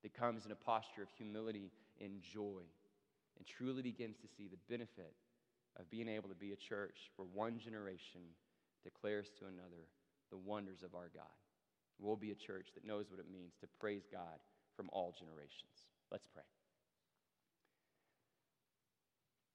that 0.01 0.14
comes 0.14 0.45
in 0.45 0.54
a 0.54 0.56
posture 0.56 1.04
of 1.04 1.10
humility 1.18 1.72
and 1.99 2.22
joy, 2.22 2.64
and 3.38 3.45
truly 3.45 3.82
begins 3.82 4.16
to 4.20 4.28
see 4.38 4.47
the 4.47 4.58
benefit 4.70 5.14
of 5.78 5.91
being 5.91 6.08
able 6.08 6.30
to 6.30 6.36
be 6.36 6.54
a 6.54 6.56
church 6.56 7.12
where 7.18 7.28
one 7.34 7.60
generation 7.60 8.22
declares 8.82 9.28
to 9.39 9.45
another 9.45 9.89
the 10.32 10.38
wonders 10.38 10.84
of 10.84 10.95
our 10.95 11.12
God. 11.14 11.26
We'll 11.99 12.16
be 12.16 12.32
a 12.32 12.36
church 12.36 12.68
that 12.76 12.86
knows 12.86 13.12
what 13.12 13.20
it 13.20 13.30
means 13.30 13.56
to 13.60 13.68
praise 13.78 14.08
God 14.10 14.39
from 14.78 14.89
all 14.93 15.14
generations. 15.20 15.89
Let's 16.10 16.28
pray. 16.28 16.43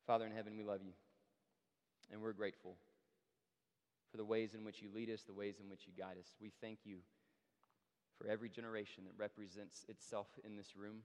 Father 0.09 0.25
in 0.25 0.33
heaven, 0.33 0.57
we 0.57 0.65
love 0.65 0.81
you, 0.83 0.95
and 2.11 2.23
we're 2.23 2.33
grateful 2.33 2.77
for 4.11 4.17
the 4.17 4.25
ways 4.25 4.55
in 4.55 4.65
which 4.65 4.81
you 4.81 4.89
lead 4.95 5.11
us, 5.11 5.21
the 5.21 5.35
ways 5.35 5.57
in 5.63 5.69
which 5.69 5.83
you 5.87 5.93
guide 5.99 6.17
us. 6.19 6.35
We 6.41 6.51
thank 6.63 6.79
you 6.85 7.01
for 8.17 8.27
every 8.27 8.49
generation 8.49 9.05
that 9.05 9.13
represents 9.19 9.85
itself 9.87 10.29
in 10.47 10.57
this 10.57 10.75
room. 10.75 11.01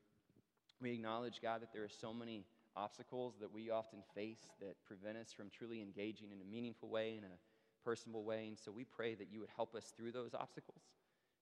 We 0.81 0.93
acknowledge, 0.93 1.41
God, 1.41 1.61
that 1.63 1.73
there 1.73 1.83
are 1.83 1.89
so 1.89 2.13
many 2.13 2.45
obstacles 2.77 3.33
that 3.41 3.53
we 3.53 3.69
often 3.69 3.99
face 4.15 4.39
that 4.61 4.77
prevent 4.85 5.17
us 5.17 5.33
from 5.33 5.49
truly 5.49 5.81
engaging 5.81 6.31
in 6.31 6.39
a 6.39 6.49
meaningful 6.49 6.87
way, 6.87 7.17
in 7.17 7.25
a 7.25 7.83
personable 7.83 8.23
way. 8.23 8.47
And 8.47 8.57
so 8.57 8.71
we 8.71 8.85
pray 8.85 9.15
that 9.15 9.27
you 9.29 9.41
would 9.41 9.51
help 9.53 9.75
us 9.75 9.91
through 9.97 10.13
those 10.13 10.33
obstacles 10.33 10.79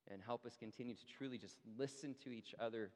and 0.09 0.19
help 0.25 0.47
us 0.47 0.57
continue 0.57 0.95
to 0.95 1.05
truly 1.05 1.37
just 1.37 1.57
listen 1.77 2.15
to 2.23 2.31
each 2.31 2.55
other 2.59 2.89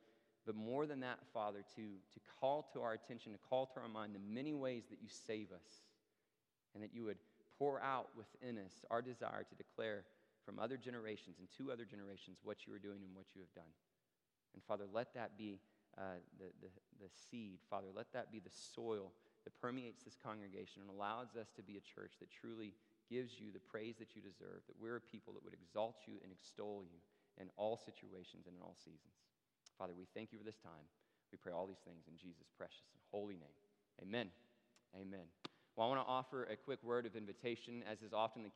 but 0.45 0.55
more 0.55 0.85
than 0.85 0.99
that, 1.01 1.19
Father, 1.33 1.63
to, 1.75 1.81
to 1.81 2.19
call 2.39 2.69
to 2.73 2.81
our 2.81 2.93
attention, 2.93 3.31
to 3.33 3.39
call 3.49 3.65
to 3.73 3.79
our 3.79 3.89
mind 3.89 4.13
the 4.13 4.33
many 4.33 4.53
ways 4.53 4.83
that 4.89 4.99
you 5.01 5.09
save 5.09 5.51
us, 5.51 5.83
and 6.73 6.83
that 6.83 6.93
you 6.93 7.03
would 7.05 7.17
pour 7.57 7.81
out 7.81 8.09
within 8.17 8.57
us 8.57 8.85
our 8.91 9.01
desire 9.01 9.43
to 9.43 9.55
declare 9.55 10.03
from 10.45 10.59
other 10.59 10.77
generations 10.77 11.37
and 11.39 11.47
two 11.49 11.71
other 11.71 11.85
generations 11.85 12.37
what 12.43 12.67
you 12.67 12.73
are 12.73 12.79
doing 12.79 13.01
and 13.01 13.15
what 13.15 13.25
you 13.33 13.41
have 13.41 13.53
done. 13.55 13.73
And 14.53 14.61
Father, 14.63 14.85
let 14.91 15.13
that 15.15 15.37
be 15.37 15.59
uh, 15.97 16.21
the, 16.37 16.51
the, 16.61 16.69
the 17.01 17.09
seed. 17.09 17.59
Father, 17.69 17.87
let 17.95 18.11
that 18.13 18.31
be 18.31 18.39
the 18.39 18.53
soil 18.53 19.11
that 19.43 19.57
permeates 19.61 20.03
this 20.03 20.17
congregation 20.21 20.81
and 20.81 20.89
allows 20.91 21.35
us 21.39 21.49
to 21.55 21.63
be 21.63 21.77
a 21.77 21.83
church 21.83 22.13
that 22.19 22.29
truly 22.29 22.73
gives 23.09 23.39
you 23.39 23.53
the 23.53 23.61
praise 23.61 23.95
that 23.97 24.15
you 24.15 24.21
deserve, 24.21 24.61
that 24.67 24.77
we're 24.79 24.97
a 24.97 25.01
people 25.01 25.33
that 25.33 25.43
would 25.43 25.53
exalt 25.53 26.03
you 26.05 26.17
and 26.23 26.31
extol 26.31 26.83
you 26.83 26.99
in 27.39 27.49
all 27.57 27.77
situations 27.77 28.45
and 28.47 28.55
in 28.55 28.61
all 28.61 28.75
seasons. 28.75 29.15
Father, 29.77 29.93
we 29.97 30.07
thank 30.13 30.31
you 30.31 30.37
for 30.37 30.45
this 30.45 30.57
time. 30.63 30.87
We 31.31 31.37
pray 31.37 31.51
all 31.51 31.67
these 31.67 31.83
things 31.83 32.07
in 32.07 32.15
Jesus' 32.17 32.47
precious 32.57 32.87
and 32.93 33.01
holy 33.11 33.35
name. 33.35 33.57
Amen. 34.01 34.31
Amen. 34.95 35.27
Well, 35.75 35.87
I 35.87 35.89
want 35.91 35.99
to 35.99 36.07
offer 36.07 36.45
a 36.45 36.55
quick 36.55 36.79
word 36.83 37.05
of 37.05 37.15
invitation, 37.15 37.83
as 37.83 38.01
is 38.01 38.13
often 38.13 38.43
the 38.43 38.49